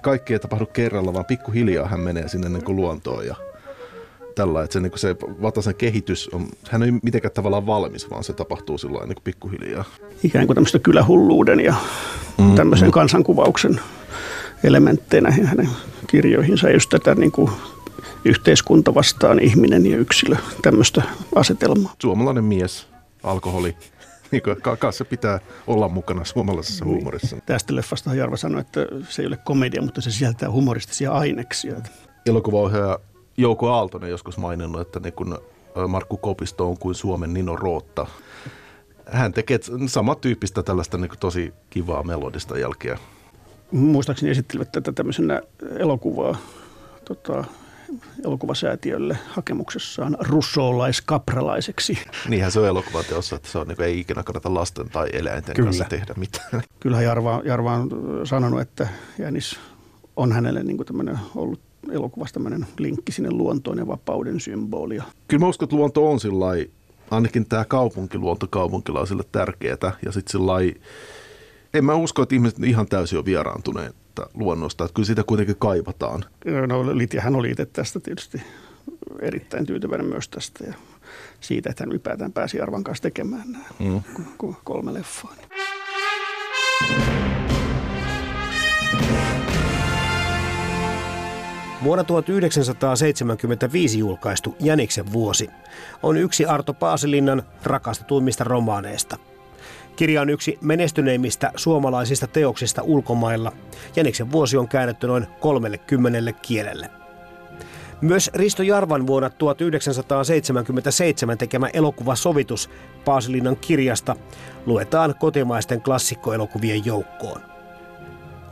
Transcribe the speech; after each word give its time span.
Että 0.00 0.10
kaikki 0.10 0.32
ei 0.32 0.38
tapahdu 0.38 0.66
kerralla, 0.66 1.14
vaan 1.14 1.24
pikkuhiljaa 1.24 1.88
hän 1.88 2.00
menee 2.00 2.28
sinne 2.28 2.48
niin 2.48 2.64
kuin 2.64 2.76
luontoon 2.76 3.26
ja 3.26 3.34
tällä, 4.34 4.62
että 4.62 4.72
se, 4.72 4.80
niin 4.80 4.90
kuin 4.90 4.98
se 4.98 5.16
Vatasen 5.42 5.74
kehitys 5.74 6.28
on, 6.28 6.48
hän 6.70 6.82
ei 6.82 6.92
mitenkään 7.02 7.32
tavallaan 7.32 7.66
valmis, 7.66 8.10
vaan 8.10 8.24
se 8.24 8.32
tapahtuu 8.32 8.78
sillä 8.78 8.98
niin 8.98 9.14
kuin 9.14 9.24
pikkuhiljaa. 9.24 9.84
Ikään 10.22 10.46
kuin 10.46 10.54
tämmöistä 10.54 10.78
kylähulluuden 10.78 11.60
ja 11.60 11.74
mm, 12.38 12.54
tämmöisen 12.54 12.88
mm. 12.88 12.92
kansankuvauksen 12.92 13.80
elementteinä 14.64 15.30
hänen 15.30 15.68
kirjoihinsa 16.06 16.70
just 16.70 16.90
tätä 16.90 17.14
niin 17.14 17.32
kuin 17.32 17.50
yhteiskunta 18.24 18.94
vastaan 18.94 19.40
ihminen 19.40 19.86
ja 19.86 19.96
yksilö, 19.96 20.36
tämmöistä 20.62 21.02
asetelmaa. 21.34 21.94
Suomalainen 22.02 22.44
mies, 22.44 22.86
alkoholi, 23.22 23.76
niin 24.30 24.42
kuin, 24.42 24.56
se 24.92 25.04
pitää 25.04 25.40
olla 25.66 25.88
mukana 25.88 26.24
suomalaisessa 26.24 26.84
niin. 26.84 26.94
huumorissa. 26.94 27.36
Tästä 27.46 27.76
leffasta 27.76 28.14
Jarva 28.14 28.36
sanoi, 28.36 28.60
että 28.60 28.86
se 29.08 29.22
ei 29.22 29.26
ole 29.26 29.38
komedia, 29.44 29.82
mutta 29.82 30.00
se 30.00 30.10
sisältää 30.10 30.50
humoristisia 30.50 31.12
aineksia. 31.12 31.74
Elokuvaohjaaja 32.26 32.98
Jouko 33.36 33.70
Aaltonen 33.70 34.10
joskus 34.10 34.38
maininnut, 34.38 34.80
että 34.80 35.00
niin 35.00 35.12
kun 35.12 35.38
Markku 35.88 36.16
Kopisto 36.16 36.68
on 36.68 36.78
kuin 36.78 36.94
Suomen 36.94 37.34
Nino 37.34 37.56
Rootta. 37.56 38.06
Hän 39.06 39.32
tekee 39.32 39.58
samantyyppistä 39.86 40.62
tällaista 40.62 40.98
niin 40.98 41.10
tosi 41.20 41.52
kivaa 41.70 42.02
melodista 42.02 42.58
jälkeä. 42.58 42.98
Muistaakseni 43.70 44.30
esittelivät 44.30 44.72
tätä 44.72 44.92
tämmöisenä 44.92 45.42
elokuvaa 45.78 46.36
tota, 47.04 47.44
elokuvasäätiölle 48.24 49.18
hakemuksessaan 49.28 50.16
russoolaiskapralaiseksi. 50.20 51.98
Niinhän 52.28 52.52
se 52.52 52.60
on 52.60 52.66
elokuvateossa, 52.66 53.36
että 53.36 53.48
se 53.48 53.58
on, 53.58 53.68
niin 53.68 53.82
ei 53.82 54.00
ikinä 54.00 54.22
kannata 54.22 54.54
lasten 54.54 54.90
tai 54.90 55.08
eläinten 55.12 55.54
Kyllä. 55.54 55.66
kanssa 55.66 55.84
tehdä 55.84 56.14
mitään. 56.16 56.62
Kyllähän 56.80 57.04
Jarva, 57.04 57.42
Jarva 57.44 57.74
on 57.74 57.90
sanonut, 58.24 58.60
että 58.60 58.88
Jänis 59.18 59.60
on 60.16 60.32
hänelle 60.32 60.62
niin 60.62 60.76
kuin 60.76 61.18
ollut 61.34 61.60
elokuvasta 61.92 62.34
tämmöinen 62.34 62.66
linkki 62.78 63.12
sinne 63.12 63.30
luontoon 63.30 63.78
ja 63.78 63.86
vapauden 63.86 64.40
symbolia. 64.40 65.04
Kyllä 65.28 65.40
mä 65.40 65.48
uskon, 65.48 65.66
että 65.66 65.76
luonto 65.76 66.10
on 66.10 66.20
sillä 66.20 66.46
ainakin 67.10 67.46
tämä 67.46 67.64
kaupunkiluonto 67.64 68.46
kaupunkilaisille 68.50 69.22
tärkeää 69.32 69.92
ja 70.04 70.12
sitten 70.12 70.32
sillä 70.32 70.52
en 71.74 71.84
mä 71.84 71.94
usko, 71.94 72.22
että 72.22 72.34
ihmiset 72.34 72.64
ihan 72.64 72.86
täysin 72.86 73.18
on 73.18 73.24
vieraantuneet 73.24 73.99
luonnosta, 74.34 74.84
että 74.84 74.94
kyllä 74.94 75.06
sitä 75.06 75.22
kuitenkin 75.24 75.56
kaivataan. 75.58 76.24
No 76.66 76.98
Litjahan 76.98 77.36
oli 77.36 77.50
itse 77.50 77.66
tästä 77.66 78.00
tietysti 78.00 78.42
erittäin 79.20 79.66
tyytyväinen 79.66 80.06
myös 80.06 80.28
tästä 80.28 80.64
ja 80.64 80.74
siitä, 81.40 81.70
että 81.70 81.84
hän 81.84 81.90
ylipäätään 81.90 82.32
pääsi 82.32 82.60
Arvan 82.60 82.84
kanssa 82.84 83.02
tekemään 83.02 83.52
nämä 83.52 83.64
mm. 83.78 84.02
kolme 84.64 84.94
leffaa. 84.94 85.34
Vuonna 91.84 92.04
1975 92.04 93.98
julkaistu 93.98 94.56
Jäniksen 94.60 95.12
vuosi 95.12 95.50
on 96.02 96.16
yksi 96.16 96.46
Arto 96.46 96.74
Paasilinnan 96.74 97.42
rakastetuimmista 97.62 98.44
romaaneista– 98.44 99.16
Kirja 100.00 100.20
on 100.20 100.30
yksi 100.30 100.58
menestyneimmistä 100.60 101.52
suomalaisista 101.56 102.26
teoksista 102.26 102.82
ulkomailla. 102.82 103.52
Jäniksen 103.96 104.32
vuosi 104.32 104.56
on 104.56 104.68
käännetty 104.68 105.06
noin 105.06 105.26
30 105.40 106.32
kielelle. 106.32 106.90
Myös 108.00 108.30
Risto 108.34 108.62
Jarvan 108.62 109.06
vuonna 109.06 109.30
1977 109.30 111.38
tekemä 111.38 111.68
elokuva 111.72 112.14
Sovitus 112.14 112.70
Paasilinnan 113.04 113.56
kirjasta 113.56 114.16
luetaan 114.66 115.14
kotimaisten 115.18 115.82
klassikkoelokuvien 115.82 116.84
joukkoon. 116.84 117.40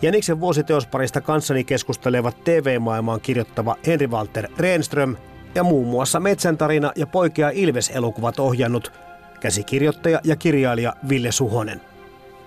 Jäniksen 0.03 0.41
vuositeosparista 0.41 1.21
kanssani 1.21 1.65
keskustelevat 1.65 2.45
TV-maailmaan 2.45 3.21
kirjoittava 3.21 3.77
Henri 3.87 4.07
Walter 4.07 4.49
Renström 4.59 5.17
ja 5.55 5.63
muun 5.63 5.87
muassa 5.87 6.21
Metsän 6.21 6.59
tarina 6.59 6.93
ja 6.97 7.07
Poikea 7.07 7.51
Ilves-elokuvat 7.51 8.39
ohjannut 8.39 9.08
käsikirjoittaja 9.41 10.21
ja 10.25 10.37
kirjailija 10.37 10.93
Ville 11.09 11.33
Suhonen. 11.33 11.81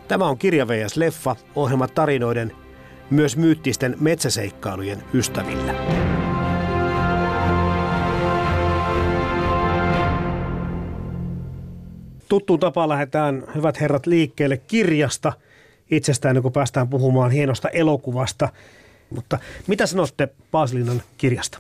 Tämä 0.08 0.28
on 0.28 0.38
Kirja 0.38 0.68
VS 0.68 0.98
Leffa, 0.98 1.36
ohjelma 1.56 1.88
tarinoiden, 1.88 2.52
myös 3.10 3.38
myyttisten 3.38 3.96
metsäseikkailujen 4.00 5.04
ystävillä. 5.14 5.74
Tuttuun 12.30 12.60
tapaan 12.60 12.90
lähdetään, 12.90 13.44
hyvät 13.56 13.82
herrat, 13.82 14.06
liikkeelle 14.06 14.58
kirjasta 14.58 15.34
itsestään, 15.92 16.42
kun 16.42 16.52
päästään 16.52 16.90
puhumaan 16.90 17.32
hienosta 17.32 17.70
elokuvasta. 17.70 18.50
Mutta 19.10 19.40
mitä 19.68 19.86
sanotte 19.86 20.30
Paasilinan 20.52 21.02
kirjasta? 21.18 21.60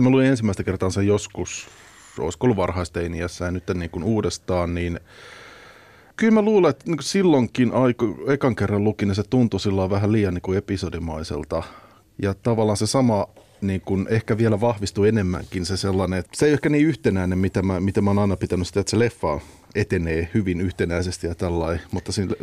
Mä 0.00 0.10
luin 0.10 0.26
ensimmäistä 0.26 0.64
kertaa 0.64 0.90
sen 0.90 1.06
joskus 1.06 1.68
olisiko 2.18 2.46
ollut 2.46 2.56
varhaisteiniässä 2.56 3.44
ja 3.44 3.50
nyt 3.50 3.64
niin 3.74 3.90
kuin 3.90 4.04
uudestaan, 4.04 4.74
niin 4.74 5.00
kyllä 6.16 6.32
mä 6.32 6.42
luulen, 6.42 6.70
että 6.70 6.84
niin 6.86 7.02
silloinkin 7.02 7.72
aiku, 7.72 8.16
ekan 8.28 8.56
kerran 8.56 8.84
lukin, 8.84 9.08
niin 9.08 9.16
se 9.16 9.22
tuntui 9.22 9.60
silloin 9.60 9.90
vähän 9.90 10.12
liian 10.12 10.34
niin 10.34 10.42
kuin 10.42 10.58
episodimaiselta. 10.58 11.62
Ja 12.22 12.34
tavallaan 12.34 12.76
se 12.76 12.86
sama 12.86 13.26
niin 13.60 13.80
kuin 13.80 14.06
ehkä 14.10 14.38
vielä 14.38 14.60
vahvistui 14.60 15.08
enemmänkin 15.08 15.66
se 15.66 15.76
sellainen, 15.76 16.18
että 16.18 16.30
se 16.34 16.46
ei 16.46 16.50
ole 16.50 16.54
ehkä 16.54 16.68
niin 16.68 16.86
yhtenäinen, 16.86 17.38
mitä 17.38 17.62
mä, 17.62 17.80
mitä 17.80 18.00
mä 18.00 18.10
oon 18.10 18.18
aina 18.18 18.36
pitänyt 18.36 18.66
sitä, 18.66 18.80
että 18.80 18.90
se 18.90 18.98
leffa 18.98 19.40
etenee 19.74 20.28
hyvin 20.34 20.60
yhtenäisesti 20.60 21.26
ja 21.26 21.34
tällainen, 21.34 21.80
mutta 21.90 22.12
siinä 22.12 22.34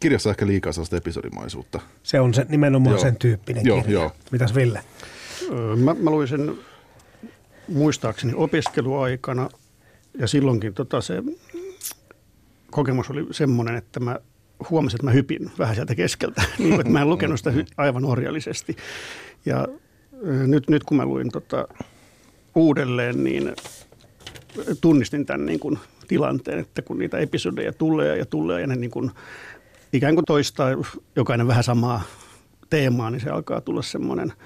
kirjassa 0.00 0.28
on 0.28 0.32
ehkä 0.32 0.46
liikaa 0.46 0.72
sellaista 0.72 0.96
episodimaisuutta. 0.96 1.80
Se 2.02 2.20
on 2.20 2.34
se, 2.34 2.46
nimenomaan 2.48 2.94
joo. 2.94 3.02
sen 3.02 3.16
tyyppinen 3.16 3.66
joo, 3.66 3.82
kirja. 3.82 4.00
Joo. 4.00 4.12
Mitäs 4.30 4.54
Ville? 4.54 4.80
Mä, 5.76 5.94
mä 5.94 6.10
luin 6.10 6.28
sen 6.28 6.54
muistaakseni 7.68 8.32
opiskeluaikana 8.36 9.48
ja 10.18 10.26
silloinkin 10.26 10.74
tota 10.74 11.00
se 11.00 11.22
kokemus 12.70 13.10
oli 13.10 13.26
semmoinen, 13.30 13.76
että 13.76 14.00
mä 14.00 14.18
huomasin, 14.70 14.96
että 14.96 15.06
mä 15.06 15.10
hypin 15.10 15.50
vähän 15.58 15.74
sieltä 15.74 15.94
keskeltä, 15.94 16.42
niin 16.58 16.80
että 16.80 16.92
mä 16.92 17.00
en 17.00 17.10
lukenut 17.10 17.40
sitä 17.40 17.52
aivan 17.76 18.04
orjallisesti. 18.04 18.76
Ja 19.46 19.68
nyt, 20.46 20.70
nyt 20.70 20.84
kun 20.84 20.96
mä 20.96 21.06
luin 21.06 21.30
tota 21.30 21.68
uudelleen, 22.54 23.24
niin 23.24 23.52
tunnistin 24.80 25.26
tämän 25.26 25.46
niin 25.46 25.60
kuin 25.60 25.78
tilanteen, 26.08 26.58
että 26.58 26.82
kun 26.82 26.98
niitä 26.98 27.18
episodeja 27.18 27.72
tulee 27.72 28.18
ja 28.18 28.26
tulee 28.26 28.60
ja 28.60 28.66
ne 28.66 28.76
niin 28.76 28.90
kuin 28.90 29.10
ikään 29.92 30.14
kuin 30.14 30.24
toistaa 30.24 30.70
jokainen 31.16 31.46
vähän 31.46 31.64
samaa 31.64 32.02
teemaa, 32.70 33.10
niin 33.10 33.20
se 33.20 33.30
alkaa 33.30 33.60
tulla 33.60 33.82
semmoinen– 33.82 34.32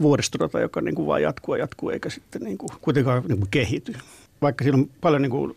vuoristorata, 0.00 0.60
joka 0.60 0.80
niin 0.80 0.94
kuin 0.94 1.06
vaan 1.06 1.22
jatkuu 1.22 1.54
ja 1.54 1.60
jatkuu, 1.60 1.90
eikä 1.90 2.10
sitten 2.10 2.42
niin 2.42 2.58
kuin 2.58 2.70
kuitenkaan 2.80 3.22
niin 3.28 3.38
kuin 3.38 3.50
kehity. 3.50 3.92
Vaikka 4.42 4.64
siinä 4.64 4.78
on 4.78 4.90
paljon 5.00 5.22
niin 5.22 5.30
kuin 5.30 5.56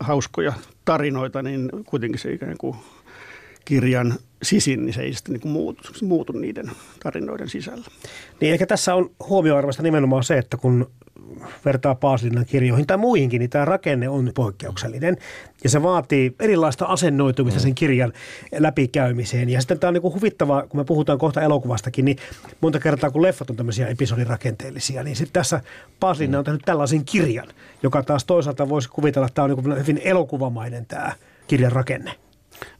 hauskoja 0.00 0.52
tarinoita, 0.84 1.42
niin 1.42 1.70
kuitenkin 1.86 2.20
se 2.20 2.32
ikään 2.32 2.56
kuin 2.58 2.76
kirjan 3.64 4.14
sisin, 4.42 4.86
niin 4.86 4.94
se 4.94 5.02
ei 5.02 5.14
sitten 5.14 5.34
niin 5.34 5.52
muutu, 5.52 5.82
muutu 6.02 6.32
niiden 6.32 6.70
tarinoiden 7.02 7.48
sisällä. 7.48 7.84
Niin 8.40 8.52
ehkä 8.52 8.66
tässä 8.66 8.94
on 8.94 9.10
huomioarvoista 9.28 9.82
nimenomaan 9.82 10.24
se, 10.24 10.38
että 10.38 10.56
kun 10.56 10.90
vertaa 11.64 11.94
Paasilinnan 11.94 12.46
kirjoihin 12.46 12.86
tai 12.86 12.96
muihinkin, 12.96 13.38
niin 13.38 13.50
tämä 13.50 13.64
rakenne 13.64 14.08
on 14.08 14.30
poikkeuksellinen. 14.34 15.16
Ja 15.64 15.70
se 15.70 15.82
vaatii 15.82 16.34
erilaista 16.40 16.84
asennoitumista 16.84 17.60
sen 17.60 17.74
kirjan 17.74 18.12
läpikäymiseen. 18.58 19.48
Ja 19.48 19.60
sitten 19.60 19.78
tämä 19.78 19.88
on 19.88 19.94
niin 19.94 20.02
huvittavaa, 20.02 20.66
kun 20.66 20.80
me 20.80 20.84
puhutaan 20.84 21.18
kohta 21.18 21.42
elokuvastakin, 21.42 22.04
niin 22.04 22.16
monta 22.60 22.78
kertaa 22.78 23.10
kun 23.10 23.22
leffat 23.22 23.50
on 23.50 23.56
tämmöisiä 23.56 23.86
episodirakenteellisia, 23.86 25.02
niin 25.02 25.16
sitten 25.16 25.32
tässä 25.32 25.60
Paasilinna 26.00 26.38
on 26.38 26.44
tehnyt 26.44 26.62
tällaisen 26.64 27.04
kirjan, 27.04 27.48
joka 27.82 28.02
taas 28.02 28.24
toisaalta 28.24 28.68
voisi 28.68 28.88
kuvitella, 28.88 29.26
että 29.26 29.34
tämä 29.34 29.44
on 29.44 29.64
niin 29.64 29.78
hyvin 29.78 30.00
elokuvamainen 30.04 30.86
tämä 30.86 31.12
kirjan 31.46 31.72
rakenne. 31.72 32.25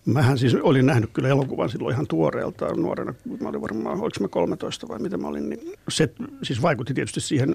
Mähän 0.07 0.39
siis 0.39 0.55
olin 0.55 0.87
nähnyt 0.87 1.11
kyllä 1.13 1.29
elokuvan 1.29 1.71
silloin 1.71 1.93
ihan 1.93 2.07
tuoreeltaan 2.07 2.83
nuorena. 2.83 3.15
Mä 3.41 3.49
olin 3.49 3.61
varmaan, 3.63 4.01
oliko 4.01 4.17
mä 4.21 4.29
13 4.29 4.89
vai 4.89 4.99
mitä 4.99 5.17
mä 5.17 5.29
olin. 5.29 5.49
Niin 5.49 5.73
se 5.89 6.09
siis 6.43 6.63
vaikutti 6.63 6.95
tietysti 6.95 7.21
siihen, 7.21 7.55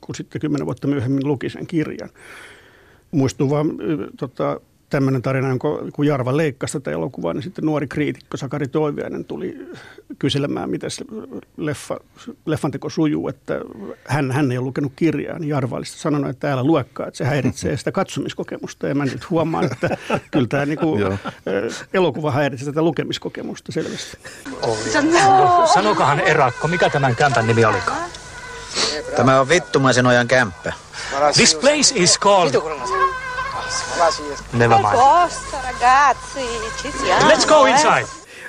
kun 0.00 0.14
sitten 0.14 0.40
kymmenen 0.40 0.66
vuotta 0.66 0.86
myöhemmin 0.86 1.26
luki 1.26 1.50
sen 1.50 1.66
kirjan. 1.66 2.10
Muistuu 3.10 3.50
vaan 3.50 3.66
tota, 4.16 4.60
tämmöinen 4.92 5.22
tarina, 5.22 5.56
kun 5.92 6.06
Jarva 6.06 6.36
leikkasi 6.36 6.72
tätä 6.72 6.90
elokuvaa, 6.90 7.34
niin 7.34 7.42
sitten 7.42 7.64
nuori 7.64 7.86
kriitikko 7.86 8.36
Sakari 8.36 8.68
Toiviainen 8.68 9.24
tuli 9.24 9.68
kyselemään, 10.18 10.70
miten 10.70 10.90
se 10.90 11.04
leffa, 11.56 12.00
leffanteko 12.46 12.90
sujuu, 12.90 13.28
että 13.28 13.60
hän, 14.04 14.32
hän 14.32 14.52
ei 14.52 14.58
ole 14.58 14.64
lukenut 14.64 14.92
kirjaa, 14.96 15.38
niin 15.38 15.48
Jarva 15.48 15.76
oli 15.76 15.86
sanonut, 15.86 16.30
että 16.30 16.40
täällä 16.40 16.64
luekkaa, 16.64 17.06
että 17.06 17.18
se 17.18 17.24
häiritsee 17.24 17.76
sitä 17.76 17.92
katsomiskokemusta. 17.92 18.88
Ja 18.88 18.94
mä 18.94 19.04
nyt 19.04 19.30
huomaan, 19.30 19.64
että 19.64 19.96
kyllä 20.30 20.46
tämä 20.46 20.66
niin 20.66 20.78
kuin, 20.78 21.18
elokuva 21.94 22.30
häiritsee 22.30 22.66
tätä 22.66 22.82
lukemiskokemusta 22.82 23.72
selvästi. 23.72 24.18
Sanokahan 25.74 26.20
Erakko, 26.20 26.68
mikä 26.68 26.90
tämän 26.90 27.16
kämpän 27.16 27.46
nimi 27.46 27.64
olikaan? 27.64 28.10
Tämä 29.16 29.40
on 29.40 29.48
vittumaisen 29.48 30.06
ojan 30.06 30.28
kämppä. 30.28 30.72
This 31.34 31.54
place 31.54 31.94
is 31.94 32.18
called... 32.18 32.54
Never 34.52 34.78
mind. 34.78 34.96
Let's 37.28 37.46
go 37.48 37.66
inside. 37.66 38.06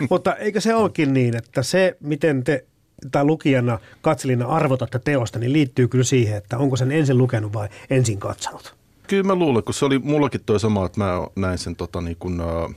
Mutta 0.09 0.35
eikö 0.35 0.61
se 0.61 0.75
olekin 0.75 1.13
niin, 1.13 1.35
että 1.35 1.63
se, 1.63 1.97
miten 1.99 2.43
te 2.43 2.65
tai 3.11 3.25
lukijana, 3.25 3.79
katselijana 4.01 4.45
arvotatte 4.45 4.99
teosta, 4.99 5.39
niin 5.39 5.53
liittyy 5.53 5.87
kyllä 5.87 6.03
siihen, 6.03 6.37
että 6.37 6.57
onko 6.57 6.75
sen 6.75 6.91
ensin 6.91 7.17
lukenut 7.17 7.53
vai 7.53 7.69
ensin 7.89 8.19
katsonut? 8.19 8.75
Kyllä 9.07 9.23
mä 9.23 9.35
luulen, 9.35 9.63
kun 9.63 9.73
se 9.73 9.85
oli 9.85 9.99
mullakin 9.99 10.41
toi 10.45 10.59
sama, 10.59 10.85
että 10.85 10.99
mä 10.99 11.27
näin 11.35 11.57
sen 11.57 11.75
tota, 11.75 12.01
niin 12.01 12.17
kun, 12.19 12.41
uh, 12.41 12.75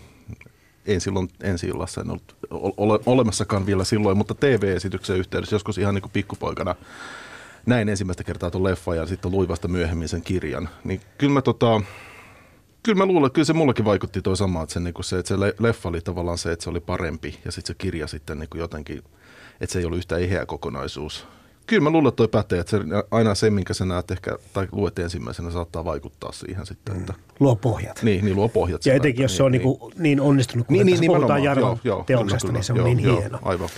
en 0.86 1.00
silloin 1.00 1.28
ensi 1.42 1.66
illassa 1.66 2.00
en 2.00 2.10
ollut 2.10 2.36
ole, 2.76 2.98
olemassakaan 3.06 3.66
vielä 3.66 3.84
silloin, 3.84 4.18
mutta 4.18 4.34
TV-esityksen 4.34 5.16
yhteydessä 5.16 5.54
joskus 5.54 5.78
ihan 5.78 5.94
niin 5.94 6.02
kuin 6.02 6.12
pikkupoikana 6.12 6.74
näin 7.66 7.88
ensimmäistä 7.88 8.24
kertaa 8.24 8.50
tuon 8.50 8.64
leffan 8.64 8.96
ja 8.96 9.06
sitten 9.06 9.30
luin 9.30 9.48
vasta 9.48 9.68
myöhemmin 9.68 10.08
sen 10.08 10.22
kirjan. 10.22 10.68
Niin 10.84 11.00
kyllä 11.18 11.32
mä 11.32 11.42
tota, 11.42 11.80
kyllä 12.86 12.98
mä 12.98 13.06
luulen, 13.06 13.26
että 13.26 13.34
kyllä 13.34 13.46
se 13.46 13.52
mullekin 13.52 13.84
vaikutti 13.84 14.22
toi 14.22 14.36
sama, 14.36 14.62
että 14.62 14.72
se, 14.72 14.80
niin 14.80 14.94
se, 15.00 15.18
että 15.18 15.28
se 15.28 15.40
leffa 15.58 15.88
oli 15.88 16.00
tavallaan 16.00 16.38
se, 16.38 16.52
että 16.52 16.62
se 16.64 16.70
oli 16.70 16.80
parempi 16.80 17.38
ja 17.44 17.52
sitten 17.52 17.74
se 17.74 17.78
kirja 17.78 18.06
sitten 18.06 18.38
niin 18.38 18.48
jotenkin, 18.54 19.02
että 19.60 19.72
se 19.72 19.78
ei 19.78 19.84
ollut 19.84 19.98
yhtä 19.98 20.16
eheä 20.16 20.46
kokonaisuus. 20.46 21.26
Kyllä 21.66 21.82
mä 21.82 21.90
luulen, 21.90 22.08
että 22.08 22.16
toi 22.16 22.28
pätee, 22.28 22.58
että 22.58 22.70
se, 22.70 22.80
aina 23.10 23.34
se, 23.34 23.50
minkä 23.50 23.74
sä 23.74 23.84
näet 23.84 24.10
ehkä, 24.10 24.38
tai 24.52 24.68
luet 24.72 24.98
ensimmäisenä, 24.98 25.50
saattaa 25.50 25.84
vaikuttaa 25.84 26.32
siihen 26.32 26.66
sitten. 26.66 26.96
Että... 26.96 27.12
Mm. 27.12 27.18
Luo 27.40 27.56
pohjat. 27.56 28.02
Niin, 28.02 28.24
niin 28.24 28.36
luo 28.36 28.48
pohjat. 28.48 28.86
Ja 28.86 28.94
etenkin, 28.94 29.22
jos 29.22 29.36
se 29.36 29.42
on 29.42 29.52
niin, 29.52 29.62
niin, 29.62 29.92
niin 29.96 30.20
onnistunut, 30.20 30.66
kun 30.66 30.76
niin, 30.76 31.00
niin, 31.00 31.12
puhutaan 31.12 31.42
Jarvan 31.42 31.80
joo, 31.84 32.04
teoksesta, 32.06 32.52
niin 32.52 32.64
se 32.64 32.72
on 32.72 32.76
joo, 32.76 32.86
niin 32.86 33.00
joo, 33.00 33.20
hieno. 33.20 33.38
Aivan. 33.42 33.68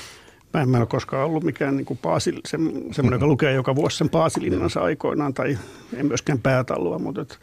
Mä 0.54 0.62
en, 0.62 0.68
mä 0.68 0.76
en 0.76 0.82
ole 0.82 0.86
koskaan 0.86 1.26
ollut 1.26 1.44
mikään 1.44 1.76
niin 1.76 1.84
kuin 1.84 1.98
Paasil, 2.02 2.40
se, 2.46 2.58
semmoinen, 2.92 3.16
joka 3.16 3.26
lukee 3.26 3.52
joka 3.52 3.76
vuosi 3.76 3.96
sen 3.96 4.08
Paasilinnansa 4.08 4.80
aikoinaan, 4.80 5.34
tai 5.34 5.58
en 5.96 6.06
myöskään 6.06 6.38
päätallua, 6.38 6.98
mutta 6.98 7.20
et, 7.20 7.38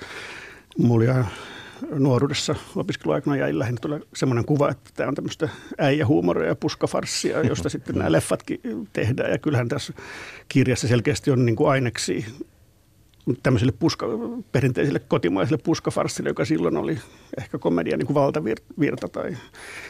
mulla 0.78 1.26
nuoruudessa 1.92 2.56
opiskeluaikana 2.75 3.38
jäi 3.38 3.60
lähinnä 3.60 3.80
tulee 3.81 4.00
semmoinen 4.16 4.45
kuva, 4.45 4.69
että 4.69 4.89
tämä 4.94 5.10
on 5.10 5.16
tämmöistä 5.16 5.50
äijähuumoria 5.77 6.48
ja 6.48 6.56
puskafarssia, 6.56 7.42
josta 7.42 7.69
sitten 7.69 7.95
nämä 7.95 8.12
leffatkin 8.12 8.60
tehdään. 8.94 9.31
Ja 9.31 9.38
kyllähän 9.38 9.68
tässä 9.68 9.94
kirjassa 10.50 10.88
selkeästi 10.88 11.31
on 11.31 11.45
niin 11.45 11.56
kuin 11.56 11.69
aineksi 11.69 12.25
tämmöiselle 13.44 13.74
puska, 13.80 14.06
perinteiselle 14.51 15.00
kotimaiselle 15.00 15.62
puskafarssille, 15.63 16.30
joka 16.30 16.45
silloin 16.45 16.77
oli 16.77 16.98
ehkä 17.38 17.57
komedia 17.57 17.98
niin 17.98 18.07
kuin 18.07 18.16
valtavirta 18.16 19.07
tai 19.07 19.38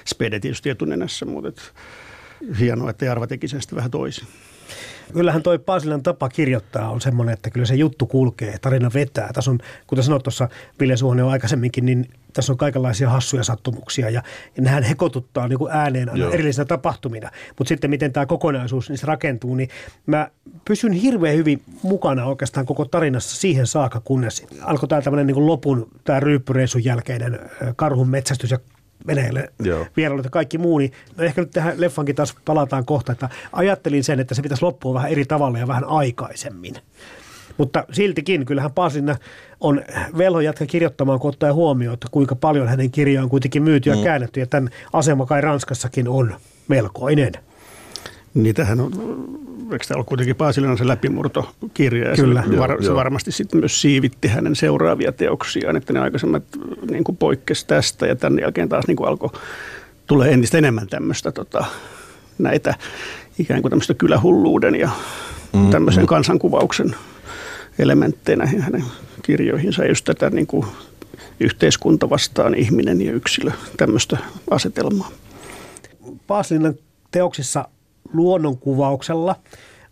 spede 0.05 0.39
tietysti 0.39 0.69
etunenässä, 0.69 1.25
mutta 1.25 1.61
hienoa, 2.59 2.89
että 2.89 3.05
Jarva 3.05 3.27
teki 3.27 3.47
sen 3.47 3.61
sitten 3.61 3.75
vähän 3.75 3.91
toisin. 3.91 4.27
Kyllähän 5.13 5.43
toi 5.43 5.59
Paasilan 5.59 6.03
tapa 6.03 6.29
kirjoittaa 6.29 6.89
on 6.89 7.01
semmoinen, 7.01 7.33
että 7.33 7.49
kyllä 7.49 7.65
se 7.65 7.75
juttu 7.75 8.05
kulkee, 8.05 8.57
tarina 8.61 8.91
vetää. 8.93 9.29
Tässä 9.33 9.51
on, 9.51 9.59
kuten 9.87 10.03
sanoit 10.03 10.23
tuossa 10.23 10.49
Ville 10.79 10.97
Suhonen 10.97 11.25
aikaisemminkin, 11.25 11.85
niin 11.85 12.09
tässä 12.33 12.53
on 12.53 12.57
kaikenlaisia 12.57 13.09
hassuja 13.09 13.43
sattumuksia 13.43 14.09
ja, 14.09 14.21
ja 14.57 14.63
nehän 14.63 14.83
hekotuttaa 14.83 15.47
niin 15.47 15.59
kuin 15.59 15.71
ääneen 15.71 16.09
aina 16.09 16.29
erillisinä 16.31 16.65
tapahtumina. 16.65 17.31
Mutta 17.57 17.69
sitten 17.69 17.89
miten 17.89 18.13
tämä 18.13 18.25
kokonaisuus 18.25 18.89
niissä 18.89 19.07
rakentuu, 19.07 19.55
niin 19.55 19.69
mä 20.05 20.29
pysyn 20.65 20.93
hirveän 20.93 21.35
hyvin 21.35 21.61
mukana 21.83 22.25
oikeastaan 22.25 22.65
koko 22.65 22.85
tarinassa 22.85 23.35
siihen 23.35 23.67
saakka, 23.67 23.99
kunnes 23.99 24.45
alkoi 24.61 24.89
tämä 24.89 25.01
tämmöinen 25.01 25.27
niin 25.27 25.45
lopun, 25.45 25.87
tämä 26.03 26.19
ryyppyreissun 26.19 26.85
jälkeinen 26.85 27.39
karhun 27.75 28.09
metsästys 28.09 28.51
ja 28.51 28.59
Venäjälle 29.07 29.53
vierailut 29.97 30.25
ja 30.25 30.31
kaikki 30.31 30.57
muu, 30.57 30.77
niin 30.77 30.91
no 31.17 31.23
ehkä 31.23 31.41
nyt 31.41 31.51
tähän 31.51 31.81
leffankin 31.81 32.15
taas 32.15 32.35
palataan 32.45 32.85
kohta, 32.85 33.11
että 33.11 33.29
ajattelin 33.51 34.03
sen, 34.03 34.19
että 34.19 34.35
se 34.35 34.41
pitäisi 34.41 34.65
loppua 34.65 34.93
vähän 34.93 35.11
eri 35.11 35.25
tavalla 35.25 35.59
ja 35.59 35.67
vähän 35.67 35.83
aikaisemmin. 35.83 36.75
Mutta 37.57 37.85
siltikin, 37.91 38.45
kyllähän 38.45 38.71
Paasinna 38.71 39.15
on 39.59 39.81
velho 40.17 40.39
jatka 40.39 40.65
kirjoittamaan, 40.65 41.19
kun 41.19 41.29
ottaa 41.29 41.53
huomioon, 41.53 41.93
että 41.93 42.07
kuinka 42.11 42.35
paljon 42.35 42.67
hänen 42.67 42.91
kirjaan 42.91 43.23
on 43.23 43.29
kuitenkin 43.29 43.63
myyty 43.63 43.89
ja 43.89 43.95
mm. 43.95 44.03
käännetty, 44.03 44.39
ja 44.39 44.45
tämän 44.45 44.69
asema 44.93 45.25
kai 45.25 45.41
Ranskassakin 45.41 46.07
on 46.07 46.35
melkoinen. 46.67 47.33
Niitähän 48.33 48.79
on 48.79 48.91
eikö 49.71 49.85
tämä 49.87 49.97
ole 49.97 50.05
kuitenkin 50.05 50.35
Paasilinan 50.35 50.77
se 50.77 50.87
läpimurtokirja, 50.87 52.09
ja 52.09 52.15
Kyllä, 52.15 52.43
se, 52.49 52.57
var, 52.57 52.83
se 52.83 52.93
varmasti 52.93 53.31
sitten 53.31 53.59
myös 53.59 53.81
siivitti 53.81 54.27
hänen 54.27 54.55
seuraavia 54.55 55.11
teoksiaan, 55.11 55.77
että 55.77 55.93
ne 55.93 55.99
aikaisemmat 55.99 56.43
niin 56.91 57.03
kuin 57.03 57.17
poikkesi 57.17 57.67
tästä, 57.67 58.07
ja 58.07 58.15
tämän 58.15 58.39
jälkeen 58.39 58.69
taas 58.69 58.87
niin 58.87 58.97
kuin 58.97 59.07
alkoi 59.07 59.29
tulee 60.07 60.31
entistä 60.31 60.57
enemmän 60.57 60.87
tämmöistä 60.87 61.31
tota, 61.31 61.65
näitä 62.37 62.73
ikään 63.39 63.61
kuin 63.61 63.69
tämmöistä 63.69 63.93
kylähulluuden 63.93 64.75
ja 64.75 64.89
mm, 65.53 65.69
tämmöisen 65.69 66.03
mm. 66.03 66.07
kansankuvauksen 66.07 66.95
elementteinä 67.79 68.45
hänen 68.45 68.83
kirjoihinsa, 69.21 69.83
ja 69.83 69.89
just 69.89 70.05
tätä 70.05 70.29
niin 70.29 70.47
kuin 70.47 70.65
yhteiskunta 71.39 72.09
vastaan 72.09 72.55
ihminen 72.55 73.01
ja 73.01 73.11
yksilö, 73.11 73.51
tämmöistä 73.77 74.17
asetelmaa. 74.51 75.11
Paasilinan 76.27 76.75
teoksissa 77.11 77.67
luonnonkuvauksella 78.15 79.35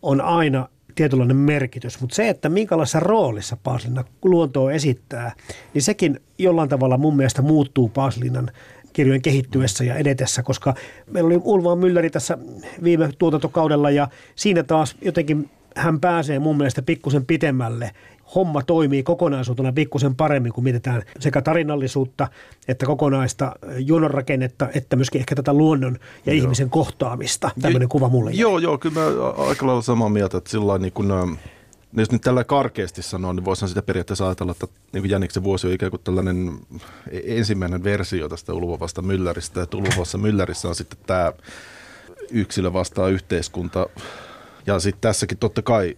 on 0.01 0.21
aina 0.21 0.69
tietynlainen 0.95 1.37
merkitys, 1.37 2.01
mutta 2.01 2.15
se, 2.15 2.29
että 2.29 2.49
minkälaisessa 2.49 2.99
roolissa 2.99 3.57
Paaslinna 3.63 4.03
luontoa 4.23 4.71
esittää, 4.71 5.31
niin 5.73 5.81
sekin 5.81 6.19
jollain 6.37 6.69
tavalla 6.69 6.97
mun 6.97 7.15
mielestä 7.15 7.41
muuttuu 7.41 7.89
Paaslinnan 7.89 8.51
kirjojen 8.93 9.21
kehittyessä 9.21 9.83
ja 9.83 9.95
edetessä, 9.95 10.43
koska 10.43 10.73
meillä 11.11 11.27
oli 11.27 11.41
Ulva 11.43 11.75
Mylläri 11.75 12.09
tässä 12.09 12.37
viime 12.83 13.09
tuotantokaudella 13.17 13.89
ja 13.89 14.07
siinä 14.35 14.63
taas 14.63 14.95
jotenkin 15.01 15.49
hän 15.75 15.99
pääsee 15.99 16.39
mun 16.39 16.57
mielestä 16.57 16.81
pikkusen 16.81 17.25
pitemmälle 17.25 17.91
homma 18.35 18.61
toimii 18.61 19.03
kokonaisuutena 19.03 19.73
pikkusen 19.73 20.15
paremmin, 20.15 20.53
kun 20.53 20.63
mietitään 20.63 21.03
sekä 21.19 21.41
tarinallisuutta 21.41 22.27
että 22.67 22.85
kokonaista 22.85 23.51
juononrakennetta, 23.77 24.69
että 24.75 24.95
myöskin 24.95 25.19
ehkä 25.19 25.35
tätä 25.35 25.53
luonnon 25.53 25.97
ja 26.25 26.33
joo. 26.33 26.43
ihmisen 26.43 26.69
kohtaamista. 26.69 27.51
Tämmöinen 27.61 27.89
kuva 27.89 28.09
mulle 28.09 28.31
jäi. 28.31 28.39
Joo, 28.39 28.59
joo, 28.59 28.77
kyllä 28.77 28.99
mä 28.99 29.05
aika 29.47 29.67
lailla 29.67 29.81
samaa 29.81 30.09
mieltä, 30.09 30.37
että 30.37 30.49
sillä 30.49 30.77
niin 30.77 30.93
kun, 30.93 31.37
jos 31.97 32.11
nyt 32.11 32.21
tällä 32.21 32.43
karkeasti 32.43 33.01
sanoo, 33.01 33.33
niin 33.33 33.45
voisihan 33.45 33.69
sitä 33.69 33.81
periaatteessa 33.81 34.25
ajatella, 34.25 34.51
että 34.51 34.67
niin 34.93 35.09
Jäniksen 35.09 35.43
vuosi 35.43 35.67
on 35.67 35.73
ikään 35.73 35.89
kuin 35.89 36.01
tällainen 36.03 36.59
e-, 37.11 37.37
ensimmäinen 37.37 37.83
versio 37.83 38.29
tästä 38.29 38.53
Ulvovasta 38.53 39.01
Mylläristä, 39.01 39.59
ja 39.59 39.67
Ulvovassa 39.73 40.17
Myllärissä 40.17 40.67
on 40.67 40.75
sitten 40.75 40.99
tämä 41.07 41.33
yksilö 42.31 42.73
vastaa 42.73 43.07
yhteiskunta 43.07 43.87
ja 44.67 44.79
sitten 44.79 45.01
tässäkin 45.01 45.37
totta 45.37 45.61
kai 45.61 45.97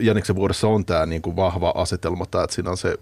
Jäniksen 0.00 0.36
vuodessa 0.36 0.68
on 0.68 0.84
tämä 0.84 1.06
niinku 1.06 1.36
vahva 1.36 1.72
asetelma, 1.76 2.26
tää, 2.26 2.44
että 2.44 2.54
siinä 2.54 2.70
on 2.70 2.76
se 2.76 2.98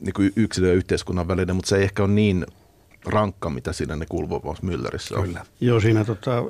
niinku 0.00 0.22
yksilö 0.36 0.68
ja 0.68 0.74
yhteiskunnan 0.74 1.28
välinen, 1.28 1.56
mutta 1.56 1.68
se 1.68 1.76
ei 1.76 1.82
ehkä 1.82 2.02
ole 2.02 2.12
niin 2.12 2.46
rankka, 3.06 3.50
mitä 3.50 3.72
siinä 3.72 3.96
ne 3.96 4.06
kuuluvuus 4.08 4.62
Müllerissä 4.62 5.18
on. 5.18 5.24
Kyllä. 5.24 5.44
Joo, 5.60 5.80
siinä 5.80 6.04
tota, 6.04 6.44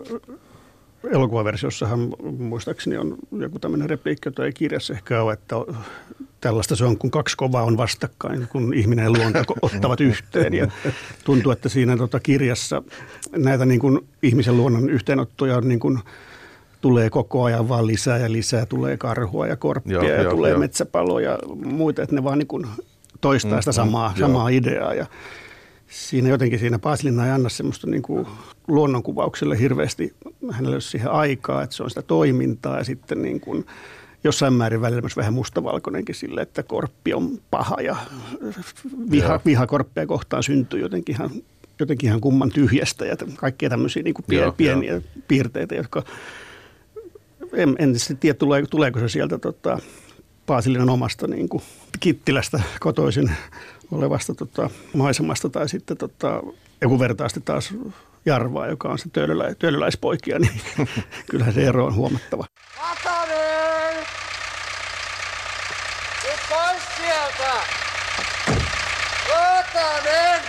elokuvaversiossahan 1.11 2.15
muistaakseni 2.39 2.97
on 2.97 3.17
joku 3.33 3.59
tämmöinen 3.59 3.91
repliikki, 3.91 4.29
jota 4.29 4.45
ei 4.45 4.53
kirjassa 4.53 4.95
ehkä 4.95 5.23
ole, 5.23 5.33
että 5.33 5.57
tällaista 6.41 6.77
se 6.77 6.85
on, 6.85 6.99
kun 6.99 7.11
kaksi 7.11 7.37
kovaa 7.37 7.65
on 7.65 7.77
vastakkain, 7.77 8.49
kun 8.49 8.75
ihminen 8.75 9.03
ja 9.03 9.11
luonto 9.11 9.55
ottavat 9.63 10.01
yhteen. 10.01 10.55
Ja 10.55 10.71
tuntuu, 11.25 11.53
että 11.53 11.69
siinä 11.69 11.97
tota 11.97 12.21
kirjassa 12.21 12.83
näitä 13.37 13.67
niin 13.67 13.81
kuin 13.81 14.09
ihmisen 14.23 14.57
luonnon 14.57 14.91
yhteenottoja 14.91 15.57
on 15.57 15.69
niin 15.69 15.81
kuin– 15.81 15.99
tulee 16.81 17.11
koko 17.11 17.45
ajan 17.45 17.69
vaan 17.69 17.87
lisää 17.87 18.19
ja 18.19 18.33
lisää, 18.33 18.67
tulee 18.67 18.97
karhua 18.97 19.47
ja 19.47 19.57
korppia 19.57 19.93
joo, 19.93 20.03
ja 20.03 20.23
joo, 20.23 20.31
tulee 20.31 20.51
joo. 20.51 20.61
metsäpaloja 20.61 21.31
ja 21.31 21.39
muita, 21.65 22.03
että 22.03 22.15
ne 22.15 22.25
vaan 22.25 22.39
niin 22.39 22.47
kuin 22.47 22.67
toistaa 23.21 23.59
mm, 23.59 23.63
sitä 23.63 23.73
samaa, 23.73 24.09
mm, 24.09 24.21
samaa 24.21 24.49
ideaa 24.49 24.95
ja 24.95 25.07
siinä 25.89 26.29
jotenkin 26.29 26.59
siinä 26.59 26.79
Pasilina 26.79 27.27
ei 27.27 27.33
anna 27.33 27.49
semmoista 27.49 27.87
niin 27.87 28.03
kuin 28.03 28.27
luonnonkuvaukselle 28.69 29.59
hirveästi, 29.59 30.15
hänellä 30.51 30.75
olisi 30.75 30.89
siihen 30.89 31.11
aikaa, 31.11 31.63
että 31.63 31.77
se 31.77 31.83
on 31.83 31.91
sitä 31.91 32.03
toimintaa 32.03 32.79
ja 32.79 32.85
sitten 32.85 33.23
niin 33.23 33.41
kuin 33.41 33.67
jossain 34.25 34.53
määrin 34.53 34.81
välillä 34.81 35.01
myös 35.01 35.17
vähän 35.17 35.35
mustavalkoinenkin 35.35 36.15
sille, 36.15 36.41
että 36.41 36.63
korppi 36.63 37.15
on 37.15 37.39
paha 37.51 37.77
ja 37.81 37.97
viha, 39.11 39.41
viha 39.47 39.67
korppia 39.67 40.07
kohtaan 40.07 40.43
syntyy 40.43 40.81
jotenkin 40.81 41.15
ihan 41.15 41.31
jotenkin 41.81 42.09
ihan 42.09 42.21
kumman 42.21 42.51
tyhjästä 42.51 43.07
ja 43.07 43.17
kaikkia 43.37 43.71
tämmöisiä 43.71 44.03
niin 44.03 44.15
kuin 44.15 44.25
pien, 44.29 44.43
Joo, 44.43 44.53
pieniä 44.53 44.93
joo. 44.93 45.03
piirteitä, 45.29 45.75
jotka 45.75 46.03
en, 47.53 47.77
en 47.79 47.95
tiedä, 48.21 48.35
tuleeko, 48.35 48.69
tuleeko 48.69 48.99
se 49.01 49.09
sieltä 49.09 49.39
tota, 49.39 49.79
Paasilinan 50.47 50.91
omasta 50.91 51.27
niin 51.27 51.49
kuin 51.49 51.63
Kittilästä 52.01 52.61
kotoisin 52.81 53.31
olevasta 53.91 54.35
tota, 54.35 54.71
maisemasta 54.95 55.49
tai 55.49 55.69
sitten 55.69 55.97
tota, 55.97 56.43
joku 56.81 56.99
vertaa 56.99 57.29
sitten 57.29 57.43
taas 57.43 57.75
Jarvaa, 58.27 58.67
joka 58.67 58.89
on 58.89 58.99
se 58.99 59.09
töölölä, 59.13 59.49
niin 60.39 60.51
kyllähän 61.31 61.55
se 61.55 61.67
ero 61.67 61.87
on 61.87 61.95
huomattava. 61.95 62.45
Vatanen! 62.83 63.97
Nyt 66.25 66.41
pois 66.49 66.83
sieltä! 66.97 67.55
Vatanen! 69.29 70.41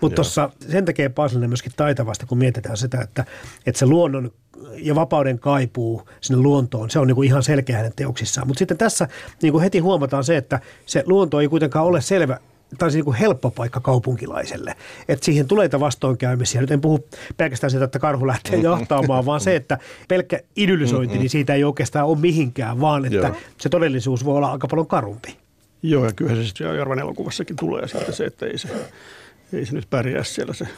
Mutta 0.00 0.16
tuossa 0.16 0.50
sen 0.70 0.84
tekee 0.84 1.08
Paasilinen 1.08 1.50
myöskin 1.50 1.72
taitavasti, 1.76 2.26
kun 2.26 2.38
mietitään 2.38 2.76
sitä, 2.76 3.00
että, 3.00 3.24
että 3.66 3.78
se 3.78 3.86
luonnon 3.86 4.32
ja 4.76 4.94
vapauden 4.94 5.38
kaipuu 5.38 6.08
sinne 6.20 6.42
luontoon, 6.42 6.90
se 6.90 6.98
on 6.98 7.06
niin 7.06 7.14
kuin 7.14 7.28
ihan 7.28 7.42
selkeä 7.42 7.76
hänen 7.76 7.92
teoksissaan. 7.96 8.46
Mutta 8.46 8.58
sitten 8.58 8.78
tässä 8.78 9.08
niin 9.42 9.52
kuin 9.52 9.62
heti 9.62 9.78
huomataan 9.78 10.24
se, 10.24 10.36
että 10.36 10.60
se 10.86 11.04
luonto 11.06 11.40
ei 11.40 11.48
kuitenkaan 11.48 11.86
ole 11.86 12.00
selvä 12.00 12.38
tai 12.78 12.90
se 12.90 12.96
niin 12.96 13.04
kuin 13.04 13.16
helppo 13.16 13.50
paikka 13.50 13.80
kaupunkilaiselle. 13.80 14.74
Että 15.08 15.24
siihen 15.24 15.48
tulee 15.48 15.64
niitä 15.64 15.80
vastoinkäymisiä. 15.80 16.60
Nyt 16.60 16.70
en 16.70 16.80
puhu 16.80 17.08
pelkästään 17.36 17.70
siitä, 17.70 17.84
että 17.84 17.98
karhu 17.98 18.26
lähtee 18.26 18.58
jahtaamaan, 18.58 19.26
vaan 19.26 19.40
se, 19.40 19.56
että 19.56 19.78
pelkkä 20.08 20.40
idyllisointi, 20.56 21.18
niin 21.18 21.30
siitä 21.30 21.54
ei 21.54 21.64
oikeastaan 21.64 22.06
ole 22.06 22.18
mihinkään, 22.18 22.80
vaan 22.80 23.04
että 23.04 23.16
Joo. 23.16 23.36
se 23.58 23.68
todellisuus 23.68 24.24
voi 24.24 24.36
olla 24.36 24.52
aika 24.52 24.68
paljon 24.68 24.86
karumpi. 24.86 25.36
Joo, 25.82 26.04
ja 26.04 26.12
kyllä 26.12 26.34
se 26.34 26.44
sitten 26.44 26.76
Jarvan 26.76 26.98
elokuvassakin 26.98 27.56
tulee 27.56 27.88
sitten 27.88 28.14
se, 28.14 28.24
että 28.24 28.46
ei 28.46 28.58
se, 28.58 28.68
ei 29.52 29.66
se 29.66 29.72
nyt 29.74 29.90
pärjää 29.90 30.24
siellä 30.24 30.54
se 30.54 30.68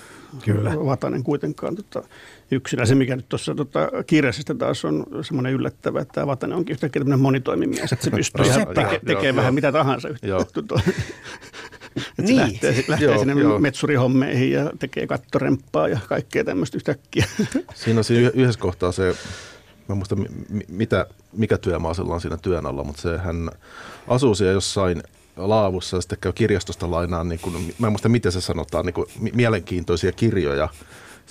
Kyllä. 0.45 0.73
Vatanen 0.77 1.23
kuitenkaan 1.25 1.77
tota, 1.77 2.03
yksinä. 2.51 2.87
Se, 2.87 2.95
mikä 2.95 3.17
nyt 3.17 3.29
tuossa 3.29 3.55
tota, 3.55 3.89
kirjassa 4.07 4.55
taas 4.55 4.85
on 4.85 5.07
semmoinen 5.23 5.53
yllättävä, 5.53 6.01
että 6.01 6.13
tämä 6.15 6.27
Vatanen 6.27 6.57
onkin 6.57 6.73
yhtäkkiä 6.73 7.01
tämmöinen 7.01 7.21
monitoimimies, 7.21 7.93
että 7.93 8.05
se 8.05 8.11
pystyy 8.11 8.45
ihan 8.45 8.67
teke, 8.67 9.01
tekemään 9.07 9.37
vähän 9.37 9.55
mitä 9.55 9.73
tahansa. 9.73 10.09
Joo. 10.23 10.41
Että 10.41 10.61
Niin. 12.19 12.37
se 12.37 12.37
lähtee, 12.37 12.85
lähtee 12.89 13.09
Joo, 13.09 13.19
sinne 13.19 13.43
joo. 13.43 13.59
metsurihommeihin 13.59 14.51
ja 14.53 14.71
tekee 14.79 15.07
kattoremppaa 15.07 15.89
ja 15.89 15.99
kaikkea 16.09 16.45
tämmöistä 16.45 16.77
yhtäkkiä. 16.77 17.25
Siinä 17.75 18.01
on 18.01 18.05
siinä 18.05 18.29
yh- 18.29 18.35
yhdessä 18.35 18.61
kohtaa 18.61 18.93
se, 18.93 19.03
mä 19.89 19.93
en 19.93 19.97
muista 19.97 20.17
mi- 20.17 20.27
mitä, 20.69 21.07
mikä 21.33 21.59
työmaa 21.59 21.95
sillä 21.95 22.15
on 22.15 22.21
siinä 22.21 22.37
työn 22.37 22.67
alla, 22.67 22.85
mutta 22.85 23.03
se 23.03 23.19
hän 23.19 23.51
asuu 24.09 24.35
siellä 24.35 24.53
jossain 24.53 25.03
laavussa 25.39 25.97
ja 25.97 26.01
sitten 26.01 26.19
käy 26.21 26.33
kirjastosta 26.33 26.91
lainaan, 26.91 27.29
niin 27.29 27.41
kuin, 27.41 27.75
mä 27.79 27.87
en 27.87 27.93
muista 27.93 28.09
miten 28.09 28.33
se 28.33 28.41
sanotaan, 28.41 28.87
niin 28.87 28.95
kuin, 28.95 29.07
mi- 29.21 29.33
mielenkiintoisia 29.35 30.13
kirjoja. 30.13 30.69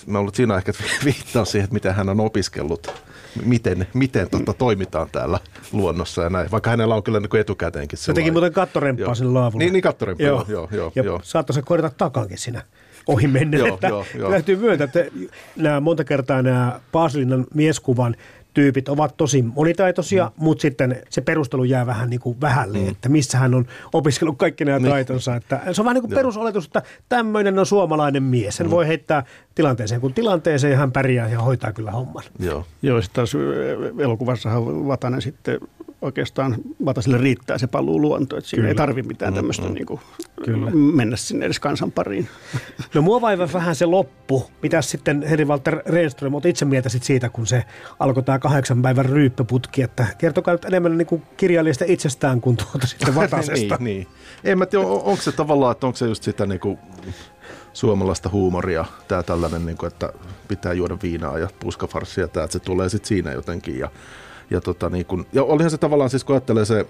Mä 0.06 0.20
ollut 0.20 0.36
siinä 0.36 0.58
ehkä 0.58 0.72
viittaa 1.06 1.46
siihen, 1.46 1.64
että 1.64 1.74
miten 1.74 1.96
hän 1.96 2.10
on 2.10 2.20
opiskellut, 2.20 3.04
miten, 3.46 3.88
miten 3.94 4.30
tota, 4.30 4.54
toimitaan 4.54 5.10
täällä 5.12 5.40
luonnossa 5.72 6.22
ja 6.24 6.30
näin, 6.30 6.52
vaikka 6.52 6.70
hänellä 6.70 6.96
on 6.96 7.04
kyllä 7.04 7.20
niin 7.20 7.30
kuin 7.30 7.42
etukäteenkin 7.42 8.00
Se 8.00 8.14
teki 8.14 8.32
muuten 8.32 8.54
kattoremppaa 8.54 9.06
Joo. 9.06 9.16
sinne 9.16 9.32
laavulle. 9.32 9.64
Niin, 9.64 9.74
niin 9.74 9.84
kattoremppaa, 9.84 10.28
joo, 10.28 10.46
joo, 10.48 10.68
joo, 10.72 10.92
ja 10.96 11.04
joo. 11.04 11.20
saattoi 11.24 11.54
se 11.54 11.62
korjata 11.62 11.96
takankin 11.98 12.38
siinä 12.38 12.62
ohi 13.08 13.28
mennä. 13.28 13.58
Joo, 13.58 13.74
että 13.74 13.88
joo, 13.88 14.06
joo. 14.18 14.32
Täytyy 14.32 14.56
myöntää, 14.56 14.86
että 14.86 15.06
nämä 15.56 15.80
monta 15.80 16.04
kertaa 16.04 16.42
nämä 16.42 16.80
Paasilinnan 16.92 17.46
mieskuvan 17.54 18.16
tyypit 18.58 18.90
ovat 18.90 19.18
tosi 19.18 19.42
monitaitoisia, 19.42 20.26
mm. 20.26 20.44
mutta 20.44 20.62
sitten 20.62 21.02
se 21.10 21.22
perustelu 21.22 21.64
jää 21.64 21.86
vähän 21.86 22.10
niin 22.10 22.20
kuin 22.20 22.42
vähälle, 22.42 22.78
mm. 22.78 22.90
että 22.90 23.10
missä 23.10 23.38
hän 23.38 23.54
on 23.54 23.66
opiskellut 23.94 24.38
kaikki 24.38 24.66
nämä 24.66 24.80
niin. 24.80 24.90
taitonsa. 24.90 25.36
Että 25.36 25.62
se 25.72 25.82
on 25.82 25.86
vähän 25.86 25.96
niin 25.96 26.02
kuin 26.02 26.16
perusoletus, 26.16 26.66
että 26.66 26.82
tämmöinen 27.10 27.60
on 27.60 27.66
suomalainen 27.66 28.24
mies. 28.24 28.58
Sen 28.58 28.68
mm. 28.68 28.72
voi 28.72 28.88
heittää 28.88 29.24
tilanteeseen 29.56 30.02
kuin 30.02 30.14
tilanteeseen 30.14 30.72
ja 30.72 30.78
hän 30.78 30.92
pärjää 30.92 31.30
ja 31.30 31.42
hoitaa 31.42 31.74
kyllä 31.74 31.92
homman. 31.92 32.24
Joo. 32.40 32.66
Joo, 32.82 33.02
sitten 33.02 33.16
taas 33.16 33.36
ö, 33.36 33.94
elokuvassahan 34.00 34.88
Vatanen 34.88 35.22
sitten 35.22 35.60
oikeastaan 36.02 36.56
Vataselle 36.86 37.18
riittää 37.18 37.58
se 37.58 37.68
paluu 37.68 38.02
luonto, 38.02 38.38
että 38.38 38.50
siinä 38.50 38.62
Kyllä. 38.62 38.70
ei 38.70 38.76
tarvi 38.76 39.04
mitään 39.04 39.34
tämmöistä 39.34 39.70
niin 39.70 39.86
kuin, 39.86 40.00
Kyllä. 40.46 40.72
mennä 40.72 41.18
sinne 41.18 41.46
edes 41.46 41.60
kansan 41.60 41.92
pariin. 41.92 42.28
No 42.94 43.02
mua 43.02 43.22
vaivaa 43.22 43.50
vähän 43.54 43.76
se 43.76 43.86
loppu. 43.86 44.52
Mitä 44.64 44.82
sitten 44.82 45.22
Heri 45.24 45.46
Walter 45.46 45.82
Renström, 45.86 46.34
olet 46.34 46.46
itse 46.46 46.66
mieltä 46.66 46.90
sit 46.90 47.04
siitä, 47.04 47.30
kun 47.30 47.48
se 47.48 47.64
alkoi 48.00 48.24
tämä 48.24 48.40
kahdeksan 48.40 48.82
päivän 48.82 49.06
ryyppöputki, 49.06 49.82
että 49.82 50.08
kertokaa 50.18 50.54
nyt 50.54 50.66
enemmän 50.66 50.98
niin 50.98 51.06
kuin 51.06 51.22
kirjailijasta 51.38 51.86
itsestään 51.88 52.42
kuin 52.42 52.58
tuota 52.58 52.88
sitten 52.88 53.16
Vatasesta. 53.22 53.78
niin, 53.80 53.84
niin. 53.84 54.08
En 54.44 54.58
mä 54.58 54.66
tiedä, 54.66 54.86
on- 54.86 55.02
onko 55.04 55.22
se 55.22 55.32
tavallaan, 55.32 55.72
että 55.72 55.88
onko 55.88 55.98
se 55.98 56.08
just 56.08 56.24
sitä 56.24 56.46
niinku 56.46 56.80
suomalaista 57.74 58.30
huumoria, 58.30 58.86
tämä 59.08 59.24
tällainen, 59.24 59.66
niinku, 59.66 59.86
että 59.86 60.14
pitää 60.48 60.74
juoda 60.74 60.98
viinaa 61.04 61.40
ja 61.40 61.48
puskafarssia, 61.60 62.28
tää, 62.28 62.44
että 62.44 62.54
se 62.54 62.60
tulee 62.60 62.90
sitten 62.90 63.08
siinä 63.08 63.32
jotenkin. 63.32 63.80
Ja, 63.80 63.92
ja, 64.50 64.62
tota, 64.62 64.90
niinku, 64.90 65.26
ja 65.34 65.44
olihan 65.44 65.72
se 65.72 65.78
tavallaan 65.78 66.10
siis, 66.10 66.24
kun 66.24 66.36
ajattelee 66.36 66.66
se 66.66 66.86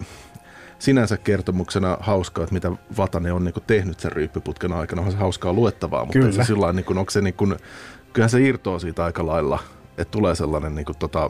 sinänsä 0.79 1.17
kertomuksena 1.17 1.97
hauskaa, 1.99 2.43
että 2.43 2.53
mitä 2.53 2.71
Vatanen 2.97 3.33
on 3.33 3.43
niinku 3.43 3.59
tehnyt 3.59 3.99
sen 3.99 4.11
ryyppyputken 4.11 4.73
aikana, 4.73 4.99
onhan 4.99 5.11
se 5.11 5.17
hauskaa 5.17 5.53
luettavaa, 5.53 6.05
mutta 6.05 6.19
Kyllä. 6.19 6.31
se 6.31 6.43
sillä 6.43 6.73
niinku, 6.73 6.93
onko 6.99 7.11
se 7.11 7.21
niinku, 7.21 7.47
kyllähän 8.13 8.29
se 8.29 8.41
irtoaa 8.41 8.79
siitä 8.79 9.05
aika 9.05 9.25
lailla, 9.25 9.59
että 9.97 10.11
tulee 10.11 10.35
sellainen 10.35 10.75
niinku, 10.75 10.93
tota, 10.99 11.29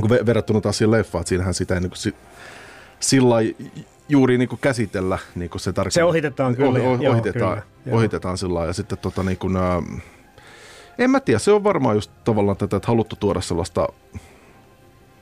kun 0.00 0.10
ve- 0.10 0.26
verrattuna 0.26 0.60
taas 0.60 0.78
siihen 0.78 0.90
leffaan, 0.90 1.20
että 1.20 1.28
siinähän 1.28 1.54
sitä 1.54 1.74
ei 1.74 1.80
niinku, 1.80 1.96
si, 1.96 2.14
sillä 3.00 3.36
juuri 4.08 4.38
niin 4.38 4.48
kuin 4.48 4.58
käsitellä 4.60 5.18
niin 5.34 5.50
kuin 5.50 5.60
se 5.60 5.72
tarkoittaa. 5.72 6.00
Se 6.00 6.04
ohitetaan 6.04 6.56
kyllä, 6.56 6.70
Ohi, 6.70 7.04
joo, 7.04 7.12
ohitetaan, 7.12 7.56
kyllä, 7.56 7.66
joo. 7.86 7.96
ohitetaan 7.96 8.38
sillä 8.38 8.54
lailla. 8.54 8.70
Ja 8.70 8.72
sitten 8.74 8.98
tota 8.98 9.22
niin 9.22 9.38
kuin, 9.38 9.56
ää, 9.56 9.82
en 10.98 11.10
mä 11.10 11.20
tiedä, 11.20 11.38
se 11.38 11.52
on 11.52 11.64
varmaan 11.64 11.94
just 11.94 12.10
tavallaan 12.24 12.56
tätä, 12.56 12.76
että 12.76 12.86
haluttu 12.88 13.16
tuoda 13.16 13.40
sellaista, 13.40 13.88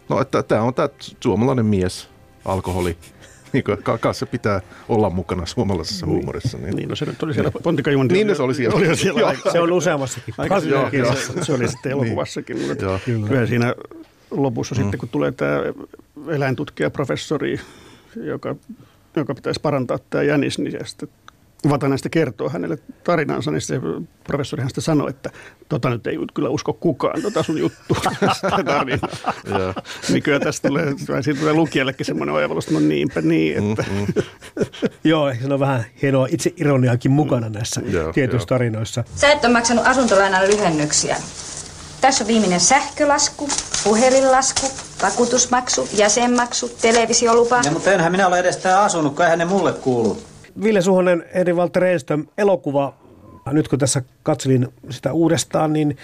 no 0.08 0.20
että 0.20 0.42
tämä 0.42 0.62
on 0.62 0.74
tämä 0.74 0.88
suomalainen 1.20 1.66
mies, 1.66 2.08
alkoholi, 2.44 2.96
niin 3.52 3.64
kuin, 3.64 3.82
ka- 3.82 3.98
kanssa 3.98 4.26
pitää 4.26 4.60
olla 4.88 5.10
mukana 5.10 5.46
suomalaisessa 5.46 6.06
huumorissa. 6.06 6.58
Niin. 6.58 6.76
Niin, 6.76 6.88
no 6.88 6.96
se 6.96 7.04
nyt 7.04 7.22
oli 7.22 7.34
siellä 7.34 7.50
Pontika 7.62 7.90
Jundi. 7.90 8.14
Niin, 8.14 8.26
no 8.26 8.34
se 8.34 8.42
oli 8.42 8.54
siellä. 8.54 8.76
Oli 8.76 8.96
siellä 8.96 9.20
Joo. 9.20 9.52
Se 9.52 9.60
on 9.60 9.72
useammassakin. 9.72 10.34
aika 10.38 10.58
joo, 10.58 10.90
kirjassa. 10.90 11.32
se, 11.32 11.44
se 11.44 11.52
oli 11.52 11.68
sitten 11.68 11.92
elokuvassakin. 11.92 12.60
Mutta 12.66 12.84
Joo. 12.84 12.98
kyllä. 13.04 13.28
kyllä 13.28 13.46
siinä 13.46 13.74
lopussa 14.30 14.74
mm. 14.74 14.82
sitten, 14.82 15.00
kun 15.00 15.08
tulee 15.08 15.32
tämä 15.32 15.60
eläintutkija 16.28 16.90
professori, 16.90 17.60
joka, 18.16 18.56
joka 19.16 19.34
pitäisi 19.34 19.60
parantaa 19.60 19.98
tämä 20.10 20.22
jänis, 20.22 20.58
niin 20.58 20.72
se 20.72 20.78
sitten 20.84 21.08
Vatanen 21.70 21.98
sitten 21.98 22.10
kertoo 22.10 22.48
hänelle 22.48 22.78
tarinansa, 23.04 23.50
niin 23.50 23.60
se 23.60 23.80
professori 24.24 24.62
sitten 24.62 24.84
sanoi, 24.84 25.10
että 25.10 25.30
tota 25.68 25.90
nyt 25.90 26.06
ei 26.06 26.18
kyllä 26.34 26.48
usko 26.48 26.72
kukaan, 26.72 27.22
tota 27.22 27.42
sun 27.42 27.58
juttua, 27.58 27.96
sitä 28.34 28.64
tarinaa. 28.64 29.34
Joo. 29.58 29.74
niin 30.08 30.22
kyllä 30.22 30.40
tästä 30.40 30.68
tulee, 30.68 30.94
siitä 31.20 31.40
tulee 31.40 31.52
lukijallekin 31.52 32.06
semmoinen 32.06 32.34
oivallus, 32.34 32.64
että 32.64 32.80
no 32.80 32.86
niinpä 32.86 33.20
niin, 33.20 33.70
että 33.70 33.84
Mm, 33.90 34.06
Joo, 35.04 35.28
ehkä 35.28 35.46
se 35.46 35.54
on 35.54 35.60
vähän 35.60 35.84
hienoa 36.02 36.26
itse 36.30 36.52
ironiaakin 36.56 37.10
mukana 37.10 37.48
näissä 37.48 37.80
Joo, 37.90 38.12
tietyissä 38.12 38.46
tarinoissa. 38.46 39.04
Sä 39.16 39.32
et 39.32 39.44
ole 39.44 39.52
maksanut 39.52 39.86
asuntolainan 39.86 40.48
lyhennyksiä. 40.48 41.16
Tässä 42.00 42.24
on 42.24 42.28
viimeinen 42.28 42.60
sähkölasku, 42.60 43.48
puhelinlasku, 43.84 44.66
vakuutusmaksu, 45.02 45.88
jäsenmaksu, 45.92 46.68
televisiolupa. 46.68 47.60
Ja, 47.64 47.70
mutta 47.70 47.92
enhän 47.92 48.12
minä 48.12 48.26
ole 48.26 48.38
edes 48.38 48.56
tää 48.56 48.82
asunut, 48.82 49.14
kun 49.14 49.24
eihän 49.24 49.38
ne 49.38 49.44
mulle 49.44 49.72
kuulu. 49.72 50.18
Ville 50.62 50.82
Suhonen, 50.82 51.24
Eri 51.32 51.52
Walter 51.52 51.82
Renström, 51.82 52.26
elokuva. 52.38 52.94
Nyt 53.52 53.68
kun 53.68 53.78
tässä 53.78 54.02
katselin 54.22 54.68
sitä 54.90 55.12
uudestaan, 55.12 55.72
niin 55.72 55.96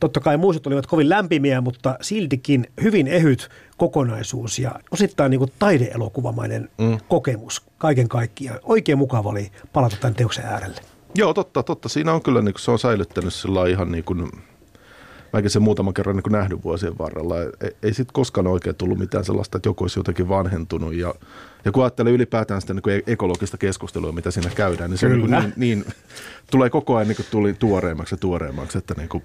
totta 0.00 0.20
kai 0.20 0.36
muistot 0.36 0.66
olivat 0.66 0.86
kovin 0.86 1.08
lämpimiä, 1.08 1.60
mutta 1.60 1.96
siltikin 2.00 2.66
hyvin 2.82 3.06
ehyt 3.06 3.48
kokonaisuus 3.76 4.58
ja 4.58 4.80
osittain 4.90 5.30
niin 5.30 5.38
kuin 5.38 5.52
taideelokuvamainen 5.58 6.68
mm. 6.78 6.98
kokemus 7.08 7.62
kaiken 7.78 8.08
kaikkiaan. 8.08 8.60
Oikein 8.62 8.98
mukava 8.98 9.28
oli 9.30 9.50
palata 9.72 9.96
tämän 10.00 10.14
teoksen 10.14 10.44
äärelle. 10.44 10.80
Joo, 11.14 11.34
totta, 11.34 11.62
totta. 11.62 11.88
Siinä 11.88 12.12
on 12.12 12.22
kyllä, 12.22 12.42
niin 12.42 12.54
kuin, 12.54 12.62
se 12.62 12.70
on 12.70 12.78
säilyttänyt 12.78 13.34
sillä 13.34 13.68
ihan 13.68 13.92
niin 13.92 14.04
kuin, 14.04 14.30
mäkin 15.32 15.50
sen 15.50 15.62
muutaman 15.62 15.94
kerran 15.94 16.16
niin 16.16 16.32
nähnyt 16.32 16.64
vuosien 16.64 16.98
varrella. 16.98 17.36
Ei, 17.40 17.76
ei 17.82 17.94
sitten 17.94 18.12
koskaan 18.12 18.46
oikein 18.46 18.76
tullut 18.76 18.98
mitään 18.98 19.24
sellaista, 19.24 19.58
että 19.58 19.68
joku 19.68 19.84
olisi 19.84 19.98
jotenkin 19.98 20.28
vanhentunut. 20.28 20.94
Ja, 20.94 21.14
ja 21.64 21.72
kun 21.72 21.82
ajattelee 21.82 22.12
ylipäätään 22.12 22.60
sitä 22.60 22.74
niin 22.74 23.02
ekologista 23.06 23.58
keskustelua, 23.58 24.12
mitä 24.12 24.30
siinä 24.30 24.50
käydään, 24.54 24.90
niin 24.90 24.98
se 24.98 25.06
on 25.06 25.12
niin, 25.12 25.30
niin, 25.30 25.52
niin, 25.56 25.84
tulee 26.50 26.70
koko 26.70 26.96
ajan 26.96 27.08
niin 27.08 27.26
tuli 27.30 27.54
tuoreemmaksi 27.54 28.14
ja 28.14 28.18
tuoreemmaksi. 28.18 28.78
Että 28.78 28.94
niin 28.96 29.08
kuin, 29.08 29.22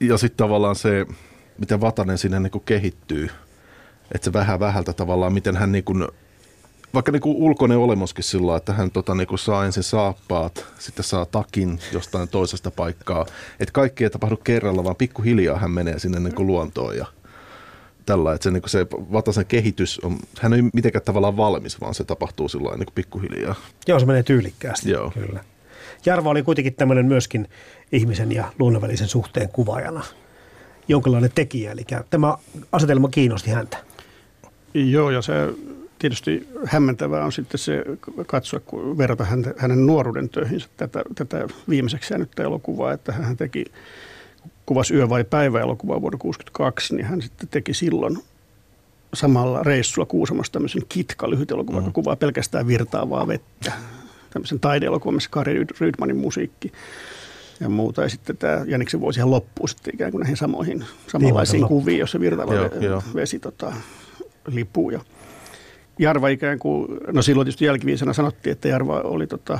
ja 0.00 0.18
sitten 0.18 0.36
tavallaan 0.36 0.76
se, 0.76 1.06
miten 1.58 1.80
Vatanen 1.80 2.18
siinä 2.18 2.40
niin 2.40 2.62
kehittyy, 2.64 3.28
että 4.14 4.24
se 4.24 4.32
vähän 4.32 4.60
vähältä 4.60 4.92
tavallaan, 4.92 5.32
miten 5.32 5.56
hän 5.56 5.72
niin 5.72 5.84
kuin, 5.84 6.08
vaikka 6.94 7.12
niin 7.12 7.22
kuin 7.22 7.36
ulkoinen 7.36 7.78
olemuskin 7.78 8.24
sillä 8.24 8.56
että 8.56 8.72
hän 8.72 8.90
tota, 8.90 9.14
niin 9.14 9.26
kuin 9.26 9.38
saa 9.38 9.64
ensin 9.64 9.82
saappaat, 9.82 10.66
sitten 10.78 11.04
saa 11.04 11.26
takin 11.26 11.78
jostain 11.92 12.28
toisesta 12.28 12.70
paikkaa. 12.70 13.26
Että 13.60 13.72
kaikki 13.72 14.04
ei 14.04 14.10
tapahdu 14.10 14.36
kerralla, 14.36 14.84
vaan 14.84 14.96
pikkuhiljaa 14.96 15.58
hän 15.58 15.70
menee 15.70 15.98
sinne 15.98 16.20
niin 16.20 16.34
kuin 16.34 16.46
luontoon 16.46 16.96
ja 16.96 17.06
tällä. 18.06 18.32
Että 18.32 18.44
se, 18.44 18.50
niin 18.50 18.62
kuin 18.62 18.70
se 18.70 18.86
Vatasen 18.90 19.46
kehitys, 19.46 20.00
on, 20.00 20.18
hän 20.40 20.52
ei 20.52 20.62
mitenkään 20.72 21.04
tavallaan 21.04 21.36
valmis, 21.36 21.80
vaan 21.80 21.94
se 21.94 22.04
tapahtuu 22.04 22.48
sillä 22.48 22.70
niin 22.70 22.86
kuin 22.86 22.94
pikkuhiljaa. 22.94 23.54
Joo, 23.86 24.00
se 24.00 24.06
menee 24.06 24.22
tyylikkäästi. 24.22 24.90
Joo. 24.90 25.10
Kyllä. 25.10 25.44
Jarva 26.06 26.30
oli 26.30 26.42
kuitenkin 26.42 26.74
tämmöinen 26.74 27.06
myöskin 27.06 27.48
ihmisen 27.92 28.32
ja 28.32 28.52
luonnonvälisen 28.58 29.08
suhteen 29.08 29.48
kuvaajana 29.48 30.04
jonkinlainen 30.88 31.30
tekijä, 31.34 31.72
eli 31.72 31.84
tämä 32.10 32.36
asetelma 32.72 33.08
kiinnosti 33.08 33.50
häntä. 33.50 33.76
Joo, 34.74 35.10
ja 35.10 35.22
se 35.22 35.32
tietysti 36.02 36.48
hämmentävää 36.64 37.24
on 37.24 37.32
sitten 37.32 37.58
se 37.58 37.84
katsoa, 38.26 38.60
kun 38.60 38.98
verrata 38.98 39.24
häntä, 39.24 39.54
hänen 39.56 39.86
nuoruuden 39.86 40.28
töihinsä 40.28 40.68
tätä, 40.76 41.02
tätä 41.14 41.46
viimeiseksi 41.68 42.14
jäänyttä 42.14 42.42
elokuvaa, 42.42 42.92
että 42.92 43.12
hän 43.12 43.36
teki 43.36 43.64
kuvas 44.66 44.90
yö- 44.90 45.08
vai 45.08 45.24
päivä 45.24 45.60
elokuvaa 45.60 46.00
vuonna 46.00 46.18
1962, 46.18 46.94
niin 46.94 47.06
hän 47.06 47.22
sitten 47.22 47.48
teki 47.48 47.74
silloin 47.74 48.18
samalla 49.14 49.62
reissulla 49.62 50.06
Kuusamossa 50.06 50.52
tämmöisen 50.52 50.82
kitka 50.88 51.26
elokuva, 51.50 51.78
mm. 51.78 51.84
joka 51.84 51.94
kuvaa 51.94 52.16
pelkästään 52.16 52.66
virtaavaa 52.66 53.28
vettä. 53.28 53.72
Tämmöisen 54.30 54.60
taideelokuvan, 54.60 55.14
missä 55.14 55.30
Kari 55.30 55.66
Rydmanin 55.80 56.16
musiikki 56.16 56.72
ja 57.60 57.68
muuta. 57.68 58.02
Ja 58.02 58.08
sitten 58.08 58.36
tämä 58.36 58.64
Jäniksen 58.66 59.00
vuosi 59.00 59.20
ihan 59.20 59.30
loppuu 59.30 59.66
sitten 59.66 59.94
ikään 59.94 60.10
kuin 60.10 60.20
näihin 60.20 60.36
samoihin, 60.36 60.84
samanlaisiin 61.06 61.66
kuviin, 61.66 61.98
jossa 61.98 62.20
virtaava 62.20 62.54
joo, 62.54 62.70
vesi 62.70 62.84
joo. 62.84 63.02
vesi 63.14 63.38
tota, 63.38 63.72
lipuu. 64.46 64.90
Ja 64.90 65.00
Jarva 65.98 66.28
ikään 66.28 66.58
kuin, 66.58 66.86
no 67.12 67.22
silloin 67.22 67.46
tietysti 67.46 67.64
jälkiviisena 67.64 68.12
sanottiin, 68.12 68.52
että 68.52 68.68
Jarva 68.68 69.00
oli 69.00 69.26
tota, 69.26 69.58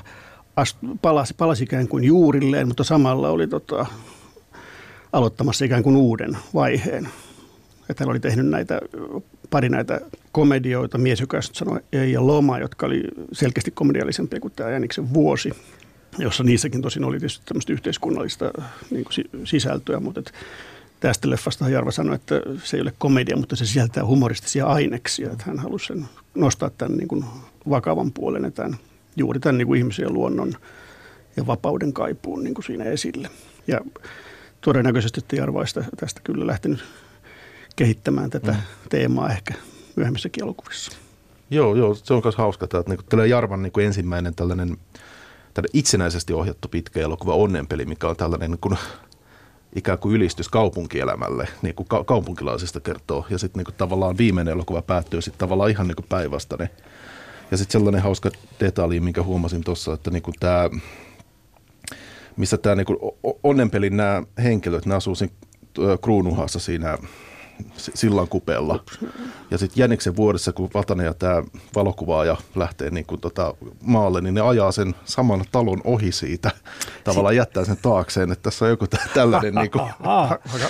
ast, 0.57 0.79
palasi, 1.03 1.35
palasi 1.35 1.65
ikään 1.65 1.89
kuin 1.89 2.05
juurilleen, 2.05 2.69
mutta 2.69 2.85
samalla 2.85 3.31
oli 3.31 3.47
tota, 3.47 3.87
aloittamassa 5.12 5.65
ikään 5.65 5.83
kuin 5.83 5.97
uuden 5.97 6.37
vaiheen. 6.55 7.09
Että 7.91 8.05
hän 8.05 8.11
oli 8.11 8.21
tehnyt 8.21 8.47
näitä, 8.47 8.81
pari 9.51 9.69
näitä 9.69 10.01
komedioita, 10.33 10.99
mies, 10.99 11.21
joka 11.21 11.43
sanoi 11.43 11.81
ja 11.93 12.27
loma, 12.27 12.59
jotka 12.59 12.87
oli 12.87 13.03
selkeästi 13.33 13.71
komediallisempia 13.71 14.41
kuin 14.41 14.53
tämä 14.57 14.71
Jäniksen 14.71 15.15
vuosi, 15.15 15.53
jossa 16.19 16.45
niissäkin 16.45 16.83
tosin 16.83 17.05
oli 17.05 17.19
tietysti 17.19 17.47
tämmöistä 17.47 17.73
yhteiskunnallista 17.73 18.51
niin 18.91 19.05
kuin 19.05 19.47
sisältöä, 19.47 20.01
mutta 20.01 20.21
et 20.21 20.33
tästä 21.01 21.31
leffasta 21.31 21.69
Jarva 21.69 21.91
sanoi, 21.91 22.15
että 22.15 22.43
se 22.65 22.77
ei 22.77 22.81
ole 22.81 22.93
komedia, 22.99 23.37
mutta 23.37 23.57
se 23.57 23.67
sisältää 23.67 24.05
humoristisia 24.05 24.67
aineksia. 24.67 25.33
Että 25.33 25.45
hän 25.47 25.59
halusi 25.59 25.87
sen 25.87 26.05
nostaa 26.35 26.71
tämän 26.71 26.99
niin 26.99 27.09
kuin 27.09 27.25
vakavan 27.71 28.12
puolen 28.12 28.45
ja 28.45 28.51
tämän, 28.51 28.77
juuri 29.17 29.41
tämän 29.41 29.59
niin 29.59 29.67
kuin 29.67 29.79
ihmisen 29.79 30.03
ja 30.03 30.11
luonnon 30.11 30.53
ja 31.37 31.47
vapauden 31.47 31.93
kaipuun 31.93 32.45
niin 32.45 32.55
kuin 32.55 32.65
siinä 32.65 32.85
esille. 32.85 33.31
Ja 33.67 33.81
todennäköisesti 34.61 35.21
että 35.21 35.37
Jarva 35.37 35.59
olisi 35.59 35.81
tästä 35.97 36.21
kyllä 36.25 36.47
lähtenyt 36.47 36.85
kehittämään 37.77 38.31
tätä 38.31 38.53
mm. 38.53 38.59
teemaa 38.91 39.31
ehkä 39.31 39.55
myöhemmissäkin 39.97 40.43
elokuvissa. 40.43 40.93
Joo, 41.51 41.75
joo, 41.75 41.95
se 41.95 42.15
on 42.15 42.21
myös 42.25 42.37
hauska, 42.37 42.65
että 42.65 42.85
niin 42.87 43.31
Jarvan 43.31 43.62
niin 43.62 43.73
kuin 43.73 43.87
ensimmäinen 43.87 44.35
tällainen, 44.35 44.77
tällainen 45.55 45.79
itsenäisesti 45.79 46.33
ohjattu 46.33 46.69
pitkä 46.69 47.01
elokuva 47.01 47.35
Onnenpeli, 47.35 47.85
mikä 47.85 48.09
on 48.09 48.17
tällainen 48.17 48.51
niin 48.51 48.59
kuin, 48.61 48.79
ikään 49.76 49.99
kuin 49.99 50.14
ylistys 50.14 50.49
kaupunkielämälle, 50.49 51.49
niin 51.62 51.75
kuin 51.75 51.88
ka- 51.88 52.05
kaupunkilaisista 52.05 52.81
kertoo. 52.81 53.26
Ja 53.31 53.38
sitten 53.38 53.64
niin 53.64 53.75
tavallaan 53.76 54.19
viimeinen 54.19 54.52
elokuva 54.52 54.83
päättyy 54.83 55.23
sitten 55.23 55.38
tavallaan 55.38 55.71
ihan 55.71 55.88
niin 55.88 56.07
päinvastainen. 56.09 56.71
Ja 57.50 57.57
sitten 57.57 57.73
sellainen 57.73 58.02
hauska 58.02 58.31
detalji, 58.61 59.00
minkä 59.00 59.23
huomasin 59.23 59.64
tuossa, 59.64 59.93
että 59.93 60.11
niin 60.11 60.23
tämä, 60.41 60.71
missä 62.37 62.59
tämä 62.59 62.75
niin 62.75 62.87
onnenpelin 63.43 63.97
nämä 63.97 64.23
henkilöt, 64.43 64.87
ne 64.87 64.95
asuu 64.95 65.14
siinä 65.14 65.35
kruunuhassa 66.02 66.59
siinä 66.59 66.99
sillan 67.76 68.28
kupeella. 68.28 68.85
Ja 69.50 69.59
sitten 69.59 69.81
Jäniksen 69.81 70.16
vuodessa, 70.16 70.52
kun 70.52 70.71
Vatanen 70.75 71.07
ja 71.07 71.14
tämä 71.14 71.42
valokuvaaja 71.75 72.37
lähtee 72.54 72.90
niin 72.90 73.07
kuin 73.07 73.21
tota 73.21 73.54
maalle, 73.81 74.21
niin 74.21 74.35
ne 74.35 74.40
ajaa 74.40 74.73
sen 74.73 74.95
saman 75.04 75.45
talon 75.52 75.81
ohi 75.85 76.12
siitä. 76.12 76.50
Tavallaan 77.04 77.37
jättää 77.37 77.64
sen 77.64 77.76
taakseen, 77.83 78.33
että 78.33 78.42
tässä 78.42 78.64
on 78.64 78.71
joku 78.71 78.87
tällainen... 79.14 79.54
niin 79.62 79.71
kuin... 79.71 79.85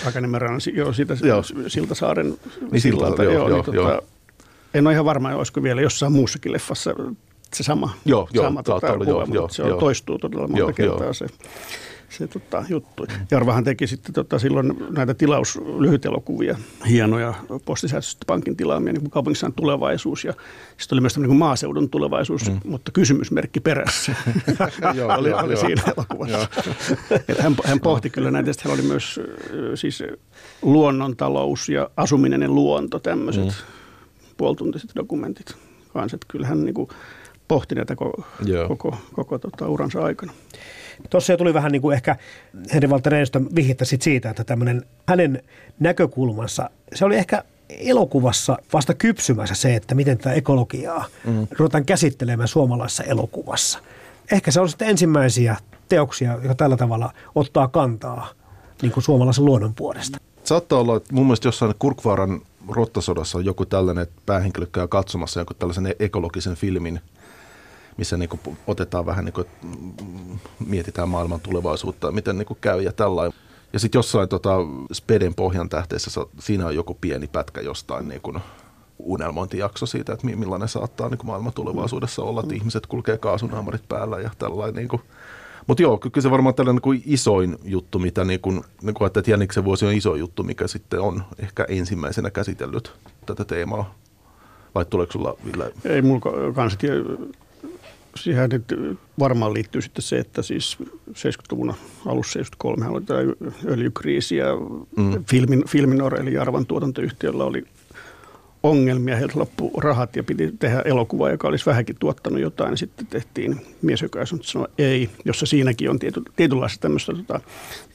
Hakaniemen 0.05 0.41
joo, 0.75 0.93
siitä 0.93 1.17
joo. 1.23 1.43
Siltasaaren 1.67 2.37
niin 2.71 2.81
sillalta. 2.81 3.23
Joo, 3.23 3.33
joo, 3.33 3.49
joo, 3.49 3.63
niin, 3.63 3.75
joo. 3.75 3.91
Tota, 3.91 4.03
en 4.75 4.87
ole 4.87 4.93
ihan 4.93 5.05
varma, 5.05 5.35
olisiko 5.35 5.63
vielä 5.63 5.81
jossain 5.81 6.13
muussakin 6.13 6.53
leffassa 6.53 6.95
se 7.55 7.63
sama, 7.63 7.91
joo, 8.05 8.29
joo, 8.33 8.45
sama 8.45 8.63
tota, 8.63 8.93
kuva, 8.93 9.05
joo, 9.05 9.21
mutta 9.21 9.35
joo, 9.35 9.49
se 9.49 9.63
joo. 9.63 9.81
toistuu 9.81 10.19
todella 10.19 10.47
monta 10.47 10.59
joo, 10.59 10.73
kertaa 10.73 11.05
joo. 11.05 11.13
se 11.13 11.27
se 12.19 12.27
tota, 12.27 12.65
juttu. 12.69 13.07
Jarvahan 13.31 13.65
teki 13.65 13.87
sitten 13.87 14.15
tota, 14.15 14.39
silloin 14.39 14.75
näitä 14.91 15.15
tilaus 15.15 15.59
lyhytelokuvia, 15.79 16.59
hienoja 16.89 17.35
postisäästöstä 17.65 18.25
pankin 18.27 18.57
tilaamia, 18.57 18.93
niin 18.93 19.01
kuin 19.01 19.11
kaupungissa 19.11 19.47
on 19.47 19.53
tulevaisuus 19.53 20.25
ja 20.25 20.33
sitten 20.77 20.97
oli 20.97 21.01
myös 21.01 21.19
niin 21.19 21.37
maaseudun 21.37 21.91
tulevaisuus, 21.91 22.51
mm. 22.51 22.61
mutta 22.65 22.93
kysymysmerkki 22.93 23.61
perässä 23.61 24.15
oli, 25.19 25.33
oli 25.33 25.57
siinä 25.57 25.83
elokuvassa. 25.97 26.49
Että 27.29 27.43
hän, 27.43 27.57
hän 27.65 27.81
pohti 27.81 28.11
kyllä 28.11 28.31
näitä, 28.31 28.53
sitten 28.53 28.71
hän 28.71 28.81
oli 28.81 28.89
myös 28.89 29.21
siis 29.75 30.03
luonnontalous 30.63 31.69
ja 31.69 31.91
asuminen 31.97 32.43
ja 32.43 32.49
luonto, 32.49 32.99
tämmöiset 32.99 33.45
mm. 33.45 33.53
puoltuntiset 34.37 34.91
dokumentit 34.97 35.57
kanssa. 35.93 36.15
Että 36.15 36.27
kyllä 36.31 36.47
hän 36.47 36.65
niin 36.65 36.75
kuin 36.75 36.89
pohti 37.49 37.75
näitä 37.75 37.97
koko, 37.97 38.25
koko, 38.69 38.97
koko 39.13 39.39
tota, 39.39 39.69
uransa 39.69 40.05
aikana. 40.05 40.33
Tuossa 41.11 41.33
jo 41.33 41.37
tuli 41.37 41.55
vähän 41.55 41.73
niin 41.73 41.83
kuin 41.83 41.95
ehkä 41.95 42.17
Henri 42.75 42.89
Walter 42.89 43.15
vihjettä 43.55 43.85
siitä, 43.85 44.31
että 44.31 44.45
tämmöinen 44.45 44.83
hänen 45.09 45.43
näkökulmansa, 45.81 46.71
se 46.95 47.05
oli 47.05 47.17
ehkä 47.17 47.45
elokuvassa 47.69 48.59
vasta 48.73 48.95
kypsymässä 48.95 49.55
se, 49.55 49.77
että 49.77 49.95
miten 49.95 50.19
tätä 50.19 50.33
ekologiaa 50.33 51.05
mm. 51.25 51.47
ruvetaan 51.59 51.85
käsittelemään 51.85 52.49
suomalaisessa 52.49 53.03
elokuvassa. 53.03 53.79
Ehkä 54.33 54.51
se 54.51 54.61
on 54.61 54.69
sitten 54.69 54.89
ensimmäisiä 54.89 55.57
teoksia, 55.89 56.33
jotka 56.33 56.55
tällä 56.55 56.77
tavalla 56.77 57.13
ottaa 57.35 57.69
kantaa 57.69 58.29
niin 58.83 58.93
kuin 58.93 59.05
suomalaisen 59.05 59.45
luonnon 59.45 59.75
puolesta. 59.75 60.19
Saattaa 60.45 60.79
olla, 60.79 60.97
että 60.97 61.15
mun 61.15 61.27
mielestä 61.27 61.49
jossain 61.49 61.75
Kurkvaaran 61.79 62.41
rottasodassa 62.69 63.39
on 63.39 63.45
joku 63.45 63.67
tällainen, 63.67 64.03
että 64.03 64.23
päähenkilö 64.27 64.67
käy 64.67 64.89
katsomassa 64.89 65.41
joku 65.41 65.55
tällaisen 65.55 65.95
ekologisen 65.99 66.55
filmin– 66.55 67.01
missä 67.97 68.17
niin 68.17 68.29
kuin 68.29 68.41
otetaan 68.67 69.07
vähän, 69.07 69.25
niin 69.25 69.33
kuin, 69.33 69.47
mm, 69.63 70.39
mietitään 70.67 71.09
maailman 71.09 71.41
tulevaisuutta, 71.41 72.13
miten 72.13 72.39
niin 72.39 72.47
kuin 72.47 72.59
käy 72.61 72.83
ja 72.83 72.93
tällainen. 72.93 73.39
Ja 73.73 73.79
sitten 73.79 73.99
jossain 73.99 74.29
tota, 74.29 74.57
Speden 74.93 75.35
pohjan 75.35 75.69
tähteessä 75.69 76.21
siinä 76.39 76.67
on 76.67 76.75
joku 76.75 76.99
pieni 77.01 77.27
pätkä 77.27 77.61
jostain 77.61 78.09
niin 78.09 78.21
kuin 78.21 78.39
unelmointijakso 78.99 79.87
siitä, 79.87 80.13
että 80.13 80.27
millainen 80.27 80.69
saattaa 80.69 81.09
niin 81.09 81.19
kuin 81.19 81.27
maailman 81.27 81.53
tulevaisuudessa 81.53 82.23
olla, 82.23 82.41
että 82.41 82.55
ihmiset 82.55 82.87
kulkee 82.87 83.19
kaasunaamarit 83.19 83.89
päällä 83.89 84.21
ja 84.21 84.31
tällainen. 84.39 84.89
Niin. 84.91 85.01
Mutta 85.67 85.83
joo, 85.83 85.99
kyllä 85.99 86.21
se 86.21 86.31
varmaan 86.31 86.55
tällainen 86.55 86.77
niin 86.77 86.83
kuin 86.83 87.03
isoin 87.07 87.59
juttu, 87.65 87.99
mitä 87.99 88.25
niin 88.25 88.41
kuin, 88.41 88.63
niin 88.83 88.95
kuin 88.95 89.07
että 89.07 89.31
Jäniksen 89.31 89.65
vuosi 89.65 89.87
on 89.87 89.93
iso 89.93 90.15
juttu, 90.15 90.43
mikä 90.43 90.67
sitten 90.67 91.01
on 91.01 91.23
ehkä 91.39 91.67
ensimmäisenä 91.69 92.31
käsitellyt 92.31 92.93
tätä 93.27 93.45
teemaa. 93.45 93.95
Vai 94.75 94.85
tuleeko 94.85 95.13
sulla, 95.13 95.35
Ville? 95.47 95.73
Ei 95.85 96.03
mulla 96.03 96.53
kanssa 96.55 96.79
siihen 98.17 98.51
nyt 98.51 98.65
varmaan 99.19 99.55
liittyy 99.55 99.83
sitten 99.83 100.03
se, 100.03 100.19
että 100.19 100.43
siis 100.43 100.79
70-luvun 101.11 101.75
alussa 102.07 102.33
73 102.33 102.89
oli 102.89 103.01
tämä 103.01 103.21
öljykriisi 103.67 104.37
ja 104.37 104.47
mm. 104.97 105.25
Filmin, 105.25 105.65
Filminor 105.69 106.21
eli 106.21 106.33
Jarvan 106.35 106.67
tuotantoyhtiöllä 106.67 107.45
oli 107.45 107.65
ongelmia, 108.63 109.17
heiltä 109.17 109.39
loppu 109.39 109.73
rahat 109.81 110.17
ja 110.17 110.25
piti 110.25 110.53
tehdä 110.59 110.83
elokuva, 110.85 111.31
joka 111.31 111.49
olisi 111.49 111.67
vähänkin 111.67 111.97
tuottanut 111.99 112.41
jotain. 112.41 112.77
Sitten 112.77 113.07
tehtiin 113.07 113.61
mies, 113.83 114.03
joka 114.03 114.21
sanoi 114.43 114.69
ei, 114.79 115.11
jossa 115.25 115.47
siinäkin 115.47 115.91
on 115.91 115.99
tiety, 115.99 116.23
tietynlaista 116.37 116.81
tämmöistä 116.81 117.13
tota, 117.13 117.41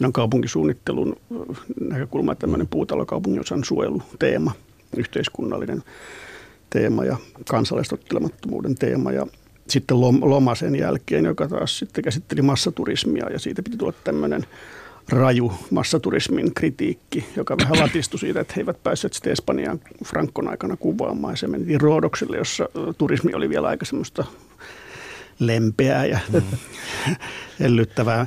on 0.03 0.13
kaupunkisuunnittelun 0.13 1.15
näkökulma, 1.81 2.35
tämmöinen 2.35 2.67
puutalokaupungin 2.67 3.41
osan 3.41 3.63
suojeluteema, 3.63 4.51
yhteiskunnallinen 4.97 5.83
teema 6.69 7.05
ja 7.05 7.17
kansalaistottelemattomuuden 7.49 8.75
teema. 8.75 9.11
Ja 9.11 9.27
sitten 9.69 10.01
loma 10.01 10.55
sen 10.55 10.75
jälkeen, 10.75 11.25
joka 11.25 11.47
taas 11.47 11.79
sitten 11.79 12.03
käsitteli 12.03 12.41
massaturismia 12.41 13.29
ja 13.31 13.39
siitä 13.39 13.63
piti 13.63 13.77
tulla 13.77 13.93
tämmöinen 14.03 14.45
raju 15.09 15.53
massaturismin 15.71 16.53
kritiikki, 16.53 17.25
joka 17.35 17.57
vähän 17.61 17.79
latistui 17.83 18.19
siitä, 18.19 18.39
että 18.39 18.53
he 18.55 18.61
eivät 18.61 18.83
päässeet 18.83 19.13
sitten 19.13 19.31
Espanjaan 19.31 19.79
Frankon 20.05 20.47
aikana 20.47 20.77
kuvaamaan. 20.77 21.31
Ja 21.33 21.37
se 21.37 21.47
meni 21.47 21.77
Roodokselle, 21.77 22.37
jossa 22.37 22.69
turismi 22.97 23.33
oli 23.33 23.49
vielä 23.49 23.67
aika 23.67 23.85
semmoista 23.85 24.25
lempeää 25.39 26.05
ja 26.05 26.19
mm. 26.33 26.41
ellyttävää. 27.65 28.25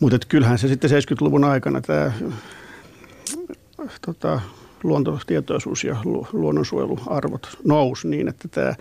Mutta 0.00 0.18
kyllähän 0.28 0.58
se 0.58 0.68
sitten 0.68 0.90
70-luvun 0.90 1.44
aikana 1.44 1.80
tämä 1.80 2.12
tota, 4.06 4.40
luontotietoisuus 4.82 5.84
ja 5.84 5.96
luonnonsuojeluarvot 6.32 7.58
nousi 7.64 8.08
niin, 8.08 8.28
että 8.28 8.48
tämä 8.48 8.74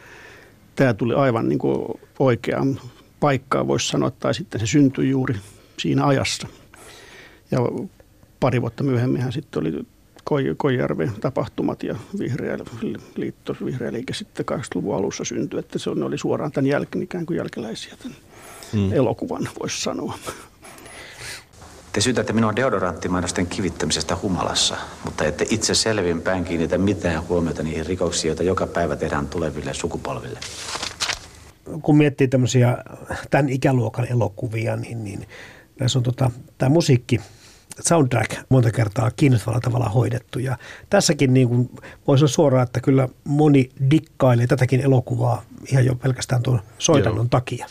tämä 0.80 0.94
tuli 0.94 1.13
aivan 1.13 1.50
niin 1.50 1.60
kuin 1.60 2.00
oikeaan 2.20 2.80
paikkaan, 3.20 3.68
voisi 3.68 3.88
sanoa, 3.88 4.12
tai 4.12 4.34
sitten 4.34 4.60
se 4.60 4.68
syntyi 4.68 5.10
juuri 5.10 5.36
siinä 5.78 6.06
ajassa. 6.06 6.48
Ja 7.52 7.60
pari 8.39 8.62
vuotta 8.62 8.84
myöhemmin 8.84 9.32
sitten 9.32 9.62
oli 9.62 9.84
Koijärven 10.58 11.12
tapahtumat 11.22 11.84
ja 11.84 11.96
vihreä 12.20 12.58
liitto, 13.15 13.56
vihreä 13.65 13.94
liike 13.94 14.13
sitten 14.13 14.46
80-luvun 14.52 14.96
alussa 14.96 15.24
syntyi, 15.24 15.60
että 15.60 15.80
se 15.80 15.89
oli 15.89 16.18
suoraan 16.18 16.52
tämän 16.52 16.70
jälkeen 16.70 17.04
ikään 17.04 17.26
kuin 17.26 17.38
jälkeläisiä 17.38 17.94
tämän 18.04 18.18
mm. 18.74 18.94
elokuvan, 18.94 19.50
voisi 19.60 19.82
sanoa. 19.82 20.18
Te 21.93 22.02
syytätte 22.02 22.34
minua 22.34 22.56
deodoranttimainosten 22.56 23.47
kivittämisestä 23.47 24.17
humalassa, 24.21 24.78
mutta 25.06 25.25
ette 25.25 25.45
itse 25.49 25.73
selvinpäin 25.73 26.45
kiinnitä 26.45 26.78
mitään 26.78 27.28
huomiota 27.28 27.63
niihin 27.63 27.86
rikoksiin, 27.86 28.30
joita 28.30 28.43
joka 28.43 28.67
päivä 28.67 28.95
tehdään 28.95 29.28
tuleville 29.28 29.73
sukupolville. 29.73 30.39
Kun 31.82 31.97
miettii 31.97 32.28
tämmöisiä 32.28 32.78
tämän 33.30 33.49
ikäluokan 33.49 34.08
elokuvia, 34.12 34.75
niin, 34.75 35.04
niin 35.04 35.28
näissä 35.80 35.99
on 35.99 36.04
tota, 36.04 36.32
tämä 36.58 36.69
musiikki, 36.69 37.21
soundtrack 37.88 38.38
monta 38.49 38.71
kertaa 38.71 39.12
kiinnostavalla 39.12 39.62
tavalla 39.62 39.89
hoidettu. 39.89 40.39
Ja 40.39 40.58
tässäkin 40.89 41.34
niin 41.34 41.47
kuin 41.49 41.69
voisi 42.08 42.23
olla 42.23 42.34
suoraan, 42.34 42.63
että 42.63 42.80
kyllä 42.80 43.10
moni 43.23 43.69
dikkailee 43.91 44.47
tätäkin 44.47 44.82
elokuvaa 44.82 45.43
ihan 45.71 45.86
jo 45.86 45.95
pelkästään 45.95 46.43
tuon 46.43 46.62
soitannon 46.78 47.17
Joo. 47.17 47.30
takia. 47.30 47.65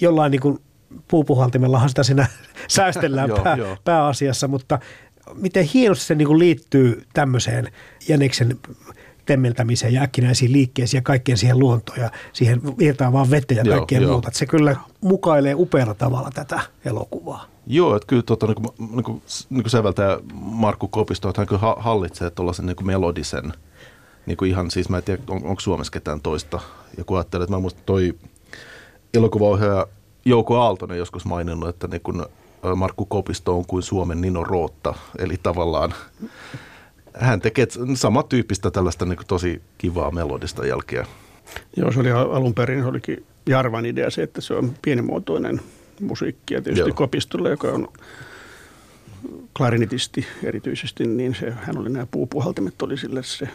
Jollain 0.00 0.30
niin 0.30 0.40
kuin 0.40 0.60
puupuhaltimellahan 1.08 1.88
sitä 1.88 2.02
siinä 2.02 2.26
säästellään 2.68 3.30
pää, 3.44 3.56
pääasiassa, 3.84 4.48
mutta 4.48 4.78
miten 5.34 5.64
hienosti 5.64 6.04
se 6.04 6.14
niin 6.14 6.28
kuin 6.28 6.38
liittyy 6.38 7.02
tämmöiseen 7.12 7.72
Jäniksen 8.08 8.58
temmeltämiseen 9.26 9.94
ja 9.94 10.02
äkkinäisiin 10.02 10.52
liikkeisiin 10.52 10.98
ja 10.98 11.02
kaikkeen 11.02 11.38
siihen 11.38 11.58
luontoon 11.58 11.98
ja 11.98 12.10
siihen 12.32 12.62
vaan 13.12 13.30
vettä 13.30 13.54
ja 13.54 13.64
kaikkea 13.64 14.00
muuta. 14.00 14.28
Että 14.28 14.38
se 14.38 14.46
kyllä 14.46 14.76
mukailee 15.00 15.54
upealla 15.54 15.94
tavalla 15.94 16.30
tätä 16.34 16.60
elokuvaa. 16.84 17.46
Joo, 17.66 17.96
että 17.96 18.06
kyllä 18.06 18.22
tota, 18.22 18.46
niin 18.46 18.54
kuin, 18.54 18.68
niin 18.78 19.04
kuin, 19.04 19.22
niin 19.50 19.62
kuin 19.62 19.70
säveltäjä 19.70 20.18
Markku 20.34 20.88
Kopisto, 20.88 21.28
että 21.28 21.40
hän 21.40 21.46
kyllä 21.46 21.74
hallitsee 21.76 22.30
tuollaisen 22.30 22.66
niin 22.66 22.86
melodisen, 22.86 23.52
niin 24.26 24.36
kuin 24.36 24.50
ihan 24.50 24.70
siis, 24.70 24.88
mä 24.88 24.96
en 24.96 25.02
tiedä, 25.02 25.22
on, 25.28 25.44
onko 25.44 25.60
Suomessa 25.60 25.92
ketään 25.92 26.20
toista. 26.20 26.60
Ja 26.96 27.04
kun 27.04 27.16
ajattelee, 27.16 27.44
että 27.44 27.56
mä 27.56 27.60
muistan 27.60 27.82
toi 27.86 28.14
elokuvaohjaaja 29.14 29.86
Jouko 30.28 30.60
Aaltonen 30.60 30.98
joskus 30.98 31.24
maininnut, 31.24 31.68
että 31.68 31.88
niin 31.88 32.00
kuin 32.00 32.22
Markku 32.76 33.06
Kopisto 33.06 33.56
on 33.56 33.66
kuin 33.66 33.82
Suomen 33.82 34.20
Nino 34.20 34.44
Rootta, 34.44 34.94
eli 35.18 35.36
tavallaan 35.42 35.94
hän 37.14 37.40
tekee 37.40 37.66
samantyyppistä 37.94 38.70
tällaista 38.70 39.04
niin 39.04 39.16
kuin 39.16 39.26
tosi 39.26 39.62
kivaa 39.78 40.10
melodista 40.10 40.66
jälkeä. 40.66 41.06
Joo, 41.76 41.92
se 41.92 42.00
oli 42.00 42.10
alun 42.10 42.54
perin, 42.54 42.82
se 42.82 42.88
olikin 42.88 43.26
Jarvan 43.46 43.86
idea 43.86 44.10
se, 44.10 44.22
että 44.22 44.40
se 44.40 44.54
on 44.54 44.74
pienimuotoinen 44.82 45.60
musiikki 46.00 46.54
ja 46.54 46.62
tietysti 46.62 46.88
Joo. 46.90 46.96
Kopistolle, 46.96 47.50
joka 47.50 47.68
on 47.68 47.88
klarinitisti 49.56 50.26
erityisesti, 50.44 51.06
niin 51.06 51.34
se, 51.34 51.50
hän 51.50 51.78
oli 51.78 51.88
nämä 51.88 52.06
puupuhaltimet, 52.10 52.82
oli 52.82 52.98
sille 52.98 53.22
se 53.22 53.48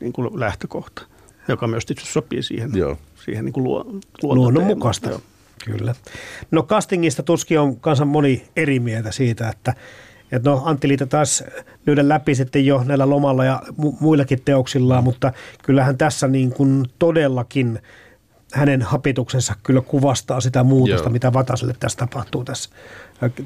niin 0.00 0.12
kuin 0.12 0.40
lähtökohta, 0.40 1.02
joka 1.48 1.66
myös 1.66 1.86
tietysti 1.86 2.12
sopii 2.12 2.42
siihen, 2.42 2.70
Joo. 2.74 2.96
siihen 3.24 3.44
niin 3.44 3.52
kuin 3.52 3.64
luo, 3.64 3.86
luonnonmukaista. 4.22 5.20
Kyllä. 5.64 5.94
No 6.50 6.62
castingista 6.62 7.22
tuskin 7.22 7.60
on 7.60 7.80
kanssa 7.80 8.04
moni 8.04 8.48
eri 8.56 8.80
mieltä 8.80 9.12
siitä, 9.12 9.48
että 9.48 9.74
että 10.32 10.50
no 10.50 10.62
Antti 10.64 10.88
Liita 10.88 11.06
taas 11.06 11.44
lyödä 11.86 12.08
läpi 12.08 12.34
sitten 12.34 12.66
jo 12.66 12.82
näillä 12.84 13.10
lomalla 13.10 13.44
ja 13.44 13.62
mu- 13.70 13.96
muillakin 14.00 14.42
teoksillaan, 14.44 15.04
mutta 15.04 15.32
kyllähän 15.62 15.98
tässä 15.98 16.28
niin 16.28 16.52
kuin 16.52 16.84
todellakin 16.98 17.78
hänen 18.52 18.82
hapituksensa 18.82 19.54
kyllä 19.62 19.80
kuvastaa 19.80 20.40
sitä 20.40 20.64
muutosta, 20.64 21.04
Joo. 21.04 21.12
mitä 21.12 21.32
Vataselle 21.32 21.74
tässä 21.80 21.98
tapahtuu 21.98 22.44
tässä 22.44 22.70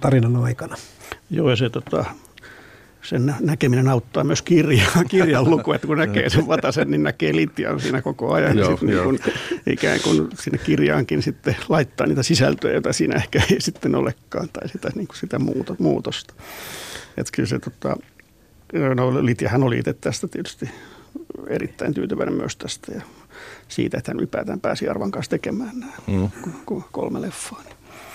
tarinan 0.01 0.37
aikana. 0.37 0.77
Joo, 1.31 1.51
ja 1.51 1.57
se 1.57 1.71
tota, 1.71 2.05
sen 3.05 3.35
näkeminen 3.41 3.89
auttaa 3.89 4.25
myös 4.25 4.43
kirjaa, 4.43 5.05
kirjan 5.11 5.51
luku, 5.51 5.73
että 5.73 5.87
kun 5.87 5.99
näkee 5.99 6.31
sen 6.31 6.47
Vatasen, 6.47 6.91
niin 6.91 7.03
näkee 7.03 7.37
Litian 7.37 7.81
siinä 7.81 8.03
koko 8.03 8.33
ajan. 8.33 8.59
Joo, 8.59 8.79
niin 8.81 9.03
kun, 9.05 9.19
ikään 9.67 10.01
kuin 10.01 10.29
sinne 10.41 10.59
kirjaankin 10.59 11.23
sitten 11.23 11.57
laittaa 11.69 12.07
niitä 12.07 12.23
sisältöjä, 12.23 12.75
joita 12.75 12.93
siinä 12.93 13.17
ehkä 13.17 13.43
ei 13.51 13.61
sitten 13.61 13.95
olekaan, 13.95 14.49
tai 14.53 14.69
sitä, 14.69 14.91
niin 14.95 15.07
kuin 15.07 15.17
sitä 15.17 15.39
muutosta. 15.79 16.35
Että 17.17 17.33
kyllä 17.33 17.49
se, 17.49 17.59
tota, 17.59 17.97
no 18.95 19.27
Litiahan 19.27 19.63
oli 19.63 19.79
itse 19.79 19.93
tästä 19.93 20.29
tietysti 20.29 20.71
erittäin 21.49 21.95
tyytyväinen 21.95 22.35
myös 22.35 22.57
tästä 22.57 22.93
ja 22.93 23.03
siitä, 23.69 23.99
että 23.99 24.11
hän 24.11 24.19
ylipäätään 24.19 24.61
pääsi 24.61 24.89
Arvan 24.89 25.11
kanssa 25.11 25.31
tekemään 25.31 25.81
nämä 25.81 25.93
mm. 26.07 26.31
kolme 26.93 27.21
leffaa. 27.21 27.63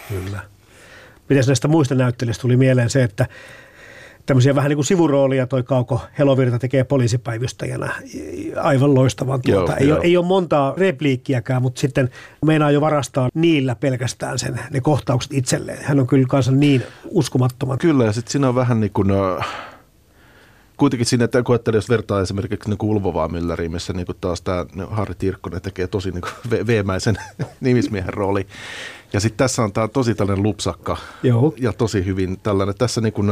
Kyllä. 0.10 0.40
Miten 1.30 1.44
näistä 1.48 1.68
muista 1.68 1.96
näyttelijöistä 1.96 2.42
tuli 2.42 2.58
mieleen 2.58 2.90
se, 2.90 3.04
että 3.04 3.28
tämmöisiä 4.30 4.56
vähän 4.56 4.70
niin 4.70 4.78
kuin 4.78 4.86
sivuroolia 4.86 5.48
toi 5.48 5.64
Kauko 5.64 6.02
Helovirta 6.20 6.60
tekee 6.60 6.84
poliisipäivystäjänä. 6.84 7.94
Aivan 8.62 8.96
loistavan 8.96 9.42
tuota. 9.42 9.72
Joo, 9.72 9.78
ei, 9.80 9.88
joo. 9.88 9.98
Ole, 9.98 10.06
ei 10.06 10.18
ole 10.18 10.26
montaa 10.26 10.74
repliikkiäkään, 10.78 11.62
mutta 11.62 11.82
sitten 11.82 12.10
meinaa 12.46 12.72
jo 12.72 12.82
varastaa 12.82 13.30
niillä 13.34 13.76
pelkästään 13.76 14.40
sen, 14.40 14.60
ne 14.72 14.82
kohtaukset 14.82 15.34
itselleen. 15.34 15.84
Hän 15.84 16.00
on 16.00 16.08
kyllä 16.08 16.28
kanssa 16.30 16.52
niin 16.52 16.84
uskomattoman. 17.06 17.78
Kyllä 17.78 18.06
ja 18.06 18.14
sitten 18.14 18.32
siinä 18.32 18.50
on 18.50 18.56
vähän 18.56 18.80
niin 18.80 18.92
kuin, 18.94 19.10
kuitenkin 20.78 21.06
siinä, 21.06 21.26
että 21.26 21.44
kun 21.44 21.54
ajattelee, 21.54 21.78
jos 21.78 21.90
vertaa 21.90 22.22
esimerkiksi 22.22 22.70
niin 22.70 22.78
Ulvovaa 22.82 23.28
Mülleriin, 23.28 23.70
missä 23.70 23.94
niin 23.94 24.08
taas 24.22 24.42
tämä 24.42 24.66
Harri 24.90 25.16
Tirkkonen 25.16 25.62
tekee 25.62 25.88
tosi 25.88 26.12
niin 26.12 26.68
veemäisen 26.68 27.16
nimismiehen 27.62 28.14
rooli. 28.14 28.48
Ja 29.14 29.20
sitten 29.20 29.38
tässä 29.38 29.64
on 29.64 29.74
tämä 29.74 29.88
tosi 29.88 30.16
tällainen 30.16 30.44
lupsakka 30.44 30.98
Joo. 31.24 31.54
ja 31.58 31.74
tosi 31.74 32.06
hyvin 32.06 32.40
tällainen. 32.44 32.76
Tässä 32.76 33.02
niin 33.02 33.14
kuin, 33.14 33.30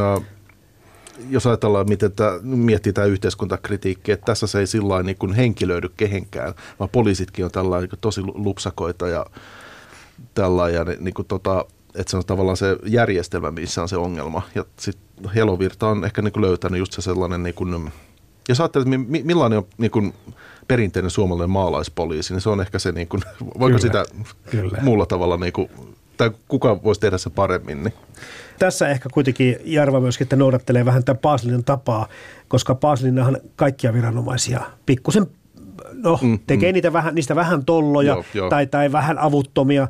jos 1.30 1.46
ajatellaan, 1.46 1.88
miten 1.88 2.12
tämä, 2.12 2.38
miettii 2.42 2.92
tämä 2.92 3.06
yhteiskuntakritiikki, 3.06 4.12
että 4.12 4.24
tässä 4.24 4.46
se 4.46 4.58
ei 4.58 4.66
sillä 4.66 5.02
niin 5.02 5.16
kuin 5.18 5.32
henkilöidy 5.32 5.90
kehenkään, 5.96 6.54
vaan 6.78 6.90
poliisitkin 6.90 7.44
on 7.44 7.50
tällainen 7.50 7.88
niin 7.90 8.00
tosi 8.00 8.22
lupsakoita 8.24 9.08
ja 9.08 9.26
tällainen, 10.34 10.96
niin 11.00 11.14
kuin 11.14 11.28
tota, 11.28 11.64
että 11.94 12.10
se 12.10 12.16
on 12.16 12.24
tavallaan 12.26 12.56
se 12.56 12.76
järjestelmä, 12.84 13.50
missä 13.50 13.82
on 13.82 13.88
se 13.88 13.96
ongelma. 13.96 14.42
Ja 14.54 14.64
sitten 14.76 15.30
Helovirta 15.34 15.88
on 15.88 16.04
ehkä 16.04 16.22
niin 16.22 16.32
kuin 16.32 16.44
löytänyt 16.44 16.78
just 16.78 16.92
se 16.92 17.02
sellainen, 17.02 17.42
niin 17.42 17.54
kuin, 17.54 17.92
jos 18.48 18.60
ajattelet, 18.60 18.88
että 18.88 18.98
millainen 19.24 19.58
on 19.58 19.66
niin 19.78 19.90
kuin 19.90 20.14
perinteinen 20.68 21.10
suomalainen 21.10 21.50
maalaispoliisi, 21.50 22.34
niin 22.34 22.40
se 22.40 22.48
on 22.48 22.60
ehkä 22.60 22.78
se, 22.78 22.92
niin 22.92 23.08
kuin, 23.08 23.22
voiko 23.40 23.66
kyllä, 23.66 23.78
sitä 23.78 24.04
kyllä. 24.50 24.78
muulla 24.82 25.06
tavalla, 25.06 25.36
niin 25.36 25.52
kuin, 25.52 25.70
tai 26.16 26.30
kuka 26.48 26.82
voisi 26.82 27.00
tehdä 27.00 27.18
se 27.18 27.30
paremmin. 27.30 27.84
Niin. 27.84 27.94
Tässä 28.58 28.88
ehkä 28.88 29.08
kuitenkin 29.12 29.56
Jarva 29.64 30.00
myöskin 30.00 30.24
että 30.24 30.36
noudattelee 30.36 30.84
vähän 30.84 31.04
tätä 31.04 31.20
Paasilin 31.20 31.64
tapaa, 31.64 32.08
koska 32.48 32.74
Paasilinahan 32.74 33.38
kaikkia 33.56 33.92
viranomaisia 33.92 34.60
pikkusen 34.86 35.26
no, 35.92 36.18
mm, 36.22 36.38
tekee 36.46 36.72
mm. 36.72 36.74
Niitä 36.74 36.92
vähän, 36.92 37.14
niistä 37.14 37.36
vähän 37.36 37.64
tolloja 37.64 38.12
joo, 38.12 38.24
joo. 38.34 38.50
Tai, 38.50 38.66
tai 38.66 38.92
vähän 38.92 39.18
avuttomia, 39.18 39.88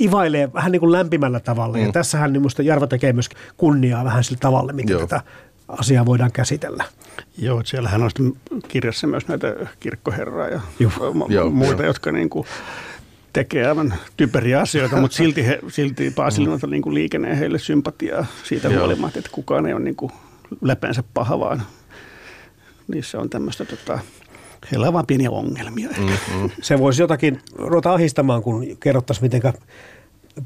ivailee 0.00 0.52
vähän 0.52 0.72
niin 0.72 0.80
kuin 0.80 0.92
lämpimällä 0.92 1.40
tavalla. 1.40 1.76
Mm. 1.76 1.82
Ja 1.82 1.92
tässähän 1.92 2.32
niin 2.32 2.40
minusta 2.40 2.62
Jarva 2.62 2.86
tekee 2.86 3.12
myös 3.12 3.28
kunniaa 3.56 4.04
vähän 4.04 4.24
sillä 4.24 4.38
tavalla, 4.40 4.72
miten 4.72 4.92
joo. 4.92 5.00
tätä 5.00 5.20
asiaa 5.68 6.06
voidaan 6.06 6.32
käsitellä. 6.32 6.84
Joo, 7.38 7.62
siellähän 7.64 8.02
on 8.02 8.10
kirjassa 8.68 9.06
myös 9.06 9.28
näitä 9.28 9.54
kirkkoherraa 9.80 10.48
ja 10.48 10.60
Juh. 10.78 10.92
muita, 11.50 11.82
joo. 11.82 11.86
jotka 11.86 12.12
niin 12.12 12.30
kuin 12.30 12.46
tekee 13.36 13.66
aivan 13.66 13.94
typeriä 14.16 14.60
asioita, 14.60 14.96
mutta 14.96 15.16
silti, 15.16 15.46
he, 15.46 15.58
silti 15.68 16.10
Paasilinalta 16.10 16.66
niin 16.66 16.94
liikenee 16.94 17.38
heille 17.38 17.58
sympatiaa 17.58 18.26
siitä 18.44 18.68
Joo. 18.68 18.78
huolimatta, 18.78 19.18
että 19.18 19.30
kukaan 19.32 19.66
ei 19.66 19.72
ole 19.72 19.82
niin 19.82 19.96
kuin 19.96 20.12
läpeensä 20.60 21.04
paha, 21.14 21.40
vaan 21.40 21.62
niissä 22.88 23.18
on 23.18 23.30
tämmöistä 23.30 23.64
tota, 23.64 23.98
heillä 24.72 24.86
on 24.86 24.92
vain 24.92 25.06
pieniä 25.06 25.30
ongelmia. 25.30 25.88
Mm-hmm. 25.88 26.50
Se 26.62 26.78
voisi 26.78 27.02
jotakin 27.02 27.40
ruveta 27.54 27.92
ahistamaan, 27.92 28.42
kun 28.42 28.64
kerrottaisiin, 28.80 29.24
miten 29.24 29.40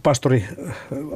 pastori 0.02 0.44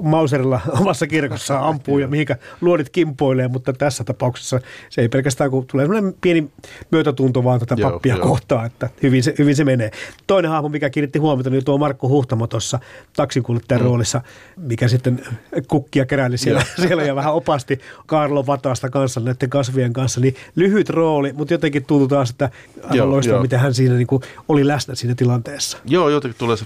Mauserilla 0.02 0.60
omassa 0.80 1.06
kirkossa 1.06 1.58
ampuu 1.58 1.98
ja 1.98 2.08
mihinkä 2.08 2.36
luodit 2.60 2.90
kimpoilee, 2.90 3.48
mutta 3.48 3.72
tässä 3.72 4.04
tapauksessa 4.04 4.60
se 4.90 5.00
ei 5.00 5.08
pelkästään, 5.08 5.50
kun 5.50 5.66
tulee 5.66 5.86
sellainen 5.86 6.14
pieni 6.20 6.50
myötätunto 6.90 7.44
vaan 7.44 7.60
tätä 7.60 7.76
pappia 7.82 8.16
joo, 8.16 8.26
kohtaa, 8.26 8.66
että 8.66 8.90
hyvin 9.02 9.22
se, 9.22 9.34
hyvin 9.38 9.56
se 9.56 9.64
menee. 9.64 9.90
Toinen 10.26 10.50
hahmo, 10.50 10.68
mikä 10.68 10.90
kiinnitti 10.90 11.18
huomiota, 11.18 11.50
niin 11.50 11.64
tuo 11.64 11.78
Markku 11.78 12.08
Huhtamo 12.08 12.46
tuossa 12.46 12.78
taksinkuljettajan 13.16 13.82
mm. 13.82 13.86
roolissa, 13.86 14.20
mikä 14.56 14.88
sitten 14.88 15.22
kukkia 15.68 16.06
keräili 16.06 16.38
siellä, 16.38 16.62
siellä 16.86 17.02
ja 17.02 17.14
vähän 17.14 17.34
opasti 17.34 17.80
Karlo 18.06 18.46
Vataasta 18.46 18.90
kanssa 18.90 19.20
näiden 19.20 19.50
kasvien 19.50 19.92
kanssa, 19.92 20.20
niin 20.20 20.36
lyhyt 20.56 20.90
rooli, 20.90 21.32
mutta 21.32 21.54
jotenkin 21.54 21.84
tuntuu 21.84 22.08
taas, 22.08 22.30
että 22.30 22.50
aivan 22.82 23.10
loistavaa, 23.10 23.42
miten 23.42 23.60
hän 23.60 23.74
siinä 23.74 23.94
niin 23.94 24.06
kuin 24.06 24.22
oli 24.48 24.66
läsnä 24.66 24.94
siinä 24.94 25.14
tilanteessa. 25.14 25.78
Joo, 25.84 26.08
jotenkin 26.08 26.38
tulee 26.38 26.56
se 26.56 26.64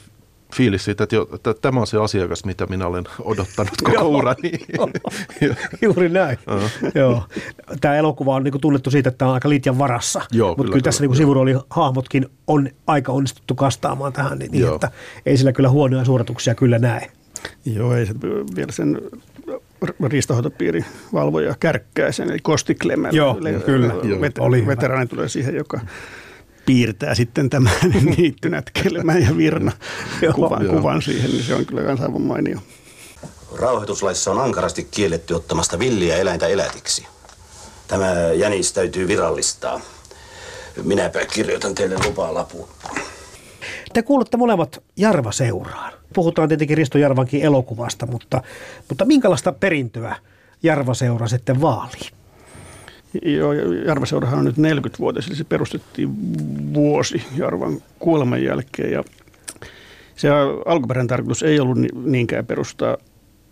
fiilis 0.55 0.85
siitä, 0.85 1.05
että, 1.05 1.17
jo, 1.17 1.29
että 1.35 1.55
tämä 1.55 1.81
on 1.81 1.87
se 1.87 1.99
asiakas, 1.99 2.45
mitä 2.45 2.67
minä 2.67 2.87
olen 2.87 3.05
odottanut 3.21 3.73
koko 3.85 4.09
urani. 4.09 4.53
Juuri 5.83 6.09
näin. 6.09 6.39
Joo. 6.95 7.25
Tämä 7.81 7.97
elokuva 7.97 8.35
on 8.35 8.45
niinku 8.45 8.59
tunnettu 8.59 8.91
siitä, 8.91 9.09
että 9.09 9.19
tämä 9.19 9.29
on 9.29 9.35
aika 9.35 9.49
liitjan 9.49 9.79
varassa, 9.79 10.21
Joo, 10.33 10.49
mutta 10.49 10.63
kyllä, 10.63 10.73
kyllä 10.73 10.85
tässä 10.85 11.03
niinku 11.03 11.15
sivuroolihahmotkin 11.15 12.27
on 12.47 12.69
aika 12.87 13.13
onnistuttu 13.13 13.55
kastaamaan 13.55 14.13
tähän, 14.13 14.39
niin, 14.39 14.53
niin 14.53 14.75
että 14.75 14.91
ei 15.27 15.37
sillä 15.37 15.53
kyllä 15.53 15.71
huonoja 15.71 16.05
suorituksia 16.05 16.55
kyllä 16.55 16.79
näe. 16.79 17.11
Joo, 17.65 17.95
ei 17.95 18.07
se 18.07 18.15
vielä 18.57 18.73
sen 18.73 19.01
riistahoitopiirin 20.07 20.85
valvoja 21.13 21.55
kärkkää 21.61 22.13
sen, 22.13 22.31
eli 22.31 22.39
Kosti 22.39 22.75
Klemmen. 22.75 23.15
Joo, 23.15 23.37
le- 23.41 23.53
kyllä. 23.53 23.95
Vet- 23.95 24.41
oli 24.41 24.67
veteraani 24.67 25.07
tulee 25.07 25.29
siihen, 25.29 25.55
joka 25.55 25.81
piirtää 26.69 27.15
sitten 27.15 27.51
tämän 27.51 27.73
niittynätkelmän 28.17 29.23
ja 29.23 29.37
virna 29.37 29.73
kuvan, 30.35 30.65
Joo. 30.65 30.77
kuvan 30.77 31.03
siihen, 31.03 31.31
niin 31.31 31.43
se 31.43 31.55
on 31.55 31.67
kyllä 31.67 31.83
kans 31.83 32.01
aivan 32.01 32.23
mainio. 32.23 32.59
Rauhoituslaissa 33.57 34.31
on 34.31 34.41
ankarasti 34.41 34.89
kielletty 34.91 35.35
ottamasta 35.35 35.79
villiä 35.79 36.17
eläintä 36.17 36.47
elätiksi. 36.47 37.07
Tämä 37.89 38.13
jänis 38.35 38.73
täytyy 38.73 39.09
virallistaa. 39.09 39.81
Minäpä 40.83 41.27
kirjoitan 41.27 41.75
teille 41.75 41.97
lupaa 42.07 42.35
lapun. 42.35 42.69
Te 43.93 44.03
kuulutte 44.03 44.37
molemmat 44.37 44.83
Jarva-seuraan. 44.97 45.93
Puhutaan 46.15 46.49
tietenkin 46.49 46.77
Risto 46.77 46.99
Jarvankin 46.99 47.43
elokuvasta, 47.43 48.07
mutta, 48.07 48.43
mutta 48.89 49.05
minkälaista 49.05 49.53
perintöä 49.53 50.17
Jarva-seura 50.63 51.29
sitten 51.29 51.61
vaalii? 51.61 52.18
Jarvaseurahan 53.87 54.39
on 54.39 54.45
nyt 54.45 54.57
40-vuotias, 54.57 55.27
eli 55.27 55.37
se 55.37 55.45
perustettiin 55.45 56.11
vuosi 56.75 57.23
Jarvan 57.37 57.83
kuoleman 57.99 58.43
jälkeen. 58.43 58.93
Ja 58.93 59.05
se 60.17 60.29
alkuperäinen 60.67 61.09
tarkoitus 61.09 61.43
ei 61.43 61.61
ollut 61.61 61.79
ni- 61.79 61.89
niinkään 62.05 62.47
perustaa 62.47 62.97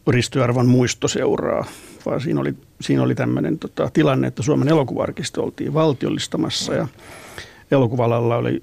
Risto 0.09 0.39
Jarvan 0.39 0.67
muistoseuraa, 0.67 1.65
vaan 2.07 2.21
siinä 2.21 2.41
oli, 2.41 2.55
siinä 2.81 3.03
oli 3.03 3.15
tämmöinen 3.15 3.59
tota, 3.59 3.91
tilanne, 3.93 4.27
että 4.27 4.43
Suomen 4.43 4.69
elokuvarkisto 4.69 5.43
oltiin 5.43 5.75
valtiollistamassa 5.75 6.75
ja 6.75 6.89
elokuvalalla 7.71 8.37
oli 8.37 8.63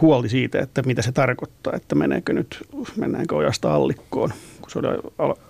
huoli 0.00 0.28
siitä, 0.28 0.60
että 0.60 0.82
mitä 0.82 1.02
se 1.02 1.12
tarkoittaa, 1.12 1.72
että 1.76 1.94
meneekö 1.94 2.32
nyt, 2.32 2.68
mennäänkö 2.96 3.36
ojasta 3.36 3.74
allikkoon, 3.74 4.32
kun 4.60 4.70
se 4.70 4.78
oli, 4.78 4.88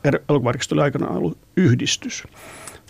er- 0.09 0.23
elokuvarkisto 0.29 0.75
oli 0.75 0.83
aikanaan 0.83 1.17
ollut 1.17 1.39
yhdistys. 1.57 2.25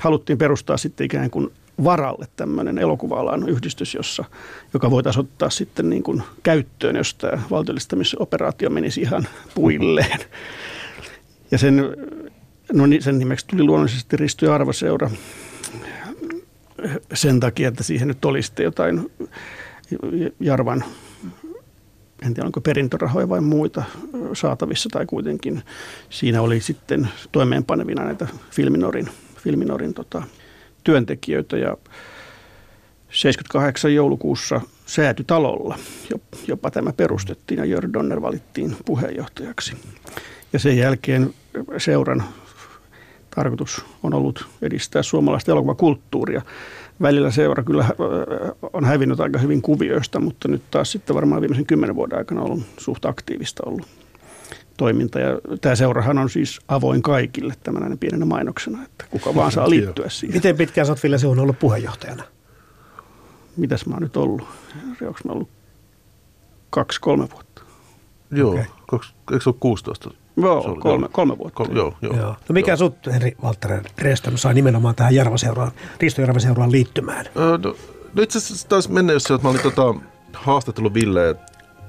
Haluttiin 0.00 0.38
perustaa 0.38 0.76
sitten 0.76 1.04
ikään 1.04 1.30
kuin 1.30 1.50
varalle 1.84 2.26
tämmöinen 2.36 2.78
elokuva-alan 2.78 3.48
yhdistys, 3.48 3.94
jossa, 3.94 4.24
joka 4.74 4.90
voitaisiin 4.90 5.20
ottaa 5.20 5.50
sitten 5.50 5.90
niin 5.90 6.02
kuin 6.02 6.22
käyttöön, 6.42 6.96
jos 6.96 7.14
tämä 7.14 7.42
valtiollistamisoperaatio 7.50 8.70
menisi 8.70 9.00
ihan 9.00 9.28
puilleen. 9.54 10.20
Ja 11.50 11.58
sen, 11.58 11.96
no 12.72 12.86
niin, 12.86 13.02
sen 13.02 13.18
nimeksi 13.18 13.46
tuli 13.46 13.62
luonnollisesti 13.62 14.16
Risto 14.16 14.46
ja 14.46 14.54
Arvaseura 14.54 15.10
sen 17.14 17.40
takia, 17.40 17.68
että 17.68 17.82
siihen 17.82 18.08
nyt 18.08 18.24
oli 18.24 18.42
sitten 18.42 18.64
jotain 18.64 19.10
Jarvan, 20.40 20.84
en 22.22 22.34
tiedä 22.34 22.46
onko 22.46 22.60
perintörahoja 22.60 23.28
vai 23.28 23.40
muita 23.40 23.82
saatavissa 24.32 24.88
tai 24.92 25.06
kuitenkin 25.06 25.62
siinä 26.10 26.42
oli 26.42 26.60
sitten 26.60 27.08
toimeenpanevina 27.32 28.04
näitä 28.04 28.26
Filminorin, 28.50 29.08
Filminorin 29.36 29.94
tota, 29.94 30.22
työntekijöitä 30.84 31.56
ja 31.56 31.76
78 33.10 33.94
joulukuussa 33.94 34.60
säätytalolla 34.86 35.78
jopa 36.48 36.70
tämä 36.70 36.92
perustettiin 36.92 37.58
ja 37.58 37.64
Jörg 37.64 37.92
Donner 37.92 38.22
valittiin 38.22 38.76
puheenjohtajaksi. 38.84 39.76
Ja 40.52 40.58
sen 40.58 40.78
jälkeen 40.78 41.34
seuran 41.78 42.24
tarkoitus 43.34 43.84
on 44.02 44.14
ollut 44.14 44.46
edistää 44.62 45.02
suomalaista 45.02 45.52
elokuvakulttuuria. 45.52 46.42
Välillä 47.02 47.30
seura 47.30 47.62
kyllä 47.62 47.82
äh, 47.82 47.90
on 48.72 48.84
hävinnyt 48.84 49.20
aika 49.20 49.38
hyvin 49.38 49.62
kuvioista, 49.62 50.20
mutta 50.20 50.48
nyt 50.48 50.62
taas 50.70 50.92
sitten 50.92 51.16
varmaan 51.16 51.40
viimeisen 51.40 51.66
kymmenen 51.66 51.96
vuoden 51.96 52.18
aikana 52.18 52.40
on 52.40 52.50
ollut 52.50 52.66
suht 52.78 53.04
aktiivista 53.04 53.62
ollut 53.66 54.03
toiminta. 54.76 55.18
Ja 55.18 55.28
tämä 55.60 55.74
seurahan 55.74 56.18
on 56.18 56.30
siis 56.30 56.60
avoin 56.68 57.02
kaikille 57.02 57.54
tämänäinen 57.62 57.98
pienenä 57.98 58.24
mainoksena, 58.24 58.82
että 58.84 59.04
kuka 59.10 59.34
vaan 59.34 59.52
saa 59.52 59.70
liittyä 59.70 60.08
siihen. 60.08 60.36
Miten 60.36 60.56
pitkään 60.56 60.86
sä 60.86 60.92
oot 60.92 61.02
Ville 61.02 61.18
Suhonen 61.18 61.42
ollut 61.42 61.58
puheenjohtajana? 61.58 62.24
Mitäs 63.56 63.86
mä 63.86 63.94
oon 63.94 64.02
nyt 64.02 64.16
ollut? 64.16 64.42
Onko 65.06 65.18
mä 65.24 65.32
ollut 65.32 65.48
kaksi-kolme 66.70 67.28
vuotta? 67.32 67.62
Joo, 68.30 68.50
okay. 68.52 69.08
eikö 69.32 69.42
se 69.42 69.48
ole 69.48 69.56
16? 69.60 70.10
Joo, 70.36 70.62
Se 70.62 70.68
oli- 70.68 70.80
kolme, 70.80 71.08
kolme 71.12 71.38
vuotta. 71.38 71.64
Kol- 71.64 71.76
joo, 71.76 71.94
joo. 72.02 72.16
Joo. 72.16 72.30
No 72.48 72.52
mikä 72.52 72.76
sut, 72.76 72.94
Henri 73.06 73.36
Walter 73.42 73.80
Reston, 73.98 74.38
sai 74.38 74.54
nimenomaan 74.54 74.94
tähän 74.94 75.14
Jarva-seuraan, 75.14 75.72
Risto 76.00 76.20
Jarva-seuraan 76.20 76.72
liittymään? 76.72 77.26
Öö, 77.36 77.58
no, 77.58 77.76
no 78.14 78.22
itse 78.22 78.38
asiassa 78.38 78.68
taisi 78.68 78.92
mennä 78.92 79.12
jos 79.12 79.22
että 79.30 79.42
mä 79.42 79.48
olin 79.48 79.60
tota, 79.62 79.94
haastattellut 80.32 80.94
Ville, 80.94 81.36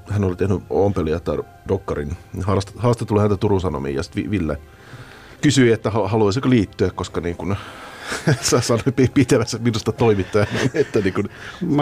hän 0.10 0.24
oli 0.24 0.36
tehnyt 0.36 0.64
Ompelia 0.70 1.20
tai 1.20 1.38
Dokkarin. 1.68 2.18
Haast- 2.38 2.72
Haastattelin 2.80 3.22
häntä 3.22 3.38
Turun 3.38 3.62
Sanomiin 3.62 3.96
ja 3.96 4.04
sitten 4.04 4.32
Ville 4.32 4.58
kysyi, 5.42 5.72
että 5.72 5.90
ha- 5.90 6.08
haluaisiko 6.08 6.50
liittyä, 6.50 6.90
koska 6.96 7.22
niin 7.22 7.36
kuin, 7.36 7.56
sä 8.42 8.62
sanoit 8.68 8.96
pi- 8.96 9.12
pitävässä 9.14 9.58
minusta 9.58 9.92
toimittajana, 9.92 10.52
että 10.74 11.00
niin 11.00 11.14
kuin, 11.14 11.30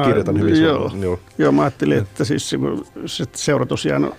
kirjoitan 0.06 0.40
hyvin 0.40 0.62
joo, 0.62 0.76
suoraan. 0.78 1.02
Joo. 1.02 1.20
joo, 1.38 1.52
mä 1.52 1.62
ajattelin, 1.62 1.98
että 1.98 2.24
siis 2.26 2.50
se, 2.50 2.58
se 3.06 3.26
seura 3.34 3.66
tosiaan 3.66 4.14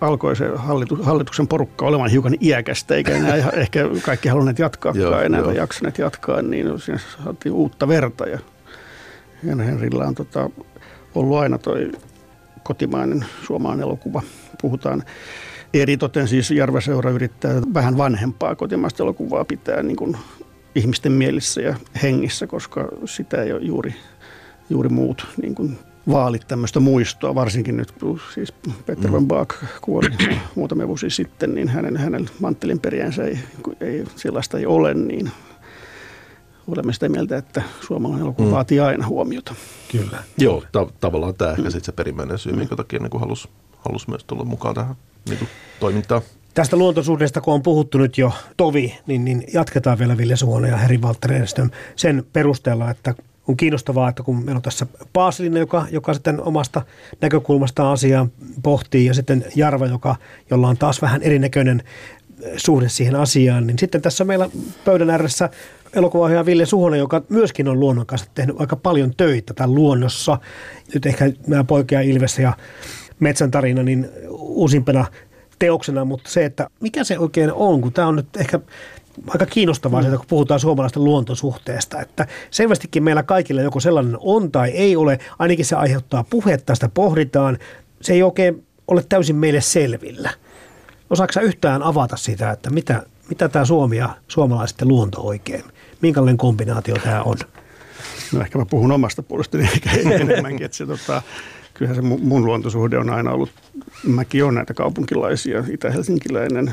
alkoi 0.00 0.36
se 0.36 0.50
hallitu, 0.54 0.98
hallituksen 1.02 1.48
porukka 1.48 1.86
olemaan 1.86 2.10
hiukan 2.10 2.34
iäkästä, 2.40 2.94
eikä 2.94 3.16
enää 3.16 3.36
ihan, 3.36 3.54
ehkä 3.64 3.88
kaikki 4.02 4.28
halunneet 4.28 4.58
jatkaa 4.58 4.92
Joo, 4.96 5.20
enää 5.20 5.40
joo. 5.40 5.50
jaksaneet 5.50 5.98
jatkaa, 5.98 6.42
niin 6.42 6.80
siinä 6.80 7.00
saatiin 7.24 7.52
uutta 7.52 7.88
verta. 7.88 8.28
Ja 8.28 8.38
Henrillä 9.46 10.04
on 10.04 10.14
tota, 10.14 10.50
ollut 11.14 11.38
aina 11.38 11.58
toi 11.58 11.92
kotimainen 12.62 13.24
suomalainen 13.46 13.82
elokuva. 13.86 14.22
Puhutaan 14.62 15.02
eri 15.74 15.96
toten 15.96 16.28
siis 16.28 16.50
Järveseura 16.50 17.10
yrittää 17.10 17.54
vähän 17.74 17.96
vanhempaa 17.96 18.54
kotimaista 18.54 19.02
elokuvaa 19.02 19.44
pitää 19.44 19.82
niin 19.82 19.96
kuin 19.96 20.16
ihmisten 20.74 21.12
mielissä 21.12 21.60
ja 21.60 21.74
hengissä, 22.02 22.46
koska 22.46 22.88
sitä 23.04 23.42
ei 23.42 23.52
ole 23.52 23.62
juuri, 23.62 23.94
juuri 24.70 24.88
muut 24.88 25.26
niin 25.42 25.54
kuin 25.54 25.78
vaalit 26.08 26.48
tämmöistä 26.48 26.80
muistoa, 26.80 27.34
varsinkin 27.34 27.76
nyt 27.76 27.92
kun 27.92 28.20
siis 28.34 28.52
Peter 28.86 29.12
van 29.12 29.26
Baak 29.26 29.54
kuoli 29.80 30.08
muutamia 30.54 30.88
vuosia 30.88 31.10
sitten, 31.10 31.54
niin 31.54 31.68
hänen, 31.68 31.96
hänen 31.96 32.30
manttelinperiänsä 32.40 33.24
ei, 33.24 33.38
kun 33.62 33.76
ei, 33.80 34.04
sellaista 34.16 34.58
ei 34.58 34.66
ole, 34.66 34.94
niin 34.94 35.30
olemme 36.72 36.92
sitä 36.92 37.08
mieltä, 37.08 37.36
että 37.36 37.62
suomalainen 37.86 38.24
elokuva 38.24 38.48
mm. 38.48 38.54
vaatii 38.54 38.80
aina 38.80 39.06
huomiota. 39.06 39.54
Kyllä. 39.92 40.22
Joo, 40.38 40.64
ta- 40.72 40.86
tavallaan 41.00 41.34
tämä 41.34 41.50
ehkä 41.50 41.62
sitten 41.62 41.84
se 41.84 41.92
perimmäinen 41.92 42.38
syy, 42.38 42.52
minkä 42.52 42.76
takia 42.76 42.98
niin 42.98 43.20
halusi 43.20 43.48
halus 43.76 44.08
myös 44.08 44.24
tulla 44.24 44.44
mukaan 44.44 44.74
tähän 44.74 44.94
niin 45.28 45.38
kuin, 45.38 45.48
toimintaan. 45.80 46.22
Tästä 46.54 46.76
luontosuhteesta, 46.76 47.40
kun 47.40 47.54
on 47.54 47.62
puhuttu 47.62 47.98
nyt 47.98 48.18
jo 48.18 48.32
tovi, 48.56 48.98
niin, 49.06 49.24
niin 49.24 49.44
jatketaan 49.52 49.98
vielä 49.98 50.16
Ville 50.16 50.36
Suhonen 50.36 50.70
ja 50.70 50.76
Heri 50.76 50.98
Walter 50.98 51.32
Enström 51.32 51.70
sen 51.96 52.24
perusteella, 52.32 52.90
että 52.90 53.14
on 53.48 53.56
kiinnostavaa, 53.56 54.08
että 54.08 54.22
kun 54.22 54.36
meillä 54.36 54.56
on 54.56 54.62
tässä 54.62 54.86
Paasilinen, 55.12 55.60
joka, 55.60 55.86
joka 55.90 56.14
sitten 56.14 56.42
omasta 56.42 56.82
näkökulmasta 57.20 57.92
asiaa 57.92 58.26
pohtii, 58.62 59.06
ja 59.06 59.14
sitten 59.14 59.44
Jarva, 59.56 59.86
joka, 59.86 60.16
jolla 60.50 60.68
on 60.68 60.76
taas 60.76 61.02
vähän 61.02 61.22
erinäköinen 61.22 61.82
suhde 62.56 62.88
siihen 62.88 63.16
asiaan, 63.16 63.66
niin 63.66 63.78
sitten 63.78 64.02
tässä 64.02 64.24
meillä 64.24 64.50
pöydän 64.84 65.10
ääressä 65.10 65.50
elokuvaohjaaja 65.94 66.46
Ville 66.46 66.66
Suhonen, 66.66 66.98
joka 66.98 67.22
myöskin 67.28 67.68
on 67.68 67.80
luonnon 67.80 68.06
kanssa 68.06 68.30
tehnyt 68.34 68.60
aika 68.60 68.76
paljon 68.76 69.14
töitä 69.16 69.54
tämän 69.54 69.74
luonnossa. 69.74 70.38
Nyt 70.94 71.06
ehkä 71.06 71.32
nämä 71.46 71.64
poikia 71.64 72.00
Ilves 72.00 72.38
ja 72.38 72.52
Metsän 73.20 73.50
tarina, 73.50 73.82
niin 73.82 74.08
uusimpana 74.30 75.04
teoksena, 75.58 76.04
mutta 76.04 76.30
se, 76.30 76.44
että 76.44 76.70
mikä 76.80 77.04
se 77.04 77.18
oikein 77.18 77.52
on, 77.52 77.80
kun 77.80 77.92
tämä 77.92 78.08
on 78.08 78.16
nyt 78.16 78.36
ehkä 78.36 78.60
aika 79.28 79.46
kiinnostavaa 79.46 80.02
sieltä, 80.02 80.18
kun 80.18 80.26
puhutaan 80.28 80.60
suomalaisten 80.60 81.04
luontosuhteesta, 81.04 82.00
että 82.00 82.26
selvästikin 82.50 83.02
meillä 83.02 83.22
kaikilla 83.22 83.62
joko 83.62 83.80
sellainen 83.80 84.16
on 84.20 84.52
tai 84.52 84.70
ei 84.70 84.96
ole, 84.96 85.18
ainakin 85.38 85.64
se 85.64 85.76
aiheuttaa 85.76 86.24
puhetta, 86.30 86.74
sitä 86.74 86.88
pohditaan, 86.94 87.58
se 88.00 88.12
ei 88.12 88.22
oikein 88.22 88.64
ole 88.88 89.04
täysin 89.08 89.36
meille 89.36 89.60
selvillä. 89.60 90.30
Osaatko 91.10 91.32
sä 91.32 91.40
yhtään 91.40 91.82
avata 91.82 92.16
sitä, 92.16 92.50
että 92.50 92.70
mitä, 92.70 93.02
mitä 93.28 93.48
tämä 93.48 93.64
Suomi 93.64 93.96
ja 93.96 94.08
suomalaisten 94.28 94.88
luonto 94.88 95.20
oikein, 95.20 95.64
minkälainen 96.02 96.36
kombinaatio 96.36 96.94
tämä 96.94 97.22
on? 97.22 97.36
No 98.32 98.40
ehkä 98.40 98.58
mä 98.58 98.66
puhun 98.66 98.92
omasta 98.92 99.22
puolestani 99.22 99.68
eikä 99.74 99.90
enemmänkin, 100.10 100.64
että 100.64 100.76
se 100.76 100.86
tota, 100.86 101.22
kyllähän 101.74 101.96
se 101.96 102.02
mun, 102.02 102.44
luontosuhde 102.44 102.98
on 102.98 103.10
aina 103.10 103.32
ollut, 103.32 103.50
mäkin 104.04 104.44
olen 104.44 104.54
näitä 104.54 104.74
kaupunkilaisia, 104.74 105.64
itä-helsinkiläinen, 105.70 106.72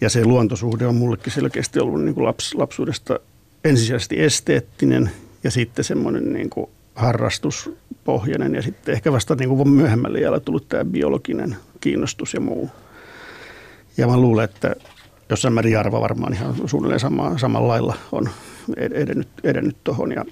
ja 0.00 0.10
se 0.10 0.24
luontosuhde 0.24 0.86
on 0.86 0.94
mullekin 0.94 1.32
selkeästi 1.32 1.80
ollut 1.80 2.04
niin 2.04 2.14
kuin 2.14 2.24
laps, 2.24 2.54
lapsuudesta 2.54 3.20
ensisijaisesti 3.64 4.22
esteettinen 4.22 5.10
ja 5.44 5.50
sitten 5.50 5.84
semmoinen 5.84 6.32
niin 6.32 6.50
kuin 6.50 6.70
harrastuspohjainen 6.94 8.54
ja 8.54 8.62
sitten 8.62 8.94
ehkä 8.94 9.12
vasta 9.12 9.34
niin 9.34 9.48
kuin 9.48 9.68
myöhemmälle 9.68 10.20
jäällä 10.20 10.40
tullut 10.40 10.68
tämä 10.68 10.84
biologinen 10.84 11.56
kiinnostus 11.80 12.34
ja 12.34 12.40
muu. 12.40 12.70
Ja 13.96 14.06
mä 14.06 14.16
luulen, 14.16 14.44
että 14.44 14.76
jossain 15.30 15.54
määrin 15.54 15.72
Jarva 15.72 16.00
varmaan 16.00 16.32
ihan 16.32 16.54
suunnilleen 16.66 17.00
sama, 17.00 17.38
samalla 17.38 17.68
lailla 17.68 17.94
on 18.12 18.28
edennyt, 18.76 19.28
edennyt 19.44 19.76
tuohon 19.84 20.12
ja 20.12 20.24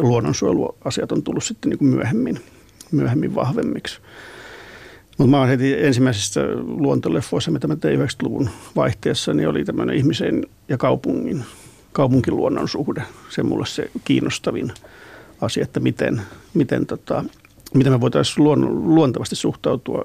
luonnonsuojeluasiat 0.00 1.12
on 1.12 1.22
tullut 1.22 1.44
sitten 1.44 1.70
niin 1.70 1.78
kuin 1.78 1.88
myöhemmin, 1.88 2.40
myöhemmin 2.92 3.34
vahvemmiksi. 3.34 4.00
Mutta 5.18 5.36
mä 5.36 5.46
heti 5.46 5.84
ensimmäisissä 5.84 6.40
luontoleffoissa, 6.56 7.50
mitä 7.50 7.68
mä 7.68 7.76
tein 7.76 8.00
90-luvun 8.00 8.50
vaihteessa, 8.76 9.34
niin 9.34 9.48
oli 9.48 9.64
tämmöinen 9.64 9.96
ihmisen 9.96 10.46
ja 10.68 10.78
kaupungin, 10.78 11.44
kaupunkiluonnon 11.92 12.68
suhde. 12.68 13.02
Se 13.28 13.42
mulle 13.42 13.66
se 13.66 13.90
kiinnostavin 14.04 14.72
asia, 15.40 15.62
että 15.62 15.80
miten, 15.80 16.22
miten 16.54 16.86
tota, 16.86 17.24
miten 17.74 17.92
me 17.92 18.00
voitaisiin 18.00 18.44
luon, 18.44 18.94
luontevasti 18.94 19.36
suhtautua 19.36 20.04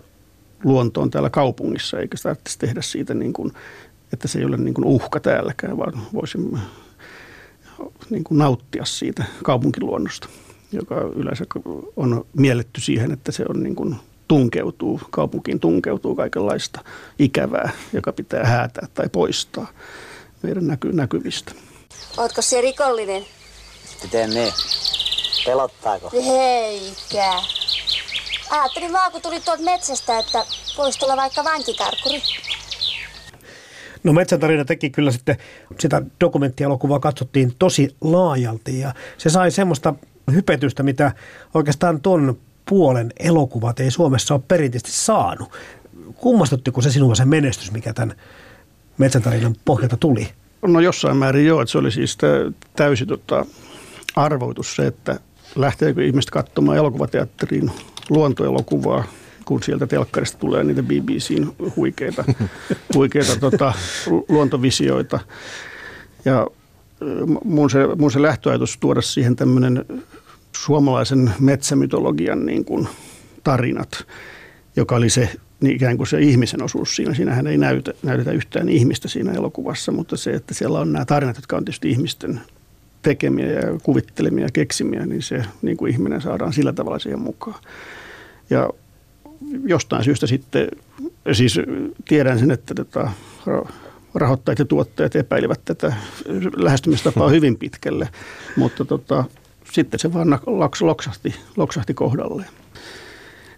luontoon 0.63 1.11
täällä 1.11 1.29
kaupungissa, 1.29 1.99
eikä 1.99 2.17
sitä 2.17 2.35
tehdä 2.59 2.81
siitä 2.81 3.13
niin 3.13 3.33
kuin, 3.33 3.51
että 4.13 4.27
se 4.27 4.39
ei 4.39 4.45
ole 4.45 4.57
niin 4.57 4.73
kuin 4.73 4.85
uhka 4.85 5.19
täälläkään, 5.19 5.77
vaan 5.77 6.01
voisimme 6.13 6.59
niin 8.09 8.23
kuin 8.23 8.37
nauttia 8.37 8.85
siitä 8.85 9.23
kaupunkiluonnosta, 9.43 10.27
joka 10.71 10.95
yleensä 11.15 11.45
on 11.95 12.25
mielletty 12.33 12.81
siihen, 12.81 13.11
että 13.11 13.31
se 13.31 13.45
on 13.49 13.63
niin 13.63 13.75
kuin 13.75 13.95
tunkeutuu, 14.27 15.01
kaupunkiin 15.11 15.59
tunkeutuu 15.59 16.15
kaikenlaista 16.15 16.83
ikävää, 17.19 17.69
joka 17.93 18.11
pitää 18.13 18.43
häätää 18.45 18.87
tai 18.93 19.09
poistaa 19.09 19.67
meidän 20.43 20.67
näky, 20.67 20.91
näkyvistä. 20.91 21.51
Ootko 22.17 22.41
se 22.41 22.61
rikollinen? 22.61 23.25
Miten 24.03 24.29
niin? 24.29 24.53
Pelottaako? 25.45 26.09
Eikä. 26.13 27.33
Ajattelin 28.49 28.93
vaan, 28.93 29.11
kun 29.11 29.21
tuli 29.21 29.39
tuolta 29.39 29.63
metsästä, 29.63 30.19
että 30.19 30.45
voisi 30.77 30.99
tulla 30.99 31.17
vaikka 31.17 31.43
vankikarkuri. 31.43 32.21
No 34.05 34.13
Metsätarina 34.13 34.65
teki 34.65 34.89
kyllä 34.89 35.11
sitten, 35.11 35.37
sitä 35.79 36.01
dokumenttielokuvaa 36.21 36.99
katsottiin 36.99 37.53
tosi 37.59 37.95
laajalti 38.01 38.79
ja 38.79 38.93
se 39.17 39.29
sai 39.29 39.51
semmoista 39.51 39.93
hypetystä, 40.31 40.83
mitä 40.83 41.11
oikeastaan 41.53 42.01
ton 42.01 42.37
puolen 42.69 43.13
elokuvat 43.19 43.79
ei 43.79 43.91
Suomessa 43.91 44.33
ole 44.33 44.41
perinteisesti 44.47 44.91
saanut. 44.91 45.51
Kummastuttiko 46.15 46.81
se 46.81 46.91
sinua 46.91 47.15
se 47.15 47.25
menestys, 47.25 47.71
mikä 47.71 47.93
tämän 47.93 48.15
Metsätarinan 48.97 49.55
pohjalta 49.65 49.97
tuli? 49.97 50.29
No 50.61 50.79
jossain 50.79 51.17
määrin 51.17 51.45
joo, 51.45 51.61
että 51.61 51.71
se 51.71 51.77
oli 51.77 51.91
siis 51.91 52.17
täysi 52.75 53.05
tota, 53.05 53.45
arvoitus 54.15 54.75
se, 54.75 54.87
että 54.87 55.19
lähteekö 55.55 56.05
ihmiset 56.05 56.31
katsomaan 56.31 56.77
elokuvateatteriin 56.77 57.71
luontoelokuvaa, 58.09 59.03
kun 59.45 59.63
sieltä 59.63 59.87
telkkarista 59.87 60.37
tulee 60.37 60.63
niitä 60.63 60.83
BBCn 60.83 61.51
huikeita, 61.75 62.23
huikeita 62.95 63.39
tota, 63.39 63.73
luontovisioita. 64.29 65.19
Ja 66.25 66.47
mun 67.43 67.69
se, 67.69 67.79
mun 67.97 68.11
se 68.11 68.21
lähtöajatus 68.21 68.77
tuoda 68.77 69.01
siihen 69.01 69.35
tämmöinen 69.35 69.85
suomalaisen 70.55 71.33
metsämytologian 71.39 72.45
niin 72.45 72.65
kuin 72.65 72.87
tarinat, 73.43 74.07
joka 74.75 74.95
oli 74.95 75.09
se 75.09 75.29
niin 75.59 75.75
ikään 75.75 75.97
kuin 75.97 76.07
se 76.07 76.19
ihmisen 76.19 76.63
osuus 76.63 76.95
siinä. 76.95 77.13
Siinähän 77.13 77.47
ei 77.47 77.57
näytä, 77.57 77.93
näytetä 78.03 78.31
yhtään 78.31 78.69
ihmistä 78.69 79.07
siinä 79.07 79.31
elokuvassa, 79.31 79.91
mutta 79.91 80.17
se, 80.17 80.31
että 80.31 80.53
siellä 80.53 80.79
on 80.79 80.93
nämä 80.93 81.05
tarinat, 81.05 81.35
jotka 81.35 81.57
on 81.57 81.65
tietysti 81.65 81.89
ihmisten 81.89 82.41
tekemiä 83.01 83.51
ja 83.51 83.79
kuvittelemia 83.83 84.45
ja 84.45 84.51
keksimiä, 84.53 85.05
niin 85.05 85.21
se 85.21 85.45
niin 85.61 85.77
kuin 85.77 85.91
ihminen 85.91 86.21
saadaan 86.21 86.53
sillä 86.53 86.73
tavalla 86.73 86.99
siihen 86.99 87.21
mukaan. 87.21 87.59
Ja 88.49 88.69
jostain 89.65 90.03
syystä 90.03 90.27
sitten, 90.27 90.67
siis 91.31 91.59
tiedän 92.07 92.39
sen, 92.39 92.51
että 92.51 92.73
tota, 92.73 93.11
rahoittajat 94.15 94.59
ja 94.59 94.65
tuottajat 94.65 95.15
epäilivät 95.15 95.61
tätä 95.65 95.93
lähestymistapaa 96.55 97.29
hyvin 97.29 97.57
pitkälle, 97.57 98.09
mutta 98.57 98.85
tota, 98.85 99.23
sitten 99.71 99.99
se 99.99 100.13
vaan 100.13 100.39
loksahti, 100.81 101.35
loksahti 101.57 101.93
kohdalleen. 101.93 102.49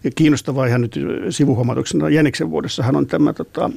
Ja 0.04 0.10
kiinnostavaa 0.14 0.66
ihan 0.66 0.80
nyt 0.80 0.98
sivuhuomautuksena 1.30 2.08
Jäniksen 2.08 2.50
vuodessahan 2.50 2.96
on 2.96 3.06
tämä 3.06 3.32
tota, 3.32 3.70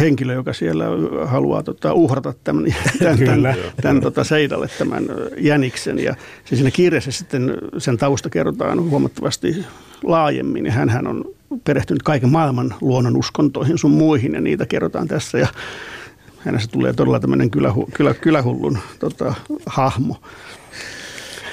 henkilö, 0.00 0.34
joka 0.34 0.52
siellä 0.52 0.84
haluaa 1.26 1.62
tota, 1.62 1.92
uhrata 1.92 2.34
tämän, 2.44 2.64
tämän, 2.98 3.18
tämän, 3.18 3.56
tämän 3.82 4.00
tota, 4.00 4.24
Seidalle 4.24 4.68
tämän 4.78 5.04
jäniksen. 5.38 5.98
Ja 5.98 6.14
se 6.44 6.56
siinä 6.56 6.70
kirjassa 6.70 7.12
sitten 7.12 7.58
sen 7.78 7.96
tausta 7.96 8.30
kerrotaan 8.30 8.90
huomattavasti 8.90 9.64
laajemmin. 10.02 10.66
Ja 10.66 10.72
hän 10.72 11.06
on 11.06 11.24
perehtynyt 11.64 12.02
kaiken 12.02 12.30
maailman 12.30 12.74
luonnon 12.80 13.16
uskontoihin 13.16 13.78
sun 13.78 13.90
muihin 13.90 14.34
ja 14.34 14.40
niitä 14.40 14.66
kerrotaan 14.66 15.08
tässä. 15.08 15.38
Ja 15.38 15.46
hänestä 16.38 16.72
tulee 16.72 16.92
todella 16.92 17.20
tämmöinen 17.20 17.50
kylähu, 17.50 17.88
kylä, 17.94 18.14
kylähullun 18.14 18.78
tota, 18.98 19.34
hahmo 19.66 20.16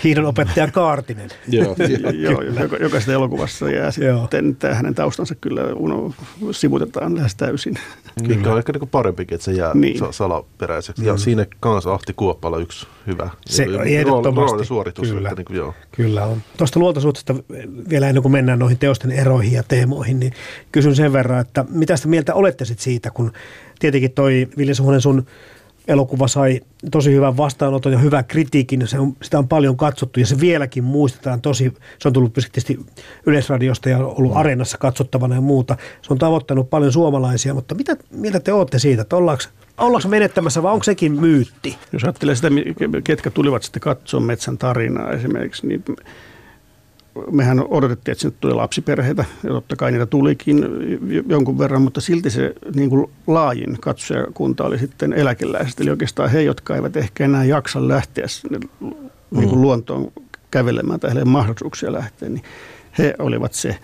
hiidon 0.03 0.25
opettaja 0.25 0.71
Kaartinen. 0.71 1.29
Joo, 1.47 1.75
joo 2.11 2.41
joka, 2.41 2.77
jokaisessa 2.77 3.13
elokuvassa 3.13 3.69
jää 3.69 3.91
sitten 3.91 4.55
tämä 4.55 4.73
hänen 4.73 4.95
taustansa 4.95 5.35
kyllä 5.35 5.61
uno, 5.75 6.13
sivutetaan 6.51 7.15
lähes 7.15 7.35
täysin. 7.35 7.75
Mikä 8.27 8.51
on 8.51 8.57
ehkä 8.57 8.73
niin 8.73 8.89
parempikin, 8.89 9.35
että 9.35 9.45
se 9.45 9.51
jää 9.51 9.71
niin. 9.73 9.99
salaperäiseksi. 10.11 11.01
Mm. 11.01 11.07
Ja 11.07 11.17
siinä 11.17 11.45
kanssa 11.59 11.93
Ahti 11.93 12.13
Kuoppala 12.13 12.57
yksi 12.57 12.87
hyvä 13.07 13.29
se, 13.45 13.67
ehdottomasti. 13.85 14.65
suoritus. 14.65 15.09
Kyllä, 15.09 15.29
että 15.29 15.39
niin 15.39 15.45
kuin, 15.45 15.57
joo. 15.57 15.73
kyllä 15.91 16.25
on. 16.25 16.41
Tuosta 16.57 16.79
luontosuhteesta 16.79 17.35
vielä 17.89 18.07
ennen 18.07 18.21
kuin 18.21 18.31
mennään 18.31 18.59
noihin 18.59 18.77
teosten 18.77 19.11
eroihin 19.11 19.53
ja 19.53 19.63
teemoihin, 19.63 20.19
niin 20.19 20.33
kysyn 20.71 20.95
sen 20.95 21.13
verran, 21.13 21.39
että 21.39 21.65
mitä 21.69 21.97
sitä 21.97 22.07
mieltä 22.07 22.33
olette 22.33 22.65
sit 22.65 22.79
siitä, 22.79 23.11
kun 23.11 23.31
tietenkin 23.79 24.11
toi 24.11 24.47
Ville 24.57 24.73
Suhonen 24.73 25.01
sun 25.01 25.25
elokuva 25.88 26.28
sai 26.28 26.62
tosi 26.91 27.12
hyvän 27.12 27.38
vastaanoton 27.38 27.91
ja 27.91 27.98
hyvän 27.98 28.26
kritiikin. 28.26 28.88
Se 28.88 29.00
on, 29.00 29.13
sitä 29.22 29.39
on 29.39 29.48
paljon 29.48 29.78
katsottu 29.78 30.19
ja 30.19 30.26
se 30.26 30.39
vieläkin 30.39 30.84
muistetaan 30.84 31.41
tosi. 31.41 31.74
Se 32.00 32.08
on 32.08 32.13
tullut 32.13 32.34
tietysti 32.34 32.80
Yleisradiosta 33.26 33.89
ja 33.89 33.98
ollut 33.98 34.32
mm. 34.32 34.38
areenassa 34.38 34.78
katsottavana 34.78 35.36
ja 35.36 35.41
muuta. 35.41 35.78
Se 36.02 36.13
on 36.13 36.17
tavoittanut 36.17 36.69
paljon 36.69 36.91
suomalaisia, 36.91 37.54
mutta 37.54 37.76
mitä 37.76 37.98
mieltä 38.12 38.39
te 38.39 38.54
olette 38.54 38.80
siitä, 38.80 39.02
että 39.02 39.15
ollaanko, 39.15 39.43
ollaanko 39.78 40.10
menettämässä 40.10 40.63
vai 40.63 40.74
onko 40.74 40.84
sekin 40.84 41.12
myytti? 41.12 41.78
Jos 41.93 42.04
ajattelee 42.04 42.36
sitä, 42.36 42.48
ketkä 43.04 43.30
tulivat 43.30 43.63
sitten 43.63 43.82
katsoa 43.82 44.19
metsän 44.19 44.58
tarinaa 44.58 45.12
esimerkiksi, 45.12 45.67
niin 45.67 45.84
mehän 47.32 47.63
odotettiin, 47.67 48.12
että 48.12 48.21
sinne 48.21 48.38
tuli 48.39 48.54
lapsiperheitä, 48.54 49.26
ja 49.43 49.49
totta 49.49 49.76
kai 49.76 49.91
niitä 49.91 50.06
tulikin 50.06 50.65
jonkun 51.28 51.58
verran, 51.58 51.82
mutta 51.82 52.02
silti 52.02 52.30
se 52.30 52.54
niin 52.76 52.89
kuin 52.89 53.12
laajin 53.28 53.78
katsojakunta 53.82 54.63
oli 54.63 54.80
sitten 54.80 55.13
eläkeläiset, 55.13 55.80
eli 55.80 55.89
oikeastaan 55.89 56.30
he, 56.30 56.41
jotka 56.41 56.76
eivät 56.76 56.97
ehkä 56.97 57.26
enää 57.26 57.43
jaksa 57.43 57.88
lähteä 57.88 58.28
sinne 58.28 58.60
niin 59.32 59.49
kuin 59.49 59.56
mm. 59.56 59.62
luontoon 59.62 60.12
kävelemään 60.52 60.99
tai 60.99 61.10
heille 61.10 61.26
mahdollisuuksia 61.26 61.91
lähteä, 61.91 62.30
niin 62.30 62.43
he 62.97 63.15
olivat 63.19 63.54
se 63.54 63.78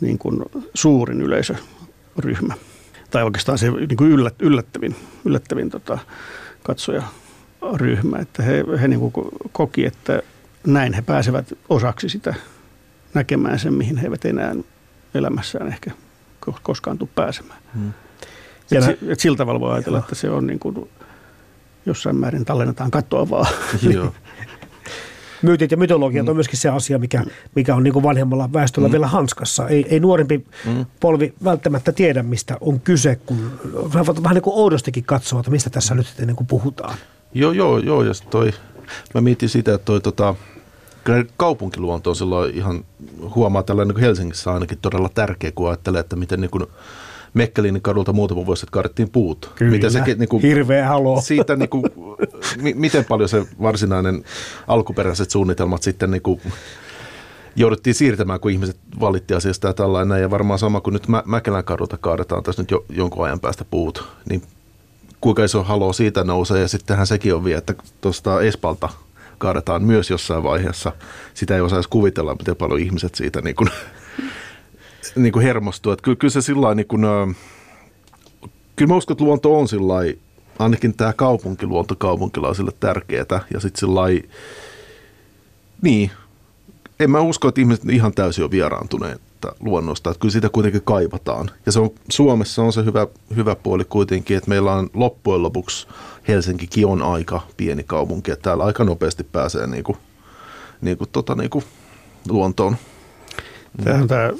niin 0.00 0.18
kuin 0.18 0.42
suurin 0.74 1.20
yleisöryhmä. 1.20 2.54
Tai 3.10 3.22
oikeastaan 3.22 3.58
se 3.58 3.70
niin 3.70 3.96
kuin 3.96 4.10
yllät, 4.10 4.42
yllättävin, 4.42 4.96
yllättävin 5.24 5.70
tota, 5.70 5.98
katsojaryhmä, 6.62 8.18
että 8.18 8.42
he, 8.42 8.64
he 8.80 8.88
niin 8.88 9.00
kuin 9.00 9.12
koki, 9.52 9.86
että 9.86 10.22
näin 10.66 10.92
he 10.92 11.02
pääsevät 11.02 11.52
osaksi 11.68 12.08
sitä 12.08 12.34
näkemään 13.14 13.58
sen, 13.58 13.74
mihin 13.74 13.96
he 13.96 14.06
eivät 14.06 14.24
enää 14.24 14.54
elämässään 15.14 15.68
ehkä 15.68 15.90
koskaan 16.62 16.98
tule 16.98 17.08
pääsemään. 17.14 17.58
Hmm. 17.74 17.92
Et, 18.72 18.80
nä- 18.80 19.12
et 19.12 19.20
sillä 19.20 19.36
tavalla 19.36 19.60
voi 19.60 19.72
ajatella, 19.72 19.98
joo. 19.98 20.04
että 20.04 20.14
se 20.14 20.30
on 20.30 20.46
niin 20.46 20.58
kuin 20.58 20.90
jossain 21.86 22.16
määrin 22.16 22.44
tallennetaan 22.44 22.90
kattoa 22.90 23.30
vaan. 23.30 23.52
Joo. 23.94 24.14
Myytit 25.42 25.70
ja 25.70 25.76
mytologiat 25.76 26.26
mm. 26.26 26.30
on 26.30 26.36
myöskin 26.36 26.58
se 26.58 26.68
asia, 26.68 26.98
mikä, 26.98 27.24
mikä 27.54 27.74
on 27.74 27.82
niin 27.82 27.92
kuin 27.92 28.02
vanhemmalla 28.02 28.52
väestöllä 28.52 28.88
mm. 28.88 28.92
vielä 28.92 29.06
hanskassa. 29.06 29.68
Ei, 29.68 29.86
ei 29.88 30.00
nuorempi 30.00 30.46
mm. 30.66 30.86
polvi 31.00 31.34
välttämättä 31.44 31.92
tiedä, 31.92 32.22
mistä 32.22 32.56
on 32.60 32.80
kyse, 32.80 33.16
kun 33.26 33.52
vähän 34.22 34.34
niin 34.34 34.42
kuin 34.42 34.56
oudostikin 34.56 35.04
katsoa, 35.04 35.40
että 35.40 35.50
mistä 35.50 35.70
tässä 35.70 35.94
nyt 35.94 36.06
sitten 36.06 36.26
niin 36.26 36.36
kuin 36.36 36.46
puhutaan. 36.46 36.94
Joo, 37.34 37.52
joo, 37.52 37.78
joo. 37.78 38.02
Ja 38.02 38.12
toi, 38.30 38.50
mä 39.14 39.20
mietin 39.20 39.48
sitä, 39.48 39.74
että 39.74 39.84
toi, 39.84 40.00
tota, 40.00 40.34
kyllä 41.04 41.24
kaupunkiluonto 41.36 42.10
on 42.10 42.16
silloin 42.16 42.54
ihan, 42.54 42.84
huomaa 43.34 43.62
tällä 43.62 43.84
niin 43.84 44.00
Helsingissä 44.00 44.52
ainakin 44.52 44.78
todella 44.82 45.10
tärkeä, 45.14 45.52
kun 45.54 45.68
ajattelee, 45.68 46.00
että 46.00 46.16
miten 46.16 46.40
niin 46.40 46.50
kuin 46.50 46.66
Mekkelinin 47.34 47.82
kadulta 47.82 48.12
muutama 48.12 48.46
vuosi 48.46 48.60
sitten 48.60 48.72
kaadettiin 48.72 49.10
puut. 49.10 49.52
Kyllä, 49.54 49.72
miten 49.72 49.90
se, 49.90 50.02
niin 50.16 50.28
kuin, 50.28 50.42
hirveä 50.42 50.88
halo. 50.88 51.20
Siitä, 51.20 51.56
niin 51.56 51.68
kuin, 51.68 51.84
m- 52.62 52.80
miten 52.80 53.04
paljon 53.04 53.28
se 53.28 53.46
varsinainen 53.62 54.24
alkuperäiset 54.68 55.30
suunnitelmat 55.30 55.82
sitten 55.82 56.10
niin 56.10 56.22
kuin, 56.22 56.40
jouduttiin 57.56 57.94
siirtämään, 57.94 58.40
kun 58.40 58.50
ihmiset 58.50 58.76
valitti 59.00 59.34
asiasta 59.34 59.66
ja 59.66 59.72
tällainen. 59.74 60.20
Ja 60.20 60.30
varmaan 60.30 60.58
sama 60.58 60.80
kuin 60.80 60.94
nyt 60.94 61.08
Mä- 61.08 61.22
Mäkelän 61.26 61.64
kadulta 61.64 61.96
kaadetaan 61.96 62.42
tässä 62.42 62.62
nyt 62.62 62.70
jo, 62.70 62.84
jonkun 62.88 63.24
ajan 63.24 63.40
päästä 63.40 63.64
puut, 63.64 64.04
niin 64.28 64.42
kuinka 65.20 65.44
iso 65.44 65.62
halo 65.62 65.92
siitä 65.92 66.24
nousee. 66.24 66.60
Ja 66.60 66.68
sittenhän 66.68 67.06
sekin 67.06 67.34
on 67.34 67.44
vielä, 67.44 67.58
että 67.58 67.74
tuosta 68.00 68.40
Espalta 68.40 68.88
kaadetaan 69.42 69.82
myös 69.82 70.10
jossain 70.10 70.42
vaiheessa. 70.42 70.92
Sitä 71.34 71.54
ei 71.54 71.60
osaisi 71.60 71.88
kuvitella, 71.88 72.34
miten 72.34 72.56
paljon 72.56 72.80
ihmiset 72.80 73.14
siitä 73.14 73.40
niin 73.40 73.56
kuin, 73.56 73.70
niin 75.16 75.32
kuin 75.32 75.42
hermostuu. 75.42 75.92
Että 75.92 76.02
kyllä, 76.02 76.16
kyllä 76.16 76.32
se 76.32 76.42
sillä 76.42 76.74
niin 76.74 76.86
kuin, 76.86 77.02
kyllä 78.76 78.88
mä 78.88 78.96
uskon, 78.96 79.14
että 79.14 79.24
luonto 79.24 79.58
on 79.58 79.68
sillä 79.68 79.94
ainakin 80.58 80.96
tämä 80.96 81.12
kaupunkiluonto 81.12 81.96
kaupunkilaisille 81.96 82.72
tärkeää. 82.80 83.40
Ja 83.54 83.60
sitten 83.60 83.80
sillä 83.80 84.00
niin, 85.82 86.10
en 87.00 87.10
mä 87.10 87.20
usko, 87.20 87.48
että 87.48 87.60
ihmiset 87.60 87.88
ihan 87.90 88.14
täysin 88.14 88.44
on 88.44 88.50
vieraantuneet 88.50 89.31
luonnosta, 89.60 90.10
että 90.10 90.20
kyllä 90.20 90.32
sitä 90.32 90.48
kuitenkin 90.48 90.82
kaivataan. 90.84 91.50
Ja 91.66 91.72
se 91.72 91.80
on, 91.80 91.90
Suomessa 92.10 92.62
on 92.62 92.72
se 92.72 92.84
hyvä, 92.84 93.06
hyvä 93.36 93.56
puoli 93.56 93.84
kuitenkin, 93.84 94.36
että 94.36 94.48
meillä 94.48 94.72
on 94.72 94.90
loppujen 94.94 95.42
lopuksi 95.42 95.86
Helsinkikin 96.28 96.86
on 96.86 97.02
aika 97.02 97.40
pieni 97.56 97.82
kaupunki, 97.82 98.30
että 98.30 98.42
täällä 98.42 98.64
aika 98.64 98.84
nopeasti 98.84 99.24
pääsee 99.24 99.66
niin 99.66 99.84
kuin, 99.84 99.98
niin 100.80 100.98
kuin, 100.98 101.10
tota, 101.12 101.34
niin 101.34 101.50
kuin 101.50 101.64
luontoon. 102.28 102.76
Tämähän 103.84 104.08
tämä 104.08 104.30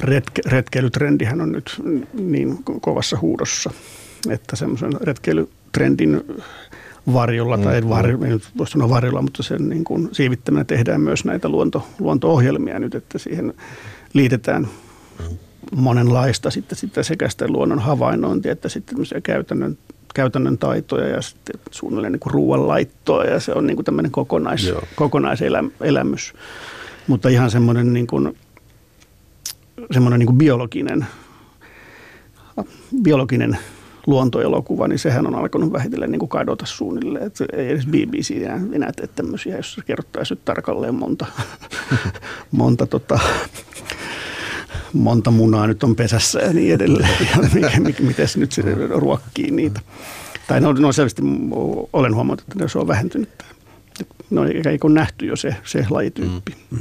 retke, 0.00 0.42
retkeilytrendihän 0.46 1.40
on 1.40 1.52
nyt 1.52 1.82
niin 2.12 2.58
ko- 2.70 2.78
kovassa 2.80 3.18
huudossa, 3.20 3.70
että 4.30 4.56
semmoisen 4.56 4.92
retkeilytrendin 5.00 6.24
varjolla, 7.12 7.56
Mm, 7.56 7.62
tai 7.62 7.74
ei, 7.74 7.80
mm. 7.80 7.88
varjo, 7.88 8.18
ei 8.24 8.30
nyt 8.30 8.48
voi 8.58 8.68
sanoa 8.68 8.88
varjolla, 8.88 9.22
mutta 9.22 9.42
sen 9.42 9.68
niin 9.68 9.84
kuin 9.84 10.08
siivittämänä 10.12 10.64
tehdään 10.64 11.00
myös 11.00 11.24
näitä 11.24 11.48
luonto, 11.48 11.86
luonto-ohjelmia 11.98 12.78
nyt, 12.78 12.94
että 12.94 13.18
siihen 13.18 13.54
liitetään 14.12 14.68
monenlaista 15.76 16.50
sitten, 16.50 16.78
sitten 16.78 17.04
sekä 17.04 17.28
sitä 17.28 17.48
luonnon 17.48 17.78
havainnointia, 17.78 18.52
että 18.52 18.68
sitten 18.68 18.98
käytännön, 19.22 19.78
käytännön 20.14 20.58
taitoja 20.58 21.08
ja 21.08 21.22
sitten 21.22 21.60
suunnilleen 21.70 22.12
niin 22.12 22.32
ruoanlaittoa 22.32 23.24
ja 23.24 23.40
se 23.40 23.52
on 23.52 23.66
niin 23.66 23.76
kuin 23.76 23.84
tämmöinen 23.84 24.10
kokonais, 24.10 24.66
Joo. 24.66 24.82
kokonaiselämys. 24.94 26.34
Mutta 27.06 27.28
ihan 27.28 27.50
semmoinen 27.50 27.92
niin 27.92 28.06
kuin, 28.06 28.36
semmoinen 29.90 30.18
niin 30.18 30.26
kuin 30.26 30.38
biologinen, 30.38 31.06
biologinen 33.02 33.58
luontoelokuva, 34.06 34.88
niin 34.88 34.98
sehän 34.98 35.26
on 35.26 35.34
alkanut 35.34 35.72
vähitellen 35.72 36.10
niin 36.10 36.18
kuin 36.18 36.28
kadota 36.28 36.66
suunnilleen. 36.66 37.26
Että 37.26 37.44
ei 37.52 37.70
edes 37.70 37.86
BBC 37.86 38.30
enää, 38.30 38.60
enää 38.72 38.92
tee 38.92 39.06
tämmöisiä, 39.06 39.56
jos 39.56 39.80
kerrottaisiin 39.86 40.40
tarkalleen 40.44 40.94
monta, 40.94 41.26
monta, 42.50 42.86
tota, 42.86 43.18
monta 44.92 45.30
munaa 45.30 45.66
nyt 45.66 45.82
on 45.84 45.96
pesässä 45.96 46.40
ja 46.40 46.52
niin 46.52 46.74
edelleen. 46.74 47.10
Ja 47.30 47.48
mikä, 47.54 47.80
mikä, 47.80 48.02
miten 48.02 48.28
nyt 48.36 48.52
se 48.52 48.62
ruokkii 48.90 49.50
niitä. 49.50 49.80
Tai 50.46 50.60
no, 50.60 50.72
no 50.72 50.92
selvästi 50.92 51.22
olen 51.92 52.14
huomannut, 52.14 52.40
että 52.40 52.68
se 52.68 52.78
on 52.78 52.88
vähentynyt. 52.88 53.28
No 54.30 54.44
eikä 54.44 54.70
ole 54.84 54.94
nähty 54.94 55.26
jo 55.26 55.36
se, 55.36 55.56
se 55.64 55.86
lajityyppi. 55.90 56.54
Mm. 56.70 56.78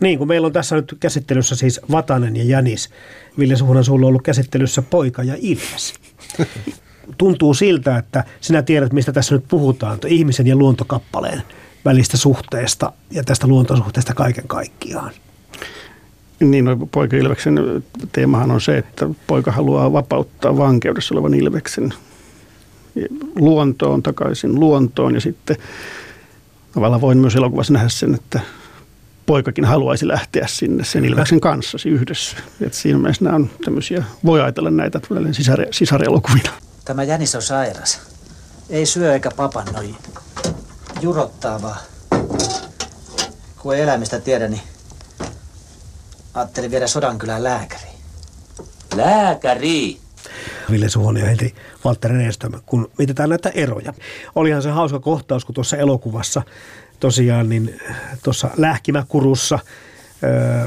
Niin, 0.00 0.18
kun 0.18 0.28
meillä 0.28 0.46
on 0.46 0.52
tässä 0.52 0.76
nyt 0.76 0.96
käsittelyssä 1.00 1.56
siis 1.56 1.80
Vatanen 1.90 2.36
ja 2.36 2.44
Jänis. 2.44 2.90
Ville 3.38 3.56
Suhonen, 3.56 3.84
sulla 3.84 4.06
on 4.06 4.08
ollut 4.08 4.22
käsittelyssä 4.22 4.82
Poika 4.82 5.22
ja 5.22 5.34
Ilves. 5.38 5.94
Tuntuu 7.18 7.54
siltä, 7.54 7.96
että 7.96 8.24
sinä 8.40 8.62
tiedät, 8.62 8.92
mistä 8.92 9.12
tässä 9.12 9.34
nyt 9.34 9.44
puhutaan, 9.48 9.98
ihmisen 10.06 10.46
ja 10.46 10.56
luontokappaleen 10.56 11.42
välistä 11.84 12.16
suhteesta 12.16 12.92
ja 13.10 13.24
tästä 13.24 13.46
luontosuhteesta 13.46 14.14
kaiken 14.14 14.48
kaikkiaan. 14.48 15.10
Niin, 16.40 16.64
no, 16.64 16.76
poika 16.92 17.16
Ilveksen 17.16 17.82
teemahan 18.12 18.50
on 18.50 18.60
se, 18.60 18.78
että 18.78 19.06
poika 19.26 19.52
haluaa 19.52 19.92
vapauttaa 19.92 20.56
vankeudessa 20.56 21.14
olevan 21.14 21.34
Ilveksen 21.34 21.94
luontoon, 23.36 24.02
takaisin 24.02 24.60
luontoon 24.60 25.14
ja 25.14 25.20
sitten 25.20 25.56
tavallaan 26.72 27.00
voin 27.00 27.18
myös 27.18 27.36
elokuvassa 27.36 27.72
nähdä 27.72 27.88
sen, 27.88 28.14
että 28.14 28.40
poikakin 29.30 29.64
haluaisi 29.64 30.08
lähteä 30.08 30.46
sinne 30.46 30.84
sen 30.84 31.04
Ilveksen 31.04 31.40
kanssa 31.40 31.78
yhdessä. 31.84 32.36
Et 32.60 32.74
siinä 32.74 32.98
mielessä 32.98 33.24
nämä 33.24 33.36
on 33.36 33.50
tämmöisiä, 33.64 34.04
voi 34.24 34.40
ajatella 34.40 34.70
näitä 34.70 35.00
sisare, 35.32 35.66
sisarelokuvina. 35.70 36.50
Tämä 36.84 37.02
jänis 37.02 37.34
on 37.34 37.42
sairas. 37.42 38.00
Ei 38.70 38.86
syö 38.86 39.12
eikä 39.12 39.30
papannoi. 39.36 39.94
Jurottaa 41.00 41.62
vaan. 41.62 41.80
Kun 43.58 43.74
ei 43.74 43.82
eläimistä 43.82 44.20
tiedä, 44.20 44.48
niin 44.48 44.62
ajattelin 46.34 46.70
viedä 46.70 46.86
Sodankylän 46.86 47.44
lääkäriin. 47.44 47.98
Lääkäri! 48.96 50.00
Ville 50.70 50.88
Suhonen 50.88 51.20
ja 51.20 51.28
Henri 51.28 51.54
Valtteri 51.84 52.18
Reeström, 52.18 52.52
kun 52.66 52.90
mietitään 52.98 53.28
näitä 53.28 53.48
eroja. 53.48 53.94
Olihan 54.34 54.62
se 54.62 54.70
hauska 54.70 55.00
kohtaus, 55.00 55.44
kun 55.44 55.54
tuossa 55.54 55.76
elokuvassa 55.76 56.42
tosiaan 57.00 57.48
niin 57.48 57.80
tuossa 58.22 58.50
lähkimäkurussa 58.56 59.58
öö, 60.22 60.66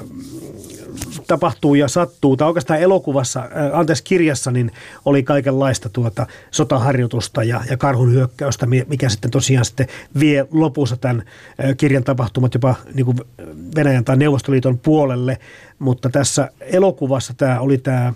tapahtuu 1.28 1.76
ja 1.76 1.88
sattuu, 1.88 2.38
tai 2.38 2.48
oikeastaan 2.48 2.80
elokuvassa, 2.80 3.44
öö, 3.44 3.78
anteeksi 3.78 4.04
kirjassa, 4.04 4.52
niin 4.52 4.72
oli 5.06 5.24
kaikenlaista 5.24 5.90
tuota 5.90 6.28
sotaharjoitusta 6.52 7.44
ja, 7.44 7.62
ja 7.70 7.78
karhun 7.78 8.12
hyökkäystä, 8.12 8.66
mikä 8.66 9.10
sitten 9.10 9.32
tosiaan 9.32 9.66
sitten 9.66 9.88
vie 10.20 10.48
lopussa 10.52 10.98
tämän 10.98 11.24
öö, 11.64 11.76
kirjan 11.76 12.04
tapahtumat 12.04 12.54
jopa 12.54 12.76
niin 12.94 13.06
kuin 13.06 13.18
Venäjän 13.76 14.06
tai 14.06 14.18
Neuvostoliiton 14.18 14.80
puolelle, 14.80 15.38
mutta 15.80 16.10
tässä 16.10 16.50
elokuvassa 16.60 17.34
tämä 17.38 17.60
oli 17.60 17.78
tämä 17.78 18.14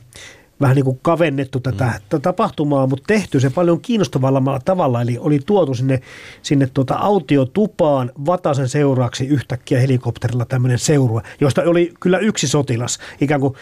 vähän 0.61 0.75
niin 0.75 0.85
kuin 0.85 0.99
kavennettu 1.01 1.59
tätä 1.59 2.01
mm. 2.13 2.21
tapahtumaa, 2.21 2.87
mutta 2.87 3.03
tehty 3.07 3.39
se 3.39 3.49
paljon 3.49 3.81
kiinnostavalla 3.81 4.59
tavalla. 4.65 5.01
Eli 5.01 5.17
oli 5.19 5.39
tuotu 5.45 5.73
sinne, 5.73 6.01
sinne 6.41 6.69
tuota 6.73 6.95
autiotupaan 6.95 8.11
Vatasen 8.25 8.69
seuraaksi 8.69 9.27
yhtäkkiä 9.27 9.79
helikopterilla 9.79 10.45
tämmöinen 10.45 10.79
seurue, 10.79 11.21
josta 11.41 11.61
oli 11.61 11.93
kyllä 11.99 12.17
yksi 12.19 12.47
sotilas 12.47 12.99
ikään 13.21 13.41
kuin 13.41 13.53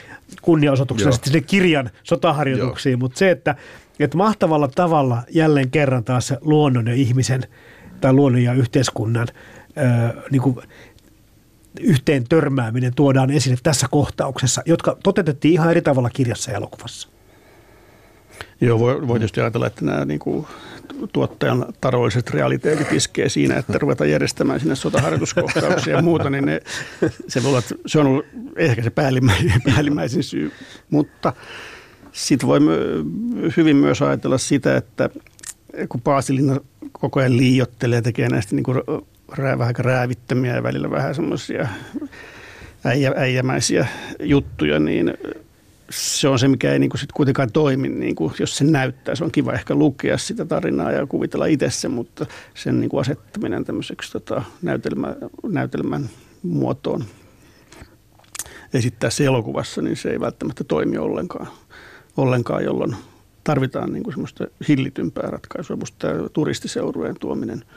kunniaosoituksena 0.42 1.12
sitten 1.12 1.34
sinne 1.34 1.48
kirjan 1.48 1.90
sotaharjoituksiin. 2.04 3.00
Mutta 3.00 3.20
se, 3.20 3.32
että, 3.32 3.56
että 4.00 4.18
mahtavalla 4.18 4.68
tavalla 4.68 5.24
jälleen 5.30 5.72
kerran 5.72 6.04
taas 6.04 6.34
luonnon 6.42 6.88
ja 6.88 6.94
ihmisen 6.94 7.44
tai 8.02 8.14
luonnon 8.14 8.44
ja 8.44 8.54
yhteiskunnan 8.54 9.28
öö, 9.78 10.22
niin 10.32 10.42
kuin 10.42 10.58
yhteen 11.80 12.24
törmääminen 12.30 12.96
tuodaan 12.96 13.32
esille 13.32 13.58
tässä 13.64 13.88
kohtauksessa, 13.92 14.62
jotka 14.66 14.98
toteutettiin 15.04 15.54
ihan 15.54 15.72
eri 15.72 15.82
tavalla 15.82 16.10
kirjassa 16.10 16.52
ja 16.52 16.58
elokuvassa. 16.58 17.10
Joo, 18.62 18.80
voi, 18.80 19.08
voi 19.08 19.20
tietysti 19.20 19.42
ajatella, 19.42 19.68
että 19.68 19.86
nämä 19.86 20.06
niin 20.06 20.20
kuin, 20.20 20.48
tuottajan 21.14 21.66
taloudelliset 21.82 22.30
realiteetit 22.30 22.92
iskee 22.92 23.30
siinä, 23.30 23.58
että 23.58 23.78
ruvetaan 23.78 24.10
järjestämään 24.10 24.60
sinne 24.60 24.76
sotaharjoituskohtauksia 24.76 25.96
ja 25.96 26.02
muuta, 26.02 26.30
niin 26.30 26.46
ne, 26.46 26.62
se, 27.28 27.44
voi 27.44 27.50
olla, 27.50 27.62
se 27.86 28.00
on 28.00 28.08
ollut 28.08 28.26
ehkä 28.56 28.84
se 28.84 28.90
päällimmäisin, 28.90 29.62
päällimmäisin 29.66 30.24
syy. 30.24 30.52
Mutta 30.90 31.34
sitten 32.12 32.48
voi 32.48 32.60
hyvin 33.58 33.76
myös 33.76 34.02
ajatella 34.02 34.38
sitä, 34.38 34.78
että 34.78 35.10
kun 35.90 36.02
Paasilinna 36.02 36.60
koko 36.92 37.20
ajan 37.20 37.38
liiottelee 37.38 37.98
ja 37.98 38.02
tekee 38.02 38.30
näistä 38.30 38.56
niin 38.56 38.64
kuin 38.64 38.82
vähän 39.58 39.76
räävittämiä 39.78 40.56
ja 40.56 40.64
välillä 40.64 40.92
vähän 40.92 41.16
semmoisia 41.16 41.68
äijä, 42.84 43.14
äijämäisiä 43.16 43.88
juttuja, 44.20 44.80
niin 44.80 45.14
se 45.90 46.28
on 46.28 46.40
se, 46.40 46.48
mikä 46.48 46.72
ei 46.72 46.80
niin 46.80 46.90
kuin 46.90 47.00
sit 47.00 47.12
kuitenkaan 47.12 47.52
toimi, 47.52 47.90
niin 47.90 48.16
kuin, 48.16 48.34
jos 48.40 48.58
se 48.58 48.64
näyttää. 48.64 49.16
Se 49.16 49.24
on 49.24 49.32
kiva 49.32 49.54
ehkä 49.54 49.76
lukea 49.76 50.18
sitä 50.18 50.46
tarinaa 50.46 50.92
ja 50.92 51.08
kuvitella 51.08 51.46
itse 51.46 51.70
se, 51.70 51.88
mutta 51.88 52.26
sen 52.54 52.80
niin 52.80 52.90
kuin 52.90 53.02
asettaminen 53.02 53.66
tämmöiseksi 53.66 54.12
tota, 54.12 54.44
näytelmä, 54.62 55.16
näytelmän 55.48 56.10
muotoon 56.44 57.06
esittää 58.74 59.10
se 59.10 59.26
elokuvassa, 59.26 59.82
niin 59.82 59.98
se 59.98 60.10
ei 60.10 60.20
välttämättä 60.20 60.64
toimi 60.64 60.98
ollenkaan, 60.98 61.48
ollenkaan 62.18 62.64
jolloin 62.64 62.96
tarvitaan 63.44 63.94
niin 63.94 64.04
kuin 64.04 64.14
semmoista 64.14 64.48
hillitympää 64.68 65.30
ratkaisua. 65.30 65.76
Musta 65.76 65.98
tämä 65.98 66.30
turistiseurueen 66.30 67.16
tuominen– 67.20 67.64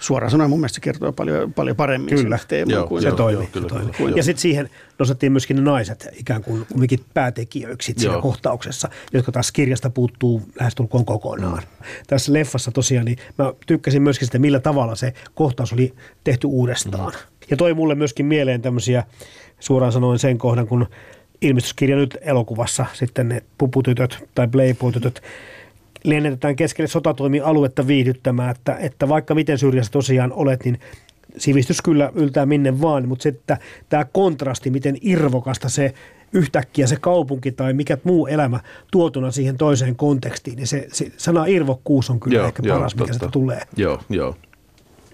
suoraan 0.00 0.30
sanoen 0.30 0.50
mun 0.50 0.58
mielestä 0.58 0.74
se 0.74 0.80
kertoo 0.80 1.12
paljon, 1.12 1.52
paljon 1.52 1.76
paremmin 1.76 2.14
kyllä. 2.14 2.38
teeman 2.48 2.74
joo, 2.74 2.86
kuin 2.86 3.02
se 3.02 3.12
toimii. 3.12 3.46
Kyllä, 3.46 3.68
toimii. 3.68 3.92
Kyllä, 3.92 4.16
ja 4.16 4.22
sitten 4.22 4.42
siihen 4.42 4.70
nostettiin 4.98 5.32
myöskin 5.32 5.56
ne 5.56 5.62
naiset 5.62 6.08
ikään 6.16 6.42
kuin 6.42 6.66
kumminkin 6.66 7.00
päätekijöiksi 7.14 7.94
siinä 7.96 8.12
joo. 8.14 8.22
kohtauksessa, 8.22 8.88
jotka 9.12 9.32
taas 9.32 9.52
kirjasta 9.52 9.90
puuttuu 9.90 10.42
lähestulkoon 10.60 11.04
kokonaan. 11.04 11.62
Mm. 11.62 11.86
Tässä 12.06 12.32
leffassa 12.32 12.70
tosiaan, 12.70 13.04
niin 13.04 13.18
mä 13.38 13.52
tykkäsin 13.66 14.02
myöskin 14.02 14.26
sitä, 14.26 14.38
millä 14.38 14.60
tavalla 14.60 14.94
se 14.94 15.14
kohtaus 15.34 15.72
oli 15.72 15.94
tehty 16.24 16.46
uudestaan. 16.46 17.12
Mm. 17.12 17.18
Ja 17.50 17.56
toi 17.56 17.74
mulle 17.74 17.94
myöskin 17.94 18.26
mieleen 18.26 18.62
tämmöisiä, 18.62 19.04
suoraan 19.60 19.92
sanoen 19.92 20.18
sen 20.18 20.38
kohdan, 20.38 20.66
kun 20.66 20.86
ilmestyskirja 21.40 21.96
nyt 21.96 22.18
elokuvassa 22.20 22.86
sitten 22.92 23.28
ne 23.28 23.42
puputytöt 23.58 24.18
tai 24.34 24.48
playboy-tytöt 24.48 25.22
lennätetään 26.04 26.56
keskelle 26.56 26.88
sotatoimialuetta 26.88 27.86
viihdyttämään, 27.86 28.50
että, 28.50 28.76
että 28.76 29.08
vaikka 29.08 29.34
miten 29.34 29.58
syrjässä 29.58 29.92
tosiaan 29.92 30.32
olet, 30.32 30.64
niin 30.64 30.80
sivistys 31.36 31.82
kyllä 31.82 32.12
yltää 32.14 32.46
minne 32.46 32.80
vaan, 32.80 33.08
mutta 33.08 33.22
se, 33.22 33.28
että 33.28 33.58
tämä 33.88 34.04
kontrasti, 34.12 34.70
miten 34.70 34.96
irvokasta 35.00 35.68
se 35.68 35.94
yhtäkkiä 36.32 36.86
se 36.86 36.96
kaupunki 37.00 37.52
tai 37.52 37.72
mikä 37.72 37.98
muu 38.04 38.26
elämä 38.26 38.60
tuotuna 38.92 39.30
siihen 39.30 39.56
toiseen 39.56 39.96
kontekstiin, 39.96 40.56
niin 40.56 40.66
se, 40.66 40.86
se 40.92 41.12
sana 41.16 41.46
irvokkuus 41.46 42.10
on 42.10 42.20
kyllä 42.20 42.36
joo, 42.36 42.46
ehkä 42.46 42.62
paras, 42.62 42.94
joo, 42.94 43.04
mikä 43.04 43.12
sitä 43.12 43.28
tulee. 43.28 43.60
Joo, 43.76 44.00
joo. 44.08 44.36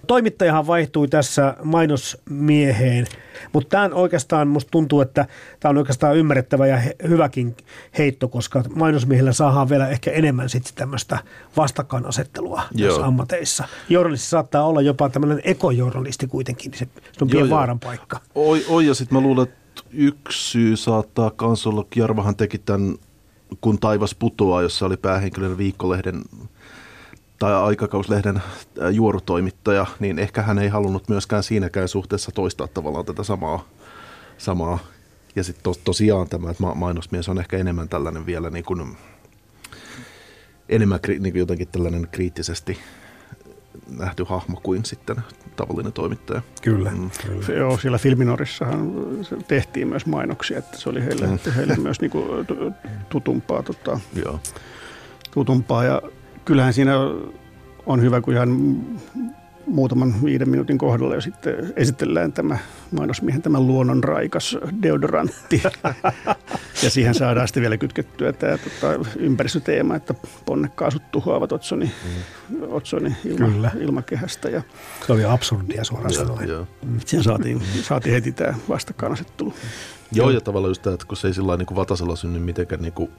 Toimittajahan 0.07 0.67
vaihtui 0.67 1.07
tässä 1.07 1.55
mainosmieheen, 1.63 3.07
mutta 3.53 3.69
tämä 3.69 3.89
oikeastaan 3.93 4.47
musta 4.47 4.71
tuntuu, 4.71 5.01
että 5.01 5.25
tämä 5.59 5.69
on 5.69 5.77
oikeastaan 5.77 6.17
ymmärrettävä 6.17 6.67
ja 6.67 6.81
hyväkin 7.07 7.57
heitto, 7.97 8.27
koska 8.27 8.63
mainosmiehillä 8.75 9.33
saadaan 9.33 9.69
vielä 9.69 9.89
ehkä 9.89 10.11
enemmän 10.11 10.49
sitten 10.49 10.73
tämmöistä 10.75 11.19
vastakkainasettelua 11.57 12.61
Joo. 12.75 13.03
ammateissa. 13.03 13.67
Journalisti 13.89 14.27
saattaa 14.27 14.65
olla 14.65 14.81
jopa 14.81 15.09
tämmöinen 15.09 15.41
ekojournalisti 15.43 16.27
kuitenkin, 16.27 16.71
niin 16.71 16.79
se, 16.79 16.87
se 17.11 17.23
on 17.23 17.29
pieni 17.29 17.49
vaaran 17.49 17.79
paikka. 17.79 18.19
Oi, 18.35 18.65
oi 18.69 18.85
ja 18.85 18.93
sitten 18.93 19.17
mä 19.17 19.21
luulen, 19.21 19.43
että 19.43 19.83
yksi 19.91 20.49
syy 20.49 20.75
saattaa 20.75 21.31
kans 21.31 21.67
olla, 21.67 21.85
Jarvahan 21.95 22.35
teki 22.35 22.57
tämän 22.57 22.95
Kun 23.61 23.79
taivas 23.79 24.15
putoaa, 24.15 24.61
jossa 24.61 24.85
oli 24.85 24.97
päähenkilön 24.97 25.57
viikkolehden 25.57 26.21
tai 27.39 27.53
aikakauslehden 27.53 28.41
juorutoimittaja, 28.91 29.85
niin 29.99 30.19
ehkä 30.19 30.41
hän 30.41 30.59
ei 30.59 30.67
halunnut 30.69 31.09
myöskään 31.09 31.43
siinäkään 31.43 31.87
suhteessa 31.87 32.31
toistaa 32.31 32.67
tavallaan 32.67 33.05
tätä 33.05 33.23
samaa 33.23 33.65
samaa. 34.37 34.79
Ja 35.35 35.43
sitten 35.43 35.63
tos, 35.63 35.77
tosiaan 35.77 36.29
tämä, 36.29 36.49
että 36.49 36.63
ma- 36.63 36.75
mainosmies 36.75 37.29
on 37.29 37.39
ehkä 37.39 37.57
enemmän 37.57 37.89
tällainen 37.89 38.25
vielä 38.25 38.49
niin 38.49 38.65
kuin, 38.65 38.97
enemmän 40.69 40.99
niin 41.07 41.21
kuin 41.33 41.39
jotenkin 41.39 41.67
tällainen 41.67 42.07
kriittisesti 42.11 42.77
nähty 43.97 44.23
hahmo 44.29 44.59
kuin 44.63 44.85
sitten 44.85 45.15
tavallinen 45.55 45.93
toimittaja. 45.93 46.41
Kyllä. 46.61 46.91
Mm. 46.91 47.09
Se, 47.45 47.53
joo, 47.53 47.77
siellä 47.77 47.97
Filminorissahan 47.97 48.91
tehtiin 49.47 49.87
myös 49.87 50.05
mainoksia, 50.05 50.57
että 50.57 50.77
se 50.77 50.89
oli 50.89 51.05
heille, 51.05 51.27
Mm. 51.27 51.51
heille 51.55 51.75
myös 51.75 52.01
niin 52.01 52.11
kuin 52.11 52.45
tu- 52.45 52.71
tutumpaa, 53.09 53.63
tota, 53.63 53.99
Joo. 54.25 54.39
tutumpaa. 55.31 55.83
Ja 55.83 56.01
kyllähän 56.47 56.73
siinä 56.73 56.93
on 57.85 58.01
hyvä, 58.01 58.21
kun 58.21 58.33
ihan 58.33 58.77
muutaman 59.65 60.15
viiden 60.23 60.49
minuutin 60.49 60.77
kohdalla 60.77 61.15
jo 61.15 61.21
sitten 61.21 61.73
esitellään 61.75 62.33
tämä 62.33 62.57
mainosmiehen 62.91 63.41
tämä 63.41 63.59
luonnonraikas 63.59 64.57
deodorantti. 64.81 65.63
ja 66.83 66.89
siihen 66.89 67.15
saadaan 67.15 67.47
sitten 67.47 67.61
vielä 67.61 67.77
kytkettyä 67.77 68.33
tämä 68.33 68.57
tota, 68.57 69.09
ympäristöteema, 69.15 69.95
että 69.95 70.13
ponnekkaasut 70.45 71.11
tuhoavat 71.11 71.51
otsoni, 71.51 71.91
mm. 72.49 72.57
otsoni 72.69 73.15
ilma, 73.25 73.45
Kyllä. 73.47 73.71
ilmakehästä. 73.79 74.49
Ja 74.49 74.61
Se 75.07 75.13
oli 75.13 75.25
absurdia 75.25 75.83
suoraan 75.83 76.13
sanoen. 76.13 76.49
Joo. 76.49 76.67
Siihen 77.05 77.23
saatiin, 77.23 77.61
saatiin 77.81 78.13
heti 78.13 78.31
tämä 78.31 78.53
vastakkainasettelu. 78.69 79.53
Joo, 80.11 80.29
ja 80.29 80.41
tavallaan 80.41 80.69
just 80.69 80.81
tämä, 80.81 80.93
että 80.93 81.05
kun 81.07 81.17
se 81.17 81.27
ei 81.27 81.33
sillä 81.33 81.47
lailla 81.47 81.57
niin 81.57 81.67
kuin 81.67 81.75
Vatasella 81.75 82.15
synny 82.15 82.39
mitenkään 82.39 82.81
niin 82.81 82.93
kuin 82.93 83.11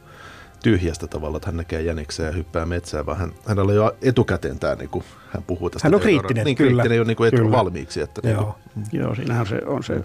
tyhjästä 0.63 1.07
tavalla, 1.07 1.37
että 1.37 1.49
hän 1.49 1.57
näkee 1.57 1.83
jäniksen 1.83 2.27
ja 2.27 2.33
hyppää 2.33 2.67
metsään, 2.67 3.07
vaan 3.07 3.19
hän, 3.19 3.33
hänellä 3.47 3.71
on 3.71 3.77
jo 3.77 3.97
etukäteen 4.03 4.59
tämä, 4.59 4.75
niin 4.75 4.89
kuin, 4.91 5.05
hän 5.31 5.43
puhuu 5.43 5.71
tästä. 5.71 5.87
Hän 5.89 5.95
on 5.95 6.01
kriittinen, 6.01 6.45
niin, 6.45 6.57
kyllä. 6.57 6.71
kriittinen 6.71 6.99
jo 6.99 7.05
niin 7.05 7.17
kuin 7.17 7.29
etu 7.29 7.37
Kyllä. 7.37 7.51
valmiiksi. 7.51 8.01
Että 8.01 8.21
niin 8.25 8.35
Joo. 8.35 8.43
kuin, 8.75 8.85
Joo, 8.93 9.15
siinähän 9.15 9.47
se 9.47 9.61
on 9.67 9.83
se 9.85 10.01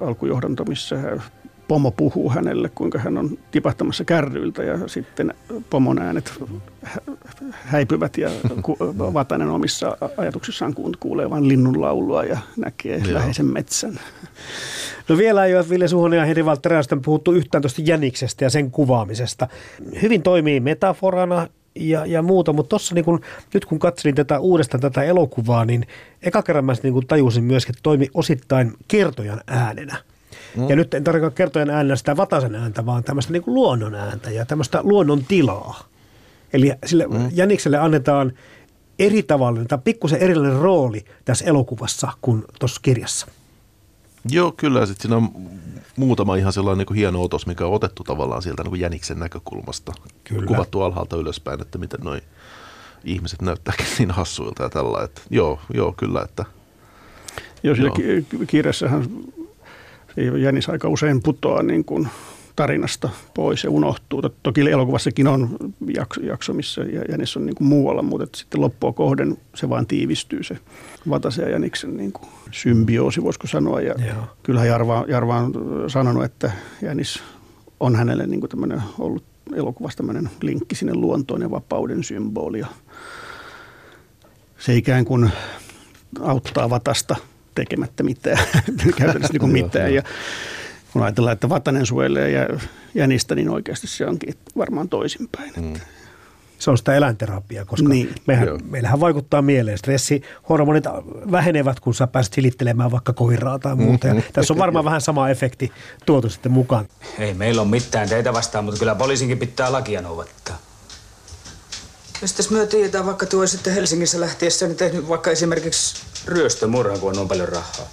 alkujohdanto, 0.00 0.64
missä 0.64 0.98
hän- 0.98 1.22
pomo 1.68 1.90
puhuu 1.90 2.30
hänelle, 2.30 2.68
kuinka 2.68 2.98
hän 2.98 3.18
on 3.18 3.38
tipahtamassa 3.50 4.04
kärryiltä 4.04 4.62
ja 4.62 4.88
sitten 4.88 5.34
pomon 5.70 5.98
äänet 5.98 6.32
hä- 6.82 7.00
häipyvät 7.50 8.18
ja 8.18 8.30
ku- 8.62 8.76
Vatainen 8.98 9.48
omissa 9.48 9.96
ajatuksissaan 10.16 10.74
kuulee 11.00 11.30
vain 11.30 11.48
linnun 11.48 11.80
laulua 11.80 12.24
ja 12.24 12.38
näkee 12.56 12.98
Joo. 12.98 13.14
läheisen 13.14 13.46
metsän. 13.46 14.00
No 15.08 15.16
vielä 15.16 15.44
ei 15.44 15.56
ole 15.56 15.68
Ville 15.68 15.88
Suhonen 15.88 16.18
ja 16.18 16.24
Henri 16.24 16.42
Walter 16.42 16.72
Räystä 16.72 16.96
puhuttu 17.04 17.32
yhtään 17.32 17.62
tuosta 17.62 17.82
jäniksestä 17.84 18.44
ja 18.44 18.50
sen 18.50 18.70
kuvaamisesta. 18.70 19.48
Hyvin 20.02 20.22
toimii 20.22 20.60
metaforana 20.60 21.48
ja, 21.74 22.06
ja 22.06 22.22
muuta, 22.22 22.52
mutta 22.52 22.68
tuossa 22.68 22.94
niin 22.94 23.04
kun, 23.04 23.20
nyt 23.54 23.64
kun 23.64 23.78
katselin 23.78 24.14
tätä 24.14 24.38
uudestaan 24.38 24.80
tätä 24.80 25.02
elokuvaa, 25.02 25.64
niin 25.64 25.86
eka 26.22 26.42
kerran 26.42 26.64
mä 26.64 26.72
niin 26.82 26.94
kun 26.94 27.06
tajusin 27.06 27.44
myöskin, 27.44 27.72
että 27.72 27.82
toimi 27.82 28.08
osittain 28.14 28.72
kertojan 28.88 29.40
äänenä. 29.46 29.96
Mm. 30.56 30.68
Ja 30.68 30.76
nyt 30.76 30.94
en 30.94 31.04
tarkoita 31.04 31.34
kertojan 31.34 31.70
äänenä 31.70 31.96
sitä 31.96 32.16
Vatasen 32.16 32.54
ääntä, 32.54 32.86
vaan 32.86 33.04
tämmöistä 33.04 33.32
niin 33.32 33.42
luonnon 33.46 33.94
ääntä 33.94 34.30
ja 34.30 34.46
tämmöistä 34.46 34.80
luonnon 34.82 35.24
tilaa. 35.24 35.84
Eli 36.52 36.72
sille 36.86 37.06
mm. 37.06 37.28
jänikselle 37.32 37.78
annetaan 37.78 38.32
eri 38.98 39.22
tavallinen 39.22 39.68
tai 39.68 39.78
pikkusen 39.84 40.18
erilainen 40.18 40.58
rooli 40.58 41.04
tässä 41.24 41.44
elokuvassa 41.44 42.08
kuin 42.20 42.44
tuossa 42.58 42.80
kirjassa. 42.84 43.26
Joo, 44.30 44.52
kyllä. 44.52 44.86
Sitten 44.86 45.02
siinä 45.02 45.16
on 45.16 45.30
muutama 45.96 46.36
ihan 46.36 46.52
sellainen 46.52 46.78
niin 46.78 46.86
kuin 46.86 46.96
hieno 46.96 47.22
otos, 47.22 47.46
mikä 47.46 47.66
on 47.66 47.72
otettu 47.72 48.04
tavallaan 48.04 48.42
sieltä 48.42 48.62
niin 48.62 48.70
kuin 48.70 48.80
jäniksen 48.80 49.18
näkökulmasta. 49.18 49.92
Kyllä. 50.24 50.46
Kuvattu 50.46 50.82
alhaalta 50.82 51.16
ylöspäin, 51.16 51.62
että 51.62 51.78
miten 51.78 52.00
noi 52.00 52.20
ihmiset 53.04 53.42
näyttääkin 53.42 53.86
niin 53.98 54.10
hassuilta 54.10 54.62
ja 54.62 54.70
tällä. 54.70 55.04
Että, 55.04 55.20
joo, 55.30 55.60
joo, 55.74 55.94
kyllä. 55.96 56.22
Että, 56.22 56.44
Joo, 57.62 57.74
siinä 57.74 57.88
Joo. 57.88 57.94
ki- 57.94 58.46
kirjassahan 58.46 59.08
jänis 60.16 60.68
aika 60.68 60.88
usein 60.88 61.22
putoaa 61.22 61.62
niin 61.62 61.84
kuin 61.84 62.08
tarinasta 62.56 63.08
pois 63.34 63.64
ja 63.64 63.70
unohtuu. 63.70 64.22
Toki 64.42 64.60
elokuvassakin 64.60 65.28
on 65.28 65.56
jakso, 65.94 66.20
jakso 66.20 66.52
missä 66.52 66.82
jä- 66.82 67.04
jänis 67.08 67.36
on 67.36 67.46
niin 67.46 67.54
kuin 67.56 67.68
muualla, 67.68 68.02
mutta 68.02 68.38
sitten 68.38 68.60
loppua 68.60 68.92
kohden 68.92 69.36
se 69.54 69.68
vaan 69.68 69.86
tiivistyy 69.86 70.42
se 70.42 70.58
Vatasen 71.10 71.44
ja 71.44 71.50
jäniksen 71.50 71.96
niin 71.96 72.12
kuin 72.12 72.28
symbioosi, 72.50 73.22
voisiko 73.22 73.46
sanoa. 73.46 73.80
Ja 73.80 73.94
Joo. 74.06 74.24
kyllähän 74.42 74.68
Jarva, 74.68 75.04
Jarva 75.08 75.36
on 75.36 75.52
sanonut, 75.86 76.24
että 76.24 76.50
jänis 76.82 77.22
on 77.80 77.96
hänelle 77.96 78.26
niin 78.26 78.40
kuin 78.40 78.82
ollut 78.98 79.24
elokuvassa 79.54 79.96
tämmöinen 79.96 80.30
linkki 80.42 80.74
sinne 80.74 80.94
luontoon 80.94 81.42
ja 81.42 81.50
vapauden 81.50 82.04
symboli. 82.04 82.58
Ja 82.58 82.66
se 84.58 84.76
ikään 84.76 85.04
kuin 85.04 85.30
auttaa 86.20 86.70
Vatasta 86.70 87.16
tekemättä 87.56 88.02
mitään, 88.02 88.38
käytännössä 88.98 89.32
niin 89.32 89.40
kuin 89.40 89.52
mitään. 89.52 89.94
Ja 89.94 90.02
kun 90.92 91.02
ajatellaan, 91.02 91.32
että 91.32 91.48
Vatanen 91.48 91.86
suojelee 91.86 92.30
ja 92.30 92.48
jänistä, 92.94 93.34
niin 93.34 93.48
oikeasti 93.50 93.86
se 93.86 94.06
onkin 94.06 94.34
varmaan 94.56 94.88
toisinpäin. 94.88 95.52
Mm. 95.56 95.74
Se 96.58 96.70
on 96.70 96.78
sitä 96.78 96.94
eläinterapiaa, 96.94 97.64
koska 97.64 97.88
Niin, 97.88 98.14
mehän, 98.26 98.46
joo. 98.48 98.58
meillähän 98.70 99.00
vaikuttaa 99.00 99.42
mieleen. 99.42 99.78
Stressihormonit 99.78 100.84
vähenevät, 101.32 101.80
kun 101.80 101.94
sä 101.94 102.06
pääset 102.06 102.36
hilittelemään 102.36 102.90
vaikka 102.90 103.12
koiraa 103.12 103.58
tai 103.58 103.74
muuta. 103.76 104.06
Ja 104.06 104.14
Mm-hmm. 104.14 104.32
tässä 104.32 104.54
on 104.54 104.58
varmaan 104.58 104.84
vähän 104.84 105.00
sama 105.00 105.28
efekti 105.28 105.72
tuotu 106.06 106.28
sitten 106.30 106.52
mukaan. 106.52 106.86
Ei 107.18 107.34
meillä 107.34 107.62
ole 107.62 107.70
mitään 107.70 108.08
teitä 108.08 108.32
vastaan, 108.32 108.64
mutta 108.64 108.78
kyllä 108.78 108.94
poliisinkin 108.94 109.38
pitää 109.38 109.72
lakia 109.72 110.02
noudattaa. 110.02 110.58
Mistäs 112.22 112.50
myö 112.50 112.66
tiedetään, 112.66 113.06
vaikka 113.06 113.26
tuo 113.26 113.46
sitten 113.46 113.74
Helsingissä 113.74 114.20
lähtiessä 114.20 114.66
niin 114.66 114.76
tehnyt 114.76 115.08
vaikka 115.08 115.30
esimerkiksi 115.30 115.96
ryöstömurhan, 116.26 117.00
kun 117.00 117.08
on 117.10 117.16
noin 117.16 117.28
paljon 117.28 117.48
rahaa. 117.48 117.88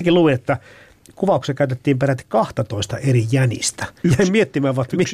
Mäkin 0.00 0.14
luin, 0.14 0.34
että 0.34 0.56
kuvauksessa 1.14 1.54
käytettiin 1.54 1.98
peräti 1.98 2.24
12 2.28 2.98
eri 2.98 3.26
jänistä. 3.32 3.86
Jäin 4.18 4.32
miettimään, 4.32 4.74
että 4.82 4.96
mi- 4.96 5.04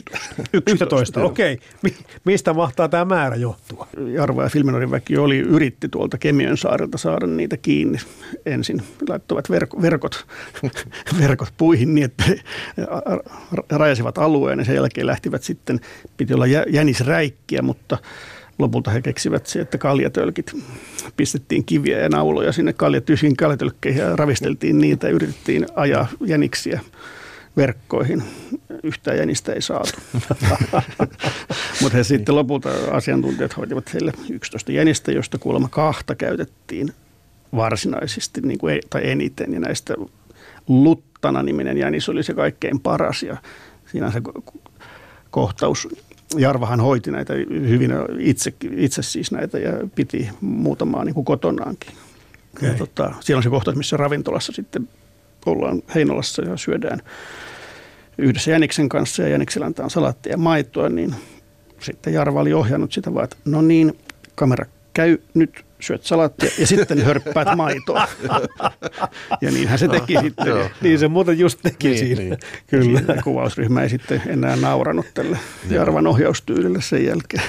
11, 0.66 1.20
joo. 1.20 1.28
okei. 1.28 1.58
Mi- 1.82 1.96
mistä 2.24 2.52
mahtaa 2.52 2.88
tämä 2.88 3.04
määrä 3.04 3.36
johtua? 3.36 3.86
Jarva 4.14 4.42
ja 4.42 4.48
Filminorin 4.48 4.90
väki 4.90 5.18
oli, 5.18 5.38
yritti 5.38 5.88
tuolta 5.88 6.18
Kemiön 6.18 6.56
saarelta 6.56 6.98
saada 6.98 7.26
niitä 7.26 7.56
kiinni 7.56 7.98
ensin. 8.46 8.82
Laittoivat 9.08 9.50
verko, 9.50 9.82
verkot, 9.82 10.26
verkot 11.20 11.52
puihin 11.56 11.94
niin, 11.94 12.04
että 12.04 12.24
rajasivat 13.70 14.18
alueen 14.18 14.58
ja 14.58 14.64
sen 14.64 14.74
jälkeen 14.74 15.06
lähtivät 15.06 15.42
sitten, 15.42 15.80
piti 16.16 16.34
olla 16.34 16.46
jä- 16.46 16.66
jänisräikkiä, 16.68 17.62
mutta 17.62 17.98
lopulta 18.60 18.90
he 18.90 19.02
keksivät 19.02 19.46
se, 19.46 19.60
että 19.60 19.78
kaljatölkit 19.78 20.52
pistettiin 21.16 21.64
kiviä 21.64 21.98
ja 21.98 22.08
nauloja 22.08 22.52
sinne 22.52 22.72
kaljatyysiin 22.72 23.36
kaljatölkkeihin 23.36 24.02
ja 24.02 24.16
ravisteltiin 24.16 24.78
niitä 24.78 25.06
ja 25.06 25.12
yritettiin 25.12 25.66
ajaa 25.76 26.06
jäniksiä 26.26 26.80
verkkoihin. 27.56 28.22
Yhtään 28.82 29.18
jänistä 29.18 29.52
ei 29.52 29.62
saatu. 29.62 29.90
Mutta 31.82 31.96
he 31.96 32.04
sitten 32.04 32.34
lopulta 32.34 32.68
asiantuntijat 32.90 33.56
hoitivat 33.56 33.94
heille 33.94 34.12
11 34.30 34.72
jänistä, 34.72 35.12
josta 35.12 35.38
kuulemma 35.38 35.68
kahta 35.68 36.14
käytettiin 36.14 36.92
varsinaisesti 37.56 38.40
niin 38.40 38.58
kuin, 38.58 38.74
ei- 38.74 38.80
tai 38.90 39.10
eniten. 39.10 39.52
Ja 39.52 39.60
näistä 39.60 39.94
Luttana-niminen 40.68 41.78
jänis 41.78 42.08
oli 42.08 42.22
se 42.22 42.34
kaikkein 42.34 42.80
paras 42.80 43.22
ja 43.22 43.36
siinä 43.86 44.06
on 44.06 44.12
se 44.12 44.18
ko- 44.18 44.60
kohtaus. 45.30 45.88
Jarvahan 46.36 46.80
hoiti 46.80 47.10
näitä 47.10 47.34
hyvin 47.50 47.90
itse, 48.18 48.52
itse 48.76 49.02
siis 49.02 49.32
näitä 49.32 49.58
ja 49.58 49.72
piti 49.94 50.28
muutamaa 50.40 51.04
niin 51.04 51.14
kuin 51.14 51.24
kotonaankin. 51.24 51.92
Ja 52.62 52.68
Okei. 52.68 52.78
tota, 52.78 53.14
siellä 53.20 53.38
on 53.38 53.42
se 53.42 53.50
kohtaus, 53.50 53.76
missä 53.76 53.96
ravintolassa 53.96 54.52
sitten 54.52 54.88
ollaan 55.46 55.82
Heinolassa 55.94 56.42
ja 56.42 56.56
syödään 56.56 57.02
yhdessä 58.18 58.50
Jäniksen 58.50 58.88
kanssa 58.88 59.22
ja 59.22 59.28
Jäniksellä 59.28 59.66
antaa 59.66 59.88
salaattia 59.88 60.32
ja 60.32 60.36
maitoa, 60.36 60.88
niin 60.88 61.14
sitten 61.80 62.12
Jarva 62.12 62.40
oli 62.40 62.52
ohjannut 62.52 62.92
sitä 62.92 63.14
vaan, 63.14 63.24
että 63.24 63.36
no 63.44 63.62
niin, 63.62 63.98
kamera 64.34 64.66
käy 64.94 65.18
nyt, 65.34 65.64
syöt 65.80 66.04
salaattia 66.04 66.50
ja 66.58 66.66
sitten 66.66 67.02
hörppäät 67.06 67.56
maitoa. 67.56 68.08
ja 69.40 69.50
niinhän 69.50 69.78
se 69.78 69.88
teki 69.88 70.14
sitten. 70.20 70.46
Joo. 70.46 70.70
Niin 70.80 70.98
se 70.98 71.08
muuten 71.08 71.38
just 71.38 71.58
teki 71.62 71.88
Niin, 71.88 71.98
siinä. 71.98 72.20
niin. 72.22 72.38
Kyllä. 72.66 72.98
Siinä 73.00 73.22
kuvausryhmä 73.22 73.82
ei 73.82 73.88
sitten 73.88 74.22
enää 74.26 74.56
nauranut 74.56 75.06
tälle 75.14 75.38
Jarvan 75.70 76.06
ohjaustyylille 76.06 76.80
sen 76.82 77.04
jälkeen. 77.04 77.42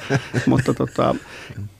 Mutta 0.46 0.74
tota, 0.74 1.14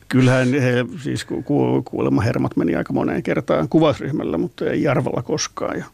kyllähän 0.08 0.48
he, 0.52 0.84
siis 1.02 1.24
ku- 1.24 1.42
ku- 1.42 1.82
kuulemma 1.84 2.22
hermot 2.22 2.56
meni 2.56 2.74
aika 2.76 2.92
moneen 2.92 3.22
kertaan 3.22 3.68
kuvausryhmällä, 3.68 4.38
mutta 4.38 4.64
ei 4.70 4.82
Jarvalla 4.82 5.22
koskaan. 5.22 5.78
Ja 5.78 5.84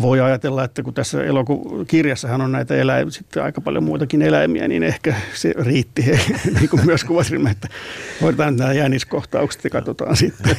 voi 0.00 0.20
ajatella, 0.20 0.64
että 0.64 0.82
kun 0.82 0.94
tässä 0.94 1.24
elokirjassahan 1.24 2.40
on 2.40 2.52
näitä 2.52 2.74
eläimiä, 2.74 3.10
sitten 3.10 3.42
aika 3.42 3.60
paljon 3.60 3.84
muitakin 3.84 4.22
eläimiä, 4.22 4.68
niin 4.68 4.82
ehkä 4.82 5.14
se 5.34 5.54
riitti 5.58 6.02
niin 6.60 6.68
kuin 6.70 6.86
myös 6.86 7.04
kuvausryhmä, 7.04 7.50
että 7.50 7.68
hoidetaan 8.22 8.56
nämä 8.56 8.72
jänniskohtaukset 8.72 9.64
ja 9.64 9.70
katsotaan 9.70 10.16
sitten. 10.26 10.56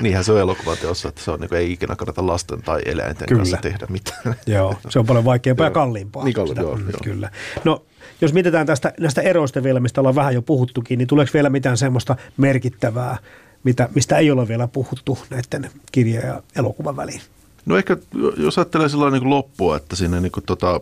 niinhän 0.00 0.24
se 0.24 0.32
on 0.32 0.40
elokuvateossa, 0.40 1.08
että 1.08 1.22
se 1.22 1.30
on, 1.30 1.40
niin 1.40 1.48
kuin, 1.48 1.58
ei 1.58 1.72
ikinä 1.72 1.96
kannata 1.96 2.26
lasten 2.26 2.62
tai 2.62 2.80
eläinten 2.84 3.28
Kyllä. 3.28 3.38
kanssa 3.40 3.56
tehdä 3.56 3.86
mitään. 3.88 4.34
Joo, 4.46 4.76
se 4.88 4.98
on 4.98 5.06
paljon 5.06 5.24
vaikeampaa 5.24 5.66
ja 5.66 5.70
kalliimpaa. 5.70 6.24
Niin 6.24 6.34
kalli- 6.34 6.60
joo, 6.60 6.78
joo. 6.78 7.00
Kyllä. 7.04 7.30
No, 7.64 7.84
jos 8.20 8.32
mietitään 8.32 8.66
tästä, 8.66 8.92
näistä 9.00 9.22
eroista 9.22 9.62
vielä, 9.62 9.80
mistä 9.80 10.00
ollaan 10.00 10.14
vähän 10.14 10.34
jo 10.34 10.42
puhuttukin, 10.42 10.98
niin 10.98 11.08
tuleeko 11.08 11.30
vielä 11.34 11.50
mitään 11.50 11.76
semmoista 11.76 12.16
merkittävää, 12.36 13.16
mitä, 13.64 13.88
mistä 13.94 14.18
ei 14.18 14.30
ole 14.30 14.48
vielä 14.48 14.68
puhuttu 14.68 15.18
näiden 15.30 15.70
kirja- 15.92 16.26
ja 16.26 16.42
elokuvan 16.56 16.96
väliin? 16.96 17.20
No 17.66 17.76
ehkä 17.76 17.96
jos 18.36 18.58
ajattelee 18.58 18.88
sellainen 18.88 19.20
niin 19.20 19.30
loppua, 19.30 19.76
että 19.76 19.96
siinä 19.96 20.20
niin 20.20 20.32
kuin 20.32 20.44
tota, 20.44 20.80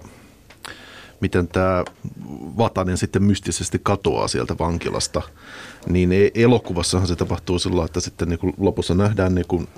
miten 1.20 1.48
tämä 1.48 1.84
Vatanen 2.58 2.98
sitten 2.98 3.22
mystisesti 3.22 3.80
katoaa 3.82 4.28
sieltä 4.28 4.58
vankilasta, 4.58 5.22
niin 5.88 6.12
e- 6.12 6.30
elokuvassahan 6.34 7.08
se 7.08 7.16
tapahtuu 7.16 7.58
sillä 7.58 7.84
että 7.84 8.00
sitten 8.00 8.28
niin 8.28 8.38
kuin 8.38 8.54
lopussa 8.58 8.94
nähdään 8.94 9.34
niin 9.34 9.46
kuin 9.48 9.68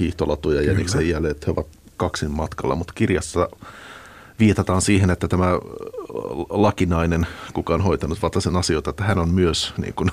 hiihtolatuja 0.00 0.62
ja 0.62 0.74
Niksen 0.74 1.08
jälleen, 1.08 1.30
että 1.30 1.46
he 1.46 1.52
ovat 1.52 1.66
kaksin 1.96 2.30
matkalla, 2.30 2.74
mutta 2.74 2.92
kirjassa 2.92 3.48
viitataan 4.38 4.82
siihen, 4.82 5.10
että 5.10 5.28
tämä 5.28 5.50
lakinainen, 6.50 7.26
kuka 7.52 7.74
on 7.74 7.80
hoitanut 7.80 8.22
Vatasen 8.22 8.56
asioita, 8.56 8.90
että 8.90 9.04
hän 9.04 9.18
on 9.18 9.28
myös 9.28 9.74
niin 9.76 9.94
kuin, 9.94 10.10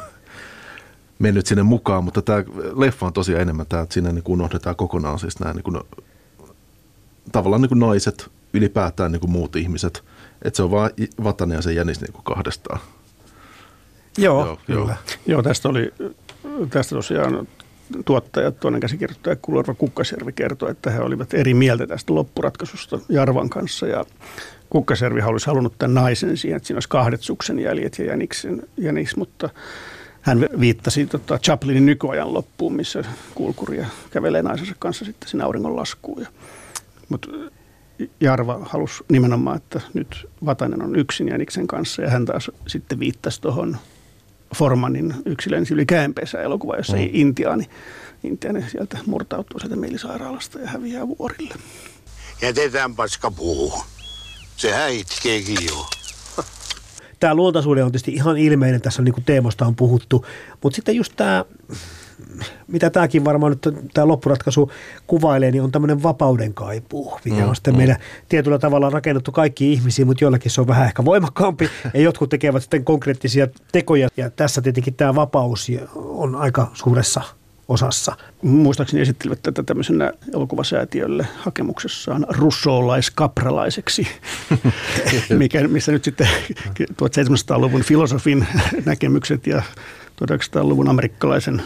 mennyt 1.19 1.45
sinne 1.45 1.63
mukaan, 1.63 2.03
mutta 2.03 2.21
tämä 2.21 2.43
leffa 2.75 3.05
on 3.05 3.13
tosiaan 3.13 3.41
enemmän 3.41 3.65
tämä, 3.69 3.81
että 3.81 3.93
siinä 3.93 4.11
niin 4.11 4.23
unohdetaan 4.27 4.75
kokonaan 4.75 5.19
siis 5.19 5.39
nämä 5.39 5.53
niin 5.53 5.63
kuin, 5.63 5.79
tavallaan 7.31 7.61
niin 7.61 7.69
kuin 7.69 7.79
naiset, 7.79 8.31
ylipäätään 8.53 9.11
niin 9.11 9.19
kuin 9.19 9.31
muut 9.31 9.55
ihmiset. 9.55 10.03
Että 10.41 10.57
se 10.57 10.63
on 10.63 10.71
vain 10.71 10.91
Vatanen 11.23 11.55
ja 11.55 11.61
se 11.61 11.73
Jänis 11.73 12.01
niin 12.01 12.13
kuin 12.13 12.23
kahdestaan. 12.23 12.79
Joo, 14.17 14.45
joo, 14.45 14.59
kyllä. 14.65 14.79
Joo, 14.81 14.95
joo 15.25 15.43
tästä 15.43 15.69
oli, 15.69 15.93
tästä 16.69 16.95
tosiaan 16.95 17.47
tuottaja, 18.05 18.51
toinen 18.51 18.81
käsikirjoittaja 18.81 19.35
Kulorva 19.35 19.73
Kukkasjärvi 19.73 20.31
kertoi, 20.31 20.71
että 20.71 20.91
he 20.91 20.99
olivat 20.99 21.33
eri 21.33 21.53
mieltä 21.53 21.87
tästä 21.87 22.15
loppuratkaisusta 22.15 22.99
Jarvan 23.09 23.49
kanssa 23.49 23.87
ja 23.87 24.05
Kukkasjärvi 24.69 25.21
olisi 25.21 25.47
halunnut 25.47 25.73
tämän 25.79 25.93
naisen 25.93 26.37
siihen, 26.37 26.57
että 26.57 26.67
siinä 26.67 26.75
olisi 26.75 26.89
kahdet 26.89 27.21
suksen 27.21 27.59
jäljet 27.59 27.99
ja 27.99 28.05
jäniksen, 28.05 28.63
jäniks, 28.77 29.15
mutta 29.15 29.49
hän 30.21 30.49
viittasi 30.59 31.05
tota 31.05 31.37
Chaplinin 31.37 31.85
nykyajan 31.85 32.33
loppuun, 32.33 32.75
missä 32.75 33.03
kulkuria 33.35 33.85
kävelee 34.11 34.41
naisensa 34.41 34.75
kanssa 34.79 35.05
sitten 35.05 35.29
sinne 35.29 35.43
auringonlaskuun. 35.43 36.21
Ja, 36.21 36.27
mutta 37.09 37.27
Jarva 38.19 38.59
halusi 38.69 39.03
nimenomaan, 39.09 39.57
että 39.57 39.81
nyt 39.93 40.27
Vatainen 40.45 40.81
on 40.81 40.95
yksin 40.95 41.27
Jäniksen 41.27 41.67
kanssa 41.67 42.01
ja 42.01 42.09
hän 42.09 42.25
taas 42.25 42.51
sitten 42.67 42.99
viittasi 42.99 43.41
tuohon 43.41 43.77
Formanin 44.55 45.13
yksilön 45.25 45.65
yli 45.71 45.85
käänpesä 45.85 46.41
elokuva, 46.41 46.75
jossa 46.75 46.97
mm. 46.97 47.09
intiaani, 47.11 47.69
intiaani 48.23 48.69
sieltä 48.69 48.97
murtautuu 49.05 49.59
sieltä 49.59 49.75
mielisairaalasta 49.75 50.59
ja 50.59 50.67
häviää 50.67 51.07
vuorille. 51.07 51.55
Jätetään 52.41 52.95
paska 52.95 53.31
puuhun. 53.31 53.83
Sehän 54.57 54.93
itkeekin 54.93 55.57
jo. 55.67 55.85
Tämä 57.19 57.35
luontaisuuden 57.35 57.85
on 57.85 57.91
tietysti 57.91 58.13
ihan 58.13 58.37
ilmeinen, 58.37 58.81
tässä 58.81 59.01
niin 59.01 59.13
kuin 59.13 59.25
teemosta 59.25 59.65
on 59.65 59.75
puhuttu, 59.75 60.25
mutta 60.63 60.75
sitten 60.75 60.95
just 60.95 61.13
tämä, 61.15 61.45
mitä 62.67 62.89
tämäkin 62.89 63.25
varmaan 63.25 63.51
nyt 63.51 63.91
tämä 63.93 64.07
loppuratkaisu 64.07 64.71
kuvailee, 65.07 65.51
niin 65.51 65.63
on 65.63 65.71
tämmöinen 65.71 66.03
vapauden 66.03 66.53
kaipuu, 66.53 67.19
mikä 67.25 67.43
on 67.43 67.49
mm, 67.49 67.55
sitten 67.55 67.73
mm. 67.73 67.77
meillä 67.77 67.97
tietyllä 68.29 68.59
tavalla 68.59 68.89
rakennettu 68.89 69.31
kaikki 69.31 69.73
ihmisiä, 69.73 70.05
mutta 70.05 70.23
joillakin 70.23 70.51
se 70.51 70.61
on 70.61 70.67
vähän 70.67 70.85
ehkä 70.85 71.05
voimakkaampi 71.05 71.69
ja 71.93 72.01
jotkut 72.01 72.29
tekevät 72.29 72.61
sitten 72.61 72.85
konkreettisia 72.85 73.47
tekoja 73.71 74.09
ja 74.17 74.29
tässä 74.29 74.61
tietenkin 74.61 74.93
tämä 74.93 75.15
vapaus 75.15 75.71
on 75.95 76.35
aika 76.35 76.71
suuressa 76.73 77.21
osassa. 77.69 78.15
Muistaakseni 78.41 79.01
esittelivät 79.01 79.43
tätä 79.43 79.63
tämmöisenä 79.63 80.13
elokuvasäätiölle 80.33 81.27
hakemuksessaan 81.37 82.25
russolaiskapralaiseksi, 82.29 84.07
mikä, 85.37 85.67
missä 85.67 85.91
nyt 85.91 86.03
sitten 86.03 86.27
1700-luvun 86.91 87.81
filosofin 87.81 88.47
näkemykset 88.85 89.47
ja 89.47 89.61
1900-luvun 90.23 90.89
amerikkalaisen 90.89 91.61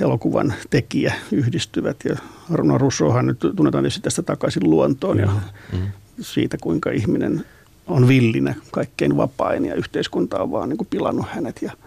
elokuvan 0.00 0.54
tekijä 0.70 1.14
yhdistyvät. 1.32 1.96
Ja 2.04 2.16
Arno 2.52 2.78
Russohan 2.78 3.26
nyt 3.26 3.40
tunnetaan 3.56 3.84
tietysti 3.84 4.00
tästä 4.00 4.22
takaisin 4.22 4.70
luontoon 4.70 5.18
ja 5.18 5.26
mm-hmm. 5.26 5.88
siitä, 6.20 6.56
kuinka 6.60 6.90
ihminen 6.90 7.44
on 7.86 8.08
villinä 8.08 8.54
kaikkein 8.70 9.16
vapain 9.16 9.64
ja 9.64 9.74
yhteiskunta 9.74 10.38
on 10.38 10.50
vaan 10.50 10.68
niin 10.68 10.76
kuin 10.76 10.88
pilannut 10.90 11.26
hänet 11.28 11.62
ja– 11.62 11.72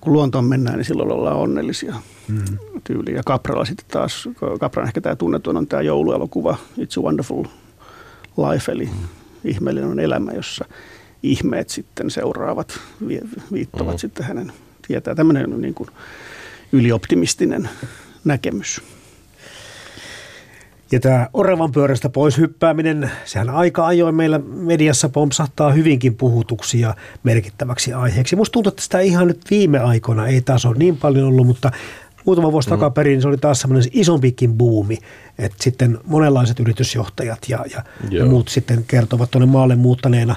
kun 0.00 0.12
luontoon 0.12 0.44
mennään, 0.44 0.76
niin 0.76 0.84
silloin 0.84 1.12
ollaan 1.12 1.36
onnellisia 1.36 1.94
mm. 2.28 2.58
tyyliä. 2.84 3.16
Ja 3.16 3.22
Capralla 3.22 3.64
sitten 3.64 3.86
taas, 3.88 4.28
Capran 4.60 4.86
ehkä 4.86 5.00
tämä 5.00 5.16
tunnetun 5.16 5.56
on 5.56 5.66
tämä 5.66 5.82
jouluelokuva 5.82 6.58
It's 6.78 7.00
a 7.00 7.02
Wonderful 7.02 7.44
Life, 8.36 8.72
eli 8.72 8.84
mm. 8.84 9.08
ihmeellinen 9.44 9.90
on 9.90 10.00
elämä, 10.00 10.32
jossa 10.32 10.64
ihmeet 11.22 11.68
sitten 11.68 12.10
seuraavat, 12.10 12.80
viittavat 13.52 13.94
mm. 13.94 13.98
sitten 13.98 14.26
hänen 14.26 14.52
tietää. 14.86 15.14
Tämmöinen 15.14 15.60
niin 15.60 15.74
kuin 15.74 15.90
ylioptimistinen 16.72 17.68
näkemys. 18.24 18.82
Ja 20.92 21.00
tämä 21.00 21.28
oravan 21.32 21.72
pyörästä 21.72 22.08
pois 22.08 22.38
hyppääminen, 22.38 23.10
sehän 23.24 23.50
aika 23.50 23.86
ajoin 23.86 24.14
meillä 24.14 24.38
mediassa 24.38 25.08
pompsahtaa 25.08 25.72
hyvinkin 25.72 26.14
puhutuksia 26.14 26.94
merkittäväksi 27.22 27.92
aiheeksi. 27.92 28.36
Musta 28.36 28.52
tuntuu, 28.52 28.68
että 28.68 28.82
sitä 28.82 29.00
ihan 29.00 29.26
nyt 29.26 29.40
viime 29.50 29.78
aikoina 29.78 30.26
ei 30.26 30.40
taas 30.40 30.66
ole 30.66 30.76
niin 30.78 30.96
paljon 30.96 31.28
ollut, 31.28 31.46
mutta 31.46 31.70
muutama 32.24 32.52
vuosi 32.52 32.68
mm. 32.68 32.70
takaperin 32.70 33.22
se 33.22 33.28
oli 33.28 33.38
taas 33.38 33.60
semmoinen 33.60 33.90
isompikin 33.92 34.54
buumi, 34.54 34.98
että 35.38 35.64
sitten 35.64 35.98
monenlaiset 36.04 36.60
yritysjohtajat 36.60 37.38
ja, 37.48 37.64
ja, 37.70 37.82
ja 38.10 38.24
muut 38.24 38.48
sitten 38.48 38.84
kertovat 38.86 39.30
tuonne 39.30 39.46
maalle 39.46 39.76
muuttaneena, 39.76 40.36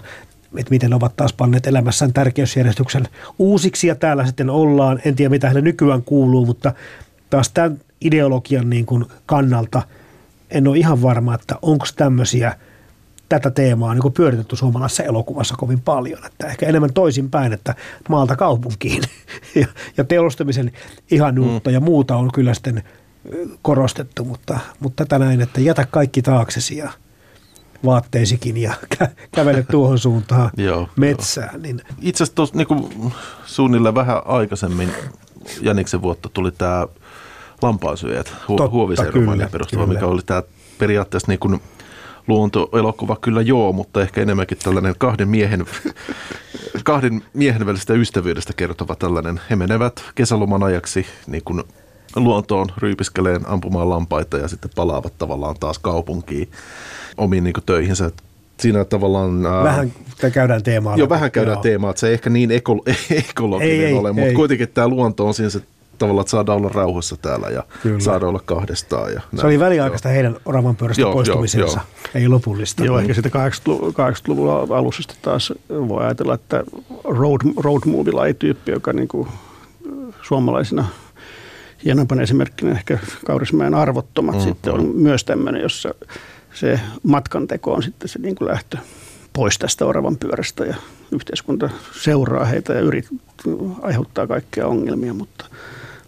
että 0.57 0.71
miten 0.71 0.93
ovat 0.93 1.15
taas 1.15 1.33
panneet 1.33 1.67
elämässään 1.67 2.13
tärkeysjärjestyksen 2.13 3.07
uusiksi 3.39 3.87
ja 3.87 3.95
täällä 3.95 4.25
sitten 4.25 4.49
ollaan. 4.49 4.99
En 5.05 5.15
tiedä, 5.15 5.29
mitä 5.29 5.47
heille 5.47 5.61
nykyään 5.61 6.03
kuuluu, 6.03 6.45
mutta 6.45 6.73
taas 7.29 7.49
tämän 7.49 7.81
ideologian 8.01 8.69
niin 8.69 8.85
kuin 8.85 9.05
kannalta– 9.25 9.81
en 10.51 10.67
ole 10.67 10.77
ihan 10.77 11.01
varma, 11.01 11.35
että 11.35 11.55
onko 11.61 11.85
tämmöisiä 11.95 12.55
tätä 13.29 13.51
teemaa 13.51 13.93
niin 13.93 14.13
pyöritetty 14.13 14.55
suomalaisessa 14.55 15.03
elokuvassa 15.03 15.55
kovin 15.57 15.79
paljon. 15.79 16.25
Että 16.25 16.47
ehkä 16.47 16.65
enemmän 16.65 16.93
toisinpäin, 16.93 17.53
että 17.53 17.75
maalta 18.09 18.35
kaupunkiin 18.35 19.03
ja, 19.55 19.67
ja 19.97 20.03
teollistamisen 20.03 20.71
ihanuutta 21.11 21.69
mm. 21.69 21.73
ja 21.73 21.79
muuta 21.79 22.15
on 22.15 22.31
kyllä 22.31 22.53
sitten 22.53 22.83
korostettu, 23.61 24.25
mutta, 24.25 24.59
mutta 24.79 25.05
tätä 25.05 25.19
näin, 25.25 25.41
että 25.41 25.61
jätä 25.61 25.87
kaikki 25.91 26.21
taaksesi 26.21 26.77
ja 26.77 26.91
vaatteisikin 27.85 28.57
ja 28.57 28.73
kä- 28.95 29.09
kävele 29.35 29.65
tuohon 29.71 29.99
suuntaan 29.99 30.51
joo, 30.57 30.89
metsään. 30.95 31.49
Joo. 31.53 31.61
Niin. 31.61 31.81
Itse 32.01 32.23
asiassa 32.23 32.35
tuossa 32.35 32.57
niin 32.57 33.13
suunnilleen 33.45 33.95
vähän 33.95 34.21
aikaisemmin 34.25 34.91
Jäniksen 35.61 36.01
vuotta 36.01 36.29
tuli 36.29 36.51
tämä 36.51 36.87
lampaansyöjät 37.61 38.33
hu- 38.49 38.69
huoviseremonia 38.69 39.49
perustuva, 39.51 39.85
mikä 39.85 40.05
oli 40.05 40.21
tämä 40.25 40.43
periaatteessa 40.77 41.31
niin 41.31 41.39
kuin 41.39 41.61
luontoelokuva 42.27 43.15
kyllä 43.15 43.41
joo, 43.41 43.73
mutta 43.73 44.01
ehkä 44.01 44.21
enemmänkin 44.21 44.57
tällainen 44.57 44.95
kahden 44.97 45.27
miehen, 45.27 45.65
kahden 46.83 47.23
miehen 47.33 47.65
välisestä 47.65 47.93
ystävyydestä 47.93 48.53
kertova 48.53 48.95
tällainen. 48.95 49.41
He 49.49 49.55
menevät 49.55 50.03
kesäloman 50.15 50.63
ajaksi 50.63 51.05
niin 51.27 51.43
kuin 51.43 51.63
luontoon 52.15 52.67
ryypiskeleen 52.77 53.41
ampumaan 53.47 53.89
lampaita 53.89 54.37
ja 54.37 54.47
sitten 54.47 54.71
palaavat 54.75 55.13
tavallaan 55.17 55.55
taas 55.59 55.79
kaupunkiin 55.79 56.49
omiin 57.17 57.43
niin 57.43 57.53
töihinsä. 57.65 58.11
Siinä 58.59 58.85
tavallaan... 58.85 59.43
Vähän 59.43 59.91
käydään 60.33 60.63
teemaa. 60.63 60.97
Joo, 60.97 61.09
vähän 61.09 61.31
käydään 61.31 61.55
joo. 61.55 61.63
teemaa, 61.63 61.89
että 61.89 61.99
se 61.99 62.07
ei 62.07 62.13
ehkä 62.13 62.29
niin 62.29 62.49
ekolo- 62.49 62.93
ekologinen 63.29 63.71
ei, 63.71 63.85
ei, 63.85 63.93
ole, 63.93 64.11
mutta 64.11 64.27
ei. 64.27 64.33
kuitenkin 64.33 64.69
tämä 64.69 64.87
luonto 64.87 65.27
on 65.27 65.33
siinä 65.33 65.49
se 65.49 65.61
tavallaan, 65.97 66.23
että 66.23 66.31
saadaan 66.31 66.57
olla 66.57 66.69
rauhassa 66.73 67.17
täällä 67.17 67.47
ja 67.47 67.63
Kyllä. 67.83 67.99
saada 67.99 68.27
olla 68.27 68.41
kahdestaan. 68.45 69.13
Ja 69.13 69.21
se 69.35 69.45
oli 69.45 69.59
väliaikaista 69.59 70.07
joo. 70.07 70.13
heidän 70.13 70.37
oravan 70.45 70.75
pyörästä 70.75 71.01
joo, 71.01 71.13
poistumisensa, 71.13 71.65
joo, 71.65 71.85
joo. 72.03 72.11
ei 72.21 72.27
lopullista. 72.27 72.85
Joo, 72.85 72.99
ehkä 72.99 73.13
sitten 73.13 73.31
80-luvun 73.31 74.77
alussa 74.77 75.03
taas 75.21 75.53
voi 75.69 76.03
ajatella, 76.03 76.33
että 76.33 76.63
road, 77.03 77.41
road 77.57 77.81
movie 77.85 78.33
tyyppi, 78.33 78.71
joka 78.71 78.93
niin 78.93 79.07
kuin 79.07 79.27
suomalaisina 80.21 80.85
hienompana 81.85 82.21
esimerkkinä 82.21 82.71
ehkä 82.71 82.99
Kaurismäen 83.25 83.73
arvottomat 83.73 84.35
mm, 84.35 84.41
sitten 84.41 84.73
on 84.73 84.85
myös 84.95 85.23
tämmöinen, 85.23 85.61
jossa 85.61 85.93
se 86.53 86.79
matkanteko 87.03 87.73
on 87.73 87.83
sitten 87.83 88.09
se 88.09 88.19
niin 88.19 88.35
kuin 88.35 88.47
lähtö 88.47 88.77
pois 89.33 89.59
tästä 89.59 89.85
oravan 89.85 90.17
pyörästä 90.17 90.65
ja 90.65 90.75
yhteiskunta 91.11 91.69
seuraa 92.01 92.45
heitä 92.45 92.73
ja 92.73 92.79
yrit, 92.79 93.07
aiheuttaa 93.81 94.27
kaikkea 94.27 94.67
ongelmia, 94.67 95.13
mutta 95.13 95.45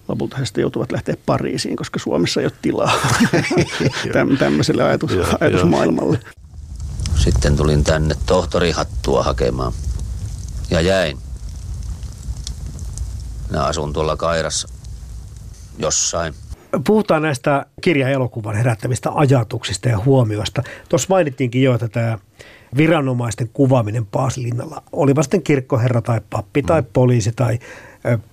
lopulta 0.08 0.38
he 0.38 0.46
sitten 0.46 0.62
joutuvat 0.62 0.92
lähteä 0.92 1.16
Pariisiin, 1.26 1.76
koska 1.76 2.00
Suomessa 2.00 2.40
ei 2.40 2.46
ole 2.46 2.54
tilaa 2.62 2.94
Täm, 4.14 4.38
tämmöiselle 4.38 4.84
ajatus, 4.84 5.12
ajatusmaailmalle. 5.40 6.20
Sitten 7.16 7.58
tulin 7.58 7.84
tänne 7.84 8.16
tohtorihattua 8.26 9.24
hakemaan 9.24 9.74
ja 10.70 10.82
jäin. 10.82 11.18
Minä 13.50 13.64
asun 13.64 13.94
tuolla 13.94 14.18
Kairassa 14.18 14.73
jossain. 15.78 16.34
Puhutaan 16.88 17.22
näistä 17.22 17.66
kirjaelokuvan 17.82 18.56
herättävistä 18.56 19.10
ajatuksista 19.16 19.90
ja 19.90 20.00
huomioista. 20.06 20.64
Tuossa 20.90 21.08
mainittiinkin 21.10 21.64
jo, 21.64 21.74
että 21.74 21.88
tämä 21.88 22.18
viranomaisten 22.78 23.50
kuvaaminen 23.54 24.06
Paasilinnalla, 24.06 24.84
olipa 24.92 25.24
sitten 25.24 25.42
kirkkoherra 25.44 26.02
tai 26.02 26.22
pappi 26.30 26.64
tai 26.64 26.82
Mm. 26.82 26.88
poliisi 26.94 27.32
tai 27.36 27.60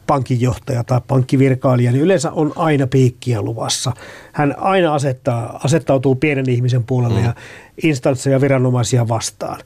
pankinjohtaja 0.07 0.84
tai 0.84 1.01
pankkivirkailija, 1.09 1.93
niin 1.93 2.03
yleensä 2.03 2.30
on 2.30 2.53
aina 2.57 2.86
piikkiä 2.86 3.43
luvassa. 3.43 3.93
Hän 4.32 4.55
aina 4.59 4.95
asettaa, 4.95 5.61
asettautuu 5.64 6.14
pienen 6.14 6.51
ihmisen 6.51 6.84
puolelle 6.84 7.18
Mm. 7.18 7.24
ja 7.24 7.34
instansseja 7.82 8.41
viranomaisia 8.41 9.09
vastaan. 9.09 9.61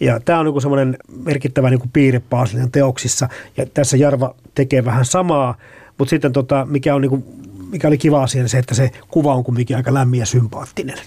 Ja 0.00 0.20
tämä 0.20 0.38
on 0.40 0.46
niin 0.46 0.62
semmoinen 0.62 0.96
merkittävä 1.24 1.70
niin 1.70 1.90
piirre 1.92 2.20
Paasilinan 2.30 2.70
teoksissa. 2.70 3.28
Ja 3.56 3.66
tässä 3.74 3.96
Jarva 3.96 4.34
tekee 4.54 4.84
vähän 4.84 5.04
samaa, 5.04 5.54
mutta 6.02 6.10
sitten 6.10 6.32
tota, 6.32 6.66
mikä, 6.70 6.94
on 6.94 7.00
niin 7.00 7.10
kuin, 7.10 7.24
mikä 7.70 7.88
oli 7.88 7.98
kiva 7.98 8.22
asia, 8.22 8.42
niin 8.42 8.48
se, 8.48 8.58
että 8.58 8.74
se 8.74 8.90
kuva 9.08 9.34
on 9.34 9.44
kumminkin 9.44 9.76
aika 9.76 9.94
lämmin 9.94 10.20
ja 10.20 10.26
sympaattinen. 10.26 10.98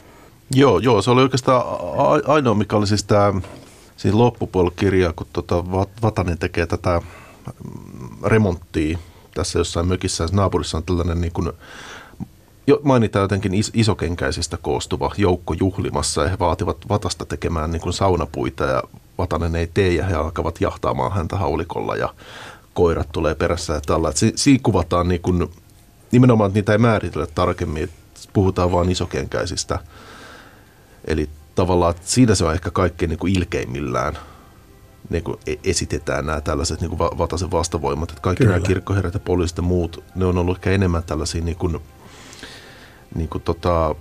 Joo, 0.53 0.79
joo, 0.79 1.01
se 1.01 1.11
oli 1.11 1.21
oikeastaan 1.21 1.63
ainoa, 2.27 2.53
mikä 2.53 2.75
oli 2.75 2.87
siis 2.87 3.03
tämä 3.03 3.33
siinä 3.97 4.17
loppupuolella 4.17 4.75
kirjaa, 4.79 5.13
kun 5.15 5.27
tota 5.33 5.71
Va- 5.71 5.87
Vatanen 6.01 6.37
tekee 6.37 6.65
tätä 6.65 7.01
mm, 7.01 8.07
remonttia 8.23 8.97
tässä 9.33 9.59
jossain 9.59 9.87
mökissä. 9.87 10.27
Naapurissa 10.31 10.77
on 10.77 10.83
tällainen 10.83 11.21
niin 11.21 11.33
kuin, 11.33 11.51
jo, 12.67 12.79
mainitaan 12.83 13.23
jotenkin 13.23 13.53
is, 13.53 13.71
isokenkäisistä 13.73 14.57
koostuva 14.57 15.11
joukko 15.17 15.53
juhlimassa 15.53 16.23
ja 16.23 16.29
he 16.29 16.39
vaativat 16.39 16.77
Vatasta 16.89 17.25
tekemään 17.25 17.71
niin 17.71 17.81
kuin 17.81 17.93
saunapuita 17.93 18.63
ja 18.63 18.83
Vatanen 19.17 19.55
ei 19.55 19.67
tee 19.73 19.93
ja 19.93 20.05
he 20.05 20.15
alkavat 20.15 20.61
jahtaamaan 20.61 21.11
häntä 21.11 21.37
haulikolla 21.37 21.95
ja 21.95 22.13
koirat 22.76 23.11
tulee 23.11 23.36
perässä 23.36 23.73
ja 23.73 23.82
tällä. 23.86 24.09
Et 24.09 24.17
si, 24.17 24.34
siinä 24.36 24.59
kuvataan 24.63 25.07
niin 25.07 25.21
kuin, 25.21 25.47
nimenomaan, 26.11 26.47
että 26.47 26.57
niitä 26.57 26.71
ei 26.71 26.78
määritellä 26.78 27.28
tarkemmin, 27.36 27.84
että 27.84 27.95
puhutaan 28.34 28.71
vain 28.71 28.89
isokenkäisistä 28.89 29.80
Eli 31.07 31.30
tavallaan 31.55 31.91
että 31.91 32.01
siinä 32.05 32.36
se 32.36 32.45
on 32.45 32.53
ehkä 32.53 32.71
kaikkein 32.71 33.09
niin 33.09 33.19
kuin 33.19 33.38
ilkeimmillään 33.38 34.17
niin 35.09 35.23
kuin 35.23 35.38
e- 35.47 35.55
esitetään 35.63 36.26
nämä 36.26 36.41
tällaiset 36.41 36.82
niin 36.82 36.89
kuin 36.89 36.99
va- 36.99 37.17
Vatasen 37.17 37.51
vastavoimat. 37.51 38.09
Että 38.09 38.21
kaikki 38.21 38.43
Kyllä. 38.43 38.55
nämä 38.55 38.67
kirkkoherrat 38.67 39.13
ja 39.13 39.19
poliisit 39.19 39.57
ja 39.57 39.63
muut, 39.63 40.03
ne 40.15 40.26
on 40.26 40.38
ollut 40.38 40.57
ehkä 40.57 40.71
enemmän 40.71 41.03
tällaisia, 41.03 41.43
niin 41.43 41.57
kuin, 41.57 41.80
niin 43.15 43.30
kuin 43.30 43.41
tota, 43.43 43.95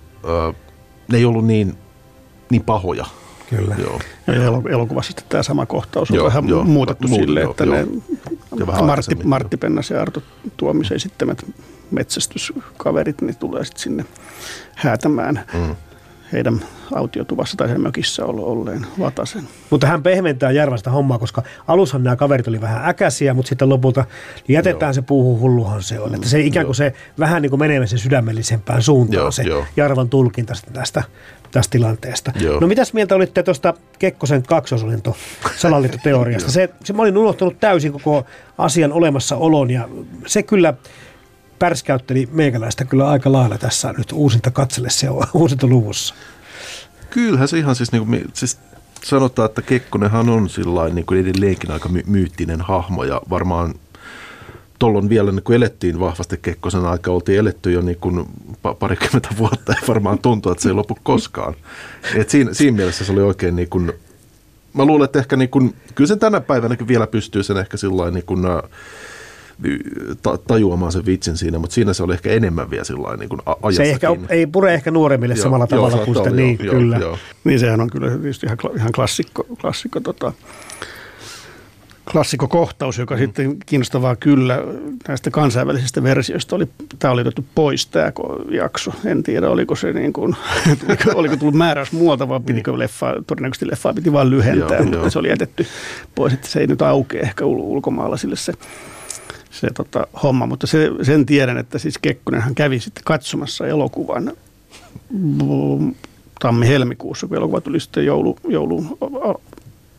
ne 1.11 1.17
ei 1.17 1.25
ollut 1.25 1.45
niin, 1.45 1.77
niin 2.49 2.63
pahoja. 2.63 3.05
Kyllä. 3.49 3.75
Joo. 3.79 3.99
Ja 4.27 4.33
elo- 4.33 4.69
elokuvassa 4.69 5.07
sitten 5.07 5.25
tämä 5.29 5.43
sama 5.43 5.65
kohtaus 5.65 6.11
on 6.11 6.17
Joo, 6.17 6.25
vähän 6.25 6.47
joo. 6.47 6.63
muutettu 6.63 7.07
Muutu, 7.07 7.23
sille, 7.25 7.41
joo, 7.41 7.51
että 7.51 7.63
joo. 7.63 7.75
ne 7.75 7.87
Martti, 8.85 9.15
Martti 9.23 9.57
Pennas 9.57 9.89
ja 9.89 10.01
Arto 10.01 10.21
Tuomisen 10.57 10.95
esittämät 10.95 11.45
metsästyskaverit 11.91 13.21
niin 13.21 13.35
tulee 13.37 13.65
sitten 13.65 13.81
sinne 13.83 14.05
häätämään 14.75 15.41
Mm. 15.53 15.75
heidän 16.33 16.65
autiotuvassa 16.95 17.57
tai 17.57 17.67
sen 17.67 17.81
mökissä 17.81 18.25
ol- 18.25 18.43
olleen 18.43 18.85
Vatasen. 18.99 19.43
Mutta 19.69 19.87
hän 19.87 20.03
pehmentää 20.03 20.51
Järvasta 20.51 20.91
hommaa, 20.91 21.19
koska 21.19 21.43
alushan 21.67 22.03
nämä 22.03 22.15
kaverit 22.15 22.47
oli 22.47 22.61
vähän 22.61 22.89
äkäisiä, 22.89 23.33
mutta 23.33 23.49
sitten 23.49 23.69
lopulta 23.69 24.05
jätetään 24.47 24.93
se 24.93 25.01
puuhun, 25.01 25.39
hulluhan 25.39 25.83
se 25.83 25.99
on. 25.99 26.15
Että 26.15 26.29
se 26.29 26.39
ikään 26.39 26.65
kuin 26.65 26.75
se 26.75 26.93
vähän 27.19 27.41
niin 27.41 27.49
kuin 27.49 27.59
menee 27.59 27.87
sen 27.87 27.99
sydämellisempään 27.99 28.81
suuntaan 28.81 29.21
Joo, 29.21 29.31
se 29.31 29.43
joo. 29.43 29.65
Jarvan 29.77 30.09
tulkinta 30.09 30.53
tästä, 30.73 31.03
tästä 31.55 31.71
tilanteesta. 31.71 32.31
Joo. 32.39 32.59
No 32.59 32.67
mitäs 32.67 32.93
mieltä 32.93 33.15
olitte 33.15 33.43
tuosta 33.43 33.73
Kekkosen 33.99 34.43
kaksosolinto 34.43 35.17
salaliittoteoriasta? 35.57 36.51
se, 36.51 36.69
se, 36.83 36.93
mä 36.93 37.01
olin 37.01 37.17
unohtanut 37.17 37.59
täysin 37.59 37.91
koko 37.91 38.25
asian 38.57 38.93
olemassaolon 38.93 39.71
ja 39.71 39.89
se 40.25 40.43
kyllä 40.43 40.73
pärskäytteli 41.59 42.29
meikäläistä 42.31 42.85
kyllä 42.85 43.09
aika 43.09 43.31
lailla 43.31 43.57
tässä 43.57 43.93
nyt 43.97 44.11
uusinta 44.11 44.51
katselle 44.51 44.89
se 44.89 45.09
on 45.09 45.23
uusinta 45.33 45.67
luvussa. 45.67 46.15
Kyllähän 47.09 47.47
se 47.47 47.57
ihan 47.57 47.75
siis, 47.75 47.91
niin 47.91 48.05
kuin, 48.05 48.29
siis 48.33 48.59
sanotaan, 49.03 49.45
että 49.45 49.61
Kekkonenhan 49.61 50.29
on 50.29 50.49
sillain, 50.49 50.95
niin 50.95 51.05
kuin 51.05 51.19
edelleenkin 51.19 51.71
aika 51.71 51.89
my- 51.89 52.03
myyttinen 52.05 52.61
hahmo 52.61 53.03
ja 53.03 53.21
varmaan 53.29 53.73
tuolloin 54.85 55.09
vielä 55.09 55.31
niin 55.31 55.43
kuin 55.43 55.55
elettiin 55.55 55.99
vahvasti 55.99 56.39
Kekkosen 56.41 56.85
aika, 56.85 57.11
oltiin 57.11 57.39
eletty 57.39 57.71
jo 57.71 57.81
niin 57.81 57.97
kuin 58.01 58.25
pa- 58.49 58.75
parikymmentä 58.79 59.29
vuotta 59.37 59.71
ja 59.71 59.87
varmaan 59.87 60.19
tuntuu, 60.19 60.51
että 60.51 60.61
se 60.61 60.69
ei 60.69 60.73
lopu 60.73 60.97
koskaan. 61.03 61.53
Et 62.15 62.29
siinä, 62.29 62.53
siinä 62.53 62.77
mielessä 62.77 63.05
se 63.05 63.11
oli 63.11 63.21
oikein 63.21 63.55
niin 63.55 63.69
kuin, 63.69 63.93
mä 64.73 64.85
luulen, 64.85 65.05
että 65.05 65.19
ehkä 65.19 65.35
niin 65.35 65.49
kuin, 65.49 65.75
kyllä 65.95 66.07
sen 66.07 66.19
tänä 66.19 66.41
päivänäkin 66.41 66.87
vielä 66.87 67.07
pystyy 67.07 67.43
sen 67.43 67.57
ehkä 67.57 67.77
sillä 67.77 68.11
niin 68.11 68.25
kuin, 68.25 68.45
ä, 68.45 68.63
ta- 70.21 70.37
tajuamaan 70.37 70.91
sen 70.91 71.05
vitsin 71.05 71.37
siinä, 71.37 71.59
mutta 71.59 71.73
siinä 71.73 71.93
se 71.93 72.03
oli 72.03 72.13
ehkä 72.13 72.29
enemmän 72.29 72.69
vielä 72.69 72.83
sillä 72.83 73.17
niin 73.17 73.29
kuin 73.29 73.41
ajassa 73.45 73.77
Se 73.77 73.83
ei, 73.83 73.91
ehkä, 73.91 74.07
ei 74.29 74.47
pure 74.47 74.73
ehkä 74.73 74.91
nuoremmille 74.91 75.35
Joo, 75.35 75.43
samalla 75.43 75.67
joo, 75.71 75.89
tavalla 75.89 76.05
kuin 76.05 76.17
sitä, 76.17 76.29
niin 76.29 76.57
joo, 76.63 76.75
kyllä. 76.75 76.97
joo. 76.97 77.17
Niin 77.43 77.59
sehän 77.59 77.81
on 77.81 77.89
kyllä 77.89 78.07
ihan, 78.45 78.57
ihan 78.77 78.91
klassikko, 78.91 79.45
klassikko, 79.61 79.99
tota, 79.99 80.33
klassikko 82.11 82.47
kohtaus, 82.47 82.97
joka 82.97 83.15
mm. 83.15 83.19
sitten 83.19 83.57
kiinnostavaa 83.65 84.15
kyllä 84.15 84.63
näistä 85.07 85.31
kansainvälisistä 85.31 86.03
versioista 86.03 86.55
oli, 86.55 86.67
tämä 86.99 87.11
oli 87.11 87.21
otettu 87.21 87.45
pois 87.55 87.87
tämä 87.87 88.11
jakso. 88.49 88.91
En 89.05 89.23
tiedä, 89.23 89.49
oliko 89.49 89.75
se 89.75 89.93
niin 89.93 90.13
kuin, 90.13 90.35
oliko, 91.15 91.37
tullut 91.37 91.55
määräys 91.55 91.91
muualta, 91.91 92.29
vai 92.29 92.39
pitikö 92.39 92.79
leffa, 92.79 93.13
todennäköisesti 93.27 93.67
leffaa 93.67 93.93
piti 93.93 94.13
vain 94.13 94.29
lyhentää, 94.29 94.77
Joo, 94.77 94.83
mutta 94.83 94.97
joo. 94.97 95.09
se 95.09 95.19
oli 95.19 95.29
jätetty 95.29 95.65
pois, 96.15 96.33
että 96.33 96.47
se 96.47 96.59
ei 96.59 96.67
nyt 96.67 96.81
aukea 96.81 97.21
ehkä 97.21 97.43
ul- 97.43 97.61
ulkomaalaisille 97.61 98.35
se, 98.35 98.53
se 99.51 99.67
tota, 99.73 100.07
homma, 100.23 100.45
mutta 100.45 100.67
se, 100.67 100.91
sen 101.01 101.25
tiedän, 101.25 101.57
että 101.57 101.79
siis 101.79 101.97
Kekkonenhan 101.97 102.55
kävi 102.55 102.79
sitten 102.79 103.03
katsomassa 103.03 103.67
elokuvan 103.67 104.33
mm, 105.09 105.95
tammi-helmikuussa, 106.39 107.27
kun 107.27 107.37
elokuva 107.37 107.61
tuli 107.61 107.79
sitten 107.79 108.05
joulu, 108.05 108.37
joulun 108.47 108.97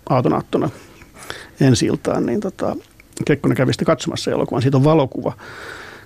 aatonaattona 0.08 0.70
ensi 1.60 1.86
iltaan, 1.86 2.26
niin 2.26 2.40
tota, 2.40 2.76
Kekkonen 3.24 3.56
kävi 3.56 3.72
sitten 3.72 3.86
katsomassa 3.86 4.30
elokuvan. 4.30 4.62
Siitä 4.62 4.76
on 4.76 4.84
valokuva, 4.84 5.32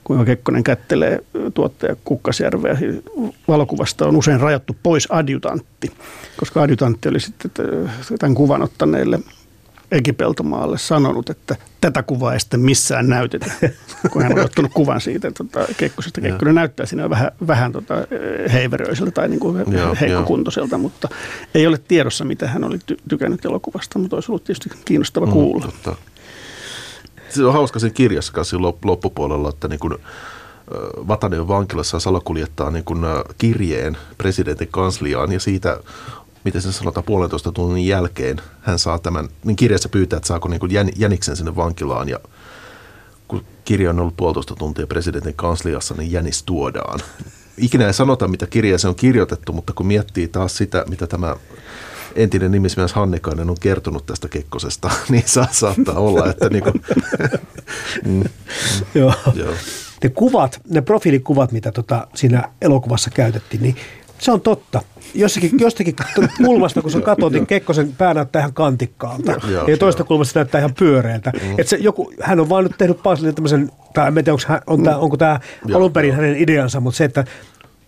kuinka 0.05 0.25
Kekkonen 0.25 0.65
kättelee 0.65 1.21
tuottaja 1.55 1.97
Kukkasjärveä. 2.05 2.79
Valokuvasta 3.49 4.07
on 4.07 4.17
usein 4.17 4.41
rajattu 4.41 4.77
pois 4.83 5.09
adjutantti, 5.11 5.93
koska 6.37 6.63
adjutantti 6.63 7.09
oli 7.09 7.21
sitten 7.21 7.51
tämän 8.19 8.35
kuvan 8.35 8.63
ottaneelle 8.63 9.21
Ekipeltomaalle 9.93 10.79
sanonut, 10.79 11.31
että 11.31 11.57
tätä 11.81 12.03
kuvaa 12.03 12.33
ei 12.35 12.41
sitten 12.41 12.61
missään 12.61 13.09
näytetä, 13.09 13.47
kun 14.13 14.23
hän 14.23 14.33
on 14.39 14.45
ottanut 14.45 14.73
kuvan 14.75 15.01
siitä 15.01 15.31
tota, 15.31 15.61
Kekkosesta. 15.77 16.21
Kekkonen 16.21 16.55
näyttää 16.55 16.87
siinä 16.87 17.11
vähän, 17.11 17.31
vähän 17.47 17.73
tota, 17.73 17.95
heiveröiseltä 18.53 19.11
tai 19.13 19.29
niin 19.29 19.41
kuin 19.41 19.65
Joo, 19.73 19.97
heikkokuntoiselta, 20.01 20.79
mutta 20.79 21.09
ei 21.55 21.67
ole 21.67 21.79
tiedossa, 21.89 22.25
mitä 22.25 22.49
hän 22.49 22.65
oli 22.65 22.77
ty- 22.93 22.97
tykännyt 23.09 23.45
elokuvasta, 23.45 23.99
mutta 23.99 24.17
olisi 24.17 24.33
ollut 24.33 24.45
tietysti 24.45 24.71
kiinnostava 24.85 25.27
Mm, 25.27 25.33
kuulla. 25.33 25.65
totta. 25.67 25.97
Se 27.29 27.45
on 27.45 27.53
hauska 27.53 27.79
siinä 27.79 27.95
kirjassa 27.95 28.33
kanssa 28.33 28.57
loppupuolella, 28.85 29.49
että 29.49 29.69
niin 29.69 29.81
kun, 29.81 29.99
Vatanen 31.09 31.41
on 31.41 31.49
vankilassa 31.49 32.01
salakuljettaa 32.01 32.71
niin 32.71 32.85
kun, 32.85 33.05
ö, 33.05 33.25
kirjeen 33.39 33.97
presidentin 34.19 34.69
kansliaan 34.71 35.33
ja 35.33 35.41
siitä, 35.41 35.81
miten 36.45 36.63
se 36.63 36.73
sanotaan, 36.73 37.05
puolentoista 37.05 37.53
tunnin 37.53 37.87
jälkeen 37.87 38.41
hän 38.61 38.79
saa 38.79 38.99
tämän, 38.99 39.29
niin 39.45 39.57
kirjassa 39.57 39.89
pyytää, 39.89 40.17
että 40.17 40.27
saako 40.27 40.49
niin 40.49 40.61
kun 40.61 40.73
jän, 40.73 40.89
jäniksen 40.97 41.37
sinne 41.37 41.57
vankilaan 41.57 42.09
ja 42.09 42.19
kun 43.29 43.45
kirja 43.65 43.91
on 43.91 44.01
ollut 44.01 44.17
puolitoista 44.17 44.55
tuntia 44.55 44.87
presidentin 44.87 45.35
kansliassa, 45.35 45.95
niin 45.99 46.13
jänis 46.13 46.43
tuodaan. 46.43 47.01
Ikinä 47.57 47.87
ei 47.87 47.95
sanota, 47.95 48.29
mitä 48.29 48.47
kirjeeseen 48.47 48.89
on 48.89 48.95
kirjoitettu, 48.95 49.53
mutta 49.53 49.73
kun 49.73 49.87
miettii 49.87 50.29
taas 50.29 50.57
sitä, 50.57 50.85
mitä 50.89 51.07
tämä 51.07 51.37
entinen 52.15 52.53
nimismies 52.53 52.93
Hannikainen 52.93 53.51
on 53.51 53.57
kertonut 53.61 54.07
tästä 54.07 54.29
Kekkosesta, 54.29 54.91
niin 55.09 55.25
saa, 55.27 55.49
saattaa 55.51 55.99
olla, 55.99 56.31
että 56.31 56.49
niin 56.49 56.63
kuin, 56.63 56.75
mm, 58.07 58.25
Joo. 58.95 59.15
joo. 59.35 59.55
Ne 60.03 60.09
kuvat, 60.09 60.61
ne 60.71 60.81
profiilikuvat, 60.81 61.53
mitä 61.53 61.73
tota 61.73 62.07
siinä 62.15 62.49
elokuvassa 62.63 63.11
käytettiin, 63.11 63.63
niin 63.63 63.77
se 64.21 64.33
on 64.33 64.41
totta. 64.41 64.83
Jossakin, 65.15 65.51
jostakin 65.61 65.97
kulmasta, 66.47 66.83
kun 66.83 66.91
sä 66.91 67.01
katsot, 67.01 67.33
niin 67.33 67.47
Kekkosen 67.47 67.93
pää 67.99 68.15
näyttää 68.15 68.41
ihan 68.41 68.53
kantikkaalta. 68.53 69.33
Joo, 69.51 69.67
ja 69.67 69.77
toista 69.77 70.05
kulmasta 70.05 70.39
näyttää 70.39 70.59
ihan 70.59 70.75
pyöreältä. 70.79 71.33
Mm. 71.43 71.55
Et 71.59 71.69
se 71.69 71.77
joku, 71.77 72.13
hän 72.21 72.41
on 72.41 72.49
vaan 72.49 72.65
nyt 72.65 72.73
tehnyt 72.79 73.03
Paasilille 73.03 73.33
tämmöisen, 73.33 73.73
tai 73.95 74.09
en 74.09 74.15
tiedä, 74.15 74.33
onko, 74.33 74.45
hän, 74.47 74.61
on 74.67 74.83
tää, 74.83 74.99
onko 74.99 75.17
tämä 75.17 75.41
alun 75.75 75.93
perin 75.93 76.15
hänen 76.15 76.37
ideansa, 76.37 76.81
mutta 76.81 76.99
se, 76.99 77.05
että 77.05 77.25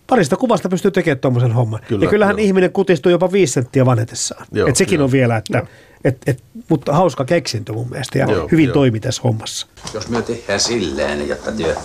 parista 0.07 0.35
kuvasta 0.35 0.69
pystyy 0.69 0.91
tekemään 0.91 1.19
tuommoisen 1.19 1.51
homman. 1.51 1.79
Kyllä, 1.87 2.05
ja 2.05 2.09
kyllähän 2.09 2.37
joo. 2.37 2.45
ihminen 2.45 2.71
kutistuu 2.71 3.11
jopa 3.11 3.31
viisi 3.31 3.53
senttiä 3.53 3.85
vanhetessaan. 3.85 4.45
Joo, 4.51 4.67
et 4.67 4.75
sekin 4.75 4.97
joo. 4.97 5.05
on 5.05 5.11
vielä, 5.11 5.37
että, 5.37 5.65
et, 6.03 6.17
et, 6.27 6.43
mutta 6.69 6.93
hauska 6.93 7.25
keksintö 7.25 7.73
mun 7.73 7.89
mielestä 7.89 8.19
ja 8.19 8.31
Joo, 8.31 8.47
hyvin 8.51 8.65
joo. 8.65 8.73
toimi 8.73 8.99
tässä 8.99 9.21
hommassa. 9.23 9.67
Jos 9.93 10.09
me 10.09 10.21
tehdään 10.21 10.59
silleen, 10.59 11.27
jotta 11.27 11.51
työ 11.51 11.75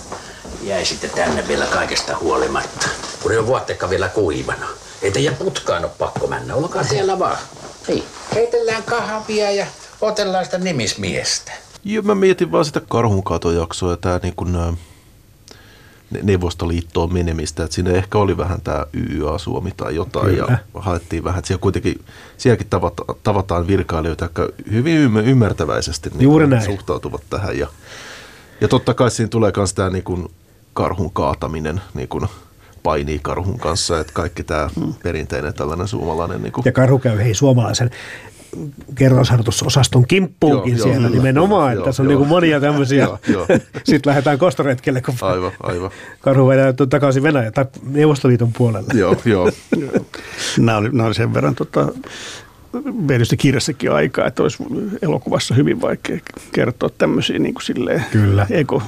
jäisitte 0.63 1.07
tänne 1.07 1.47
vielä 1.47 1.65
kaikesta 1.65 2.17
huolimatta, 2.21 2.89
kun 3.21 3.31
ei 3.31 3.37
ole 3.37 3.47
vuottekka 3.47 3.89
vielä 3.89 4.07
kuivana. 4.07 4.65
Ei 5.01 5.11
teidän 5.11 5.35
putkaan 5.35 5.83
ole 5.83 5.91
pakko 5.97 6.27
mennä, 6.27 6.55
olkaa 6.55 6.83
siellä 6.83 7.19
vaan. 7.19 7.37
Niin, 7.87 8.03
heitellään 8.35 8.83
kahvia 8.83 9.51
ja 9.51 9.65
otellaan 10.01 10.45
sitä 10.45 10.57
nimismiestä. 10.57 11.51
Joo, 11.83 12.03
mä 12.03 12.15
mietin 12.15 12.51
vaan 12.51 12.65
sitä 12.65 12.81
karhunkatojaksoa 12.89 13.91
ja 13.91 13.97
tää 13.97 14.19
niin 14.23 14.35
kun, 14.35 14.55
ä, 14.55 14.73
Ne- 16.11 16.19
Neuvostoliittoon 16.23 17.13
menemistä, 17.13 17.63
että 17.63 17.75
siinä 17.75 17.91
ehkä 17.91 18.17
oli 18.17 18.37
vähän 18.37 18.61
tämä 18.61 18.85
YYA-Suomi 18.93 19.71
tai 19.77 19.95
jotain 19.95 20.25
Kyllä. 20.35 20.45
ja 20.73 20.81
haettiin 20.81 21.23
vähän, 21.23 21.39
että 21.39 21.47
siellä 21.47 21.61
kuitenkin, 21.61 22.05
sielläkin 22.37 22.67
tavata, 22.69 23.03
tavataan 23.23 23.67
virkailijoita, 23.67 24.25
jotka 24.25 24.49
hyvin 24.71 24.97
ymmär- 25.09 25.27
ymmärtäväisesti 25.27 26.09
niin 26.09 26.21
Juuri 26.21 26.47
näin. 26.47 26.65
suhtautuvat 26.65 27.21
tähän 27.29 27.57
ja, 27.59 27.67
ja 28.61 28.67
totta 28.67 28.93
kai 28.93 29.11
siinä 29.11 29.29
tulee 29.29 29.51
myös 29.57 29.73
tämä 29.73 29.89
niin 29.89 30.03
kuin 30.03 30.31
karhun 30.73 31.11
kaataminen, 31.13 31.81
niin 31.93 32.07
kuin 32.07 32.27
painii 32.83 33.19
karhun 33.21 33.59
kanssa, 33.59 33.99
että 33.99 34.13
kaikki 34.13 34.43
tämä 34.43 34.69
perinteinen 35.03 35.53
tällainen 35.53 35.87
suomalainen 35.87 36.41
niin 36.43 36.51
kuin, 36.51 36.63
Ja 36.65 36.71
karhu 36.71 36.99
käy 36.99 37.17
hei 37.17 37.33
suomalaisen 37.33 37.89
kertausharjoitusosaston 38.95 40.07
kimppuunkin 40.07 40.77
Joo, 40.77 40.77
joo, 40.77 40.83
siellä 40.83 41.07
kyllä, 41.07 41.21
nimenomaan, 41.21 41.75
joo, 41.75 41.85
tässä 41.85 42.03
on 42.03 42.09
joo. 42.09 42.19
niinku 42.19 42.35
monia 42.35 42.59
tämmöisiä. 42.59 43.03
Joo, 43.03 43.19
joo. 43.27 43.47
Sitten 43.83 44.09
lähdetään 44.09 44.39
kostoretkelle, 44.39 45.01
kun 45.01 45.15
aivan, 45.21 45.51
aivan. 45.63 45.91
karhu 46.19 46.47
vedää 46.47 46.73
takaisin 46.89 47.23
Venäjän 47.23 47.53
tai 47.53 47.65
Neuvostoliiton 47.83 48.53
puolelle. 48.57 48.93
Joo, 48.93 49.15
joo. 49.25 49.51
Nämä 50.59 50.77
oli, 50.77 50.89
nämä 50.89 51.07
oli 51.07 51.13
sen 51.13 51.33
verran 51.33 51.55
tota, 51.55 51.87
tietysti 53.07 53.37
kirjassakin 53.37 53.91
aikaa, 53.91 54.27
että 54.27 54.43
olisi 54.43 54.63
elokuvassa 55.01 55.55
hyvin 55.55 55.81
vaikea 55.81 56.19
kertoa 56.51 56.89
tämmöisiä 56.97 57.39
niin 57.39 57.53
kuin 57.53 57.63
silleen 57.63 58.05
Kyllä. 58.11 58.47
Eko, 58.49 58.81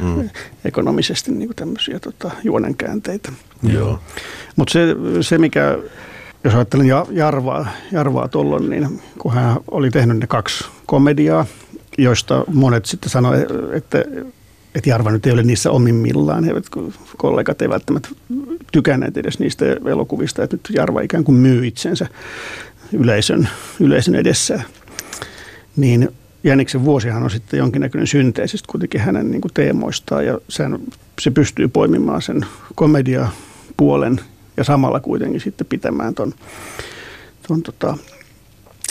Mm. 0.00 0.30
ekonomisesti 0.64 1.32
niin 1.32 1.48
kuin 1.48 1.56
tämmöisiä 1.56 1.98
tota, 2.00 2.30
juonenkäänteitä. 2.44 3.32
Joo. 3.62 3.98
Mutta 4.56 4.72
se, 4.72 4.86
se, 5.20 5.38
mikä, 5.38 5.78
jos 6.44 6.54
ajattelen 6.54 6.86
Ja- 6.86 7.06
Jarvaa, 7.10 7.66
Jarvaa 7.92 8.28
tuolloin, 8.28 8.70
niin 8.70 9.00
kun 9.18 9.32
hän 9.34 9.56
oli 9.70 9.90
tehnyt 9.90 10.18
ne 10.18 10.26
kaksi 10.26 10.64
komediaa, 10.86 11.46
joista 11.98 12.44
monet 12.52 12.86
sitten 12.86 13.10
sanoi, 13.10 13.46
että, 13.72 14.04
että 14.74 14.90
Jarva 14.90 15.10
nyt 15.10 15.26
ei 15.26 15.32
ole 15.32 15.42
niissä 15.42 15.70
omimmillaan. 15.70 16.44
He, 16.44 16.50
eivät- 16.50 16.68
kun 16.68 16.92
kollegat 17.16 17.62
eivät 17.62 17.72
välttämättä 17.72 18.08
tykänneet 18.72 19.16
edes 19.16 19.38
niistä 19.38 19.64
elokuvista, 19.86 20.42
että 20.42 20.56
nyt 20.56 20.68
Jarva 20.76 21.00
ikään 21.00 21.24
kuin 21.24 21.36
myy 21.36 21.66
itsensä 21.66 22.06
yleisön, 22.92 23.48
yleisön 23.80 24.14
edessä. 24.14 24.60
Niin 25.76 26.08
Jäniksen 26.44 26.84
vuosihan 26.84 27.22
on 27.22 27.30
sitten 27.30 27.58
jonkinnäköinen 27.58 28.06
synteesi 28.06 28.56
sitten 28.56 28.72
kuitenkin 28.72 29.00
hänen 29.00 29.30
niin 29.30 29.40
kuin 29.40 29.52
teemoistaan 29.54 30.26
ja 30.26 30.38
sen, 30.48 30.78
se 31.20 31.30
pystyy 31.30 31.68
poimimaan 31.68 32.22
sen 32.22 32.46
komediapuolen 32.74 34.20
ja 34.56 34.64
samalla 34.64 35.00
kuitenkin 35.00 35.40
sitten 35.40 35.66
pitämään 35.66 36.14
ton, 36.14 36.32
ton 37.48 37.62
tota, 37.62 37.96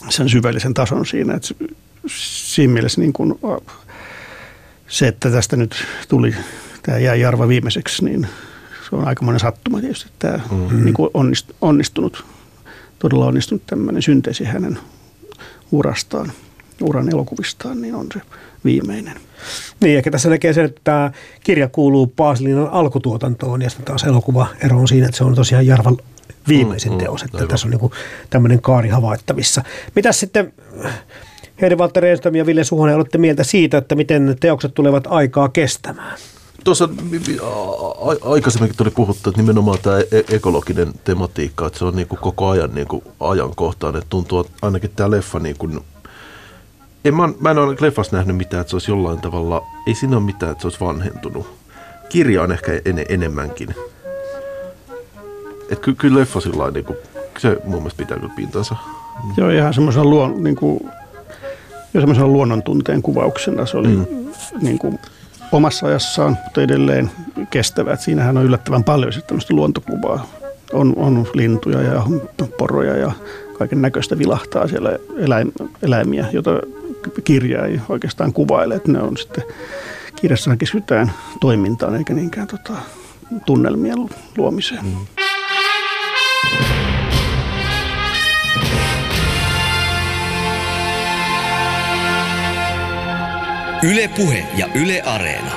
sen 0.09 0.29
syvällisen 0.29 0.73
tason 0.73 1.05
siinä. 1.05 1.33
Et 1.33 1.43
s- 2.07 2.55
siinä 2.55 2.73
mielessä 2.73 3.01
niin 3.01 3.13
kuin, 3.13 3.33
se, 4.87 5.07
että 5.07 5.29
tästä 5.31 5.55
nyt 5.55 5.75
tuli, 6.07 6.35
tämä 6.83 6.97
jäi 6.97 7.19
Jarva 7.21 7.47
viimeiseksi, 7.47 8.05
niin 8.05 8.27
se 8.89 8.95
on 8.95 9.07
aikamoinen 9.07 9.39
sattuma 9.39 9.79
tietysti, 9.81 10.09
että 10.13 10.27
tämä 10.27 10.67
Mm. 10.71 10.83
niin 10.85 10.93
kuin 10.93 11.09
onnist, 11.13 11.51
onnistunut, 11.61 12.25
todella 13.03 13.25
onnistunut 13.25 13.65
tämmöinen 13.67 14.01
synteesi 14.01 14.43
hänen 14.43 14.79
urastaan, 15.71 16.31
uran 16.81 17.09
elokuvistaan, 17.09 17.81
niin 17.81 17.95
on 17.95 18.07
se 18.13 18.21
viimeinen. 18.65 19.17
Niin, 19.79 19.97
ehkä 19.97 20.11
tässä 20.11 20.29
näkee 20.29 20.53
sen, 20.53 20.65
että 20.65 20.81
tämä 20.83 21.11
kirja 21.43 21.67
kuuluu 21.69 22.07
Paasilinan 22.07 22.69
alkutuotantoon 22.69 23.61
ja 23.61 23.69
sitten 23.69 23.85
taas 23.85 24.03
elokuva 24.03 24.47
ero 24.63 24.77
on 24.77 24.87
siinä, 24.87 25.05
että 25.05 25.17
se 25.17 25.23
on 25.23 25.35
tosiaan 25.35 25.67
Jarvan 25.67 25.97
viimeisin 26.47 26.91
Mm, 26.91 26.95
mm, 26.95 26.99
teos, 26.99 27.23
että 27.23 27.37
aivan. 27.37 27.49
tässä 27.49 27.67
on 27.67 27.71
niin 27.71 27.91
tämmöinen 28.29 28.61
kaari 28.61 28.89
havaittavissa. 28.89 29.63
Mitäs 29.95 30.19
sitten 30.19 30.53
Heidi 31.61 31.75
Walter 31.75 32.05
Enström 32.05 32.35
ja 32.35 32.45
Ville 32.45 32.63
Suhonen 32.63 32.95
olette 32.95 33.17
mieltä 33.17 33.43
siitä, 33.43 33.77
että 33.77 33.95
miten 33.95 34.35
teokset 34.39 34.73
tulevat 34.73 35.07
aikaa 35.09 35.49
kestämään? 35.49 36.17
Tuossa 36.63 36.89
aikaisemminkin 38.21 38.77
tuli 38.77 38.89
puhuttu, 38.89 39.29
että 39.29 39.41
nimenomaan 39.41 39.77
tämä 39.81 39.99
e- 39.99 40.35
ekologinen 40.35 40.93
tematiikka, 41.03 41.67
että 41.67 41.79
se 41.79 41.85
on 41.85 41.95
niin 41.95 42.07
kuin 42.07 42.19
koko 42.19 42.49
ajan 42.49 42.75
niin 42.75 42.87
kuin 42.87 43.03
ajankohtainen. 43.19 43.97
Että 43.97 44.09
tuntuu, 44.09 44.39
että 44.39 44.53
ainakin 44.61 44.91
tämä 44.95 45.11
leffa, 45.11 45.39
niin 45.39 45.57
kuin, 45.57 45.79
en, 47.05 47.15
mä, 47.15 47.29
mä 47.39 47.51
en 47.51 47.57
ole 47.57 47.75
leffassa 47.79 48.17
nähnyt 48.17 48.37
mitään, 48.37 48.61
että 48.61 48.71
se 48.71 48.75
olisi 48.75 48.91
jollain 48.91 49.21
tavalla, 49.21 49.63
ei 49.87 49.95
siinä 49.95 50.17
ole 50.17 50.25
mitään, 50.25 50.51
että 50.51 50.61
se 50.61 50.67
olisi 50.67 50.79
vanhentunut. 50.79 51.47
Kirja 52.09 52.43
on 52.43 52.51
ehkä 52.51 52.71
en, 52.85 53.05
enemmänkin. 53.09 53.75
Että 55.69 55.83
ky, 55.83 55.95
kyllä 55.95 56.19
leffa 56.19 56.39
sillä 56.39 56.71
niin 56.71 56.85
kuin, 56.85 56.97
se 57.37 57.57
mun 57.63 57.77
mielestä 57.77 57.97
pitää 57.97 58.19
kyllä 58.19 58.33
pintansa. 58.35 58.75
Joo, 59.37 59.49
ihan 59.49 59.73
semmoisena 59.73 60.05
luon, 60.05 60.43
niin 60.43 60.55
kuin, 60.55 60.79
jo 61.93 62.01
semmoisena 62.01 62.27
luonnontunteen 62.27 63.01
kuvauksena 63.01 63.65
se 63.65 63.77
oli 63.77 63.87
mm. 63.87 64.05
niin 64.61 64.79
kuin, 64.79 64.99
omassa 65.53 65.87
ajassaan, 65.87 66.37
mutta 66.43 66.61
edelleen 66.61 67.11
kestävä. 67.49 67.93
Et 67.93 68.01
siinähän 68.01 68.37
on 68.37 68.43
yllättävän 68.43 68.83
paljon 68.83 69.13
sitten 69.13 69.27
tämmöistä 69.27 69.53
luontokuvaa. 69.53 70.27
On, 70.73 70.93
on 70.95 71.27
lintuja 71.33 71.81
ja 71.81 72.03
poroja 72.57 72.97
ja 72.97 73.11
kaiken 73.57 73.81
näköistä 73.81 74.17
vilahtaa 74.17 74.67
siellä 74.67 74.97
eläim, 75.17 75.51
eläimiä, 75.81 76.25
joita 76.31 76.51
kirja 77.23 77.65
ei 77.65 77.81
oikeastaan 77.89 78.33
kuvaile. 78.33 78.75
Et 78.75 78.87
ne 78.87 79.01
on 79.01 79.17
sitten, 79.17 79.43
kirjassahan 80.15 80.57
keskitytään 80.57 81.11
toimintaan 81.39 81.95
eikä 81.95 82.13
niinkään 82.13 82.47
tota, 82.47 82.73
tunnelmien 83.45 84.09
luomiseen. 84.37 84.85
Mm. 84.85 84.97
Yle 93.83 94.07
Puhe 94.07 94.47
ja 94.57 94.67
Yle 94.75 95.01
Areena. 95.05 95.51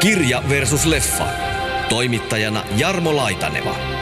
Kirja 0.00 0.42
versus 0.48 0.86
leffa. 0.86 1.26
Toimittajana 1.88 2.64
Jarmo 2.76 3.16
Laitaneva. 3.16 4.01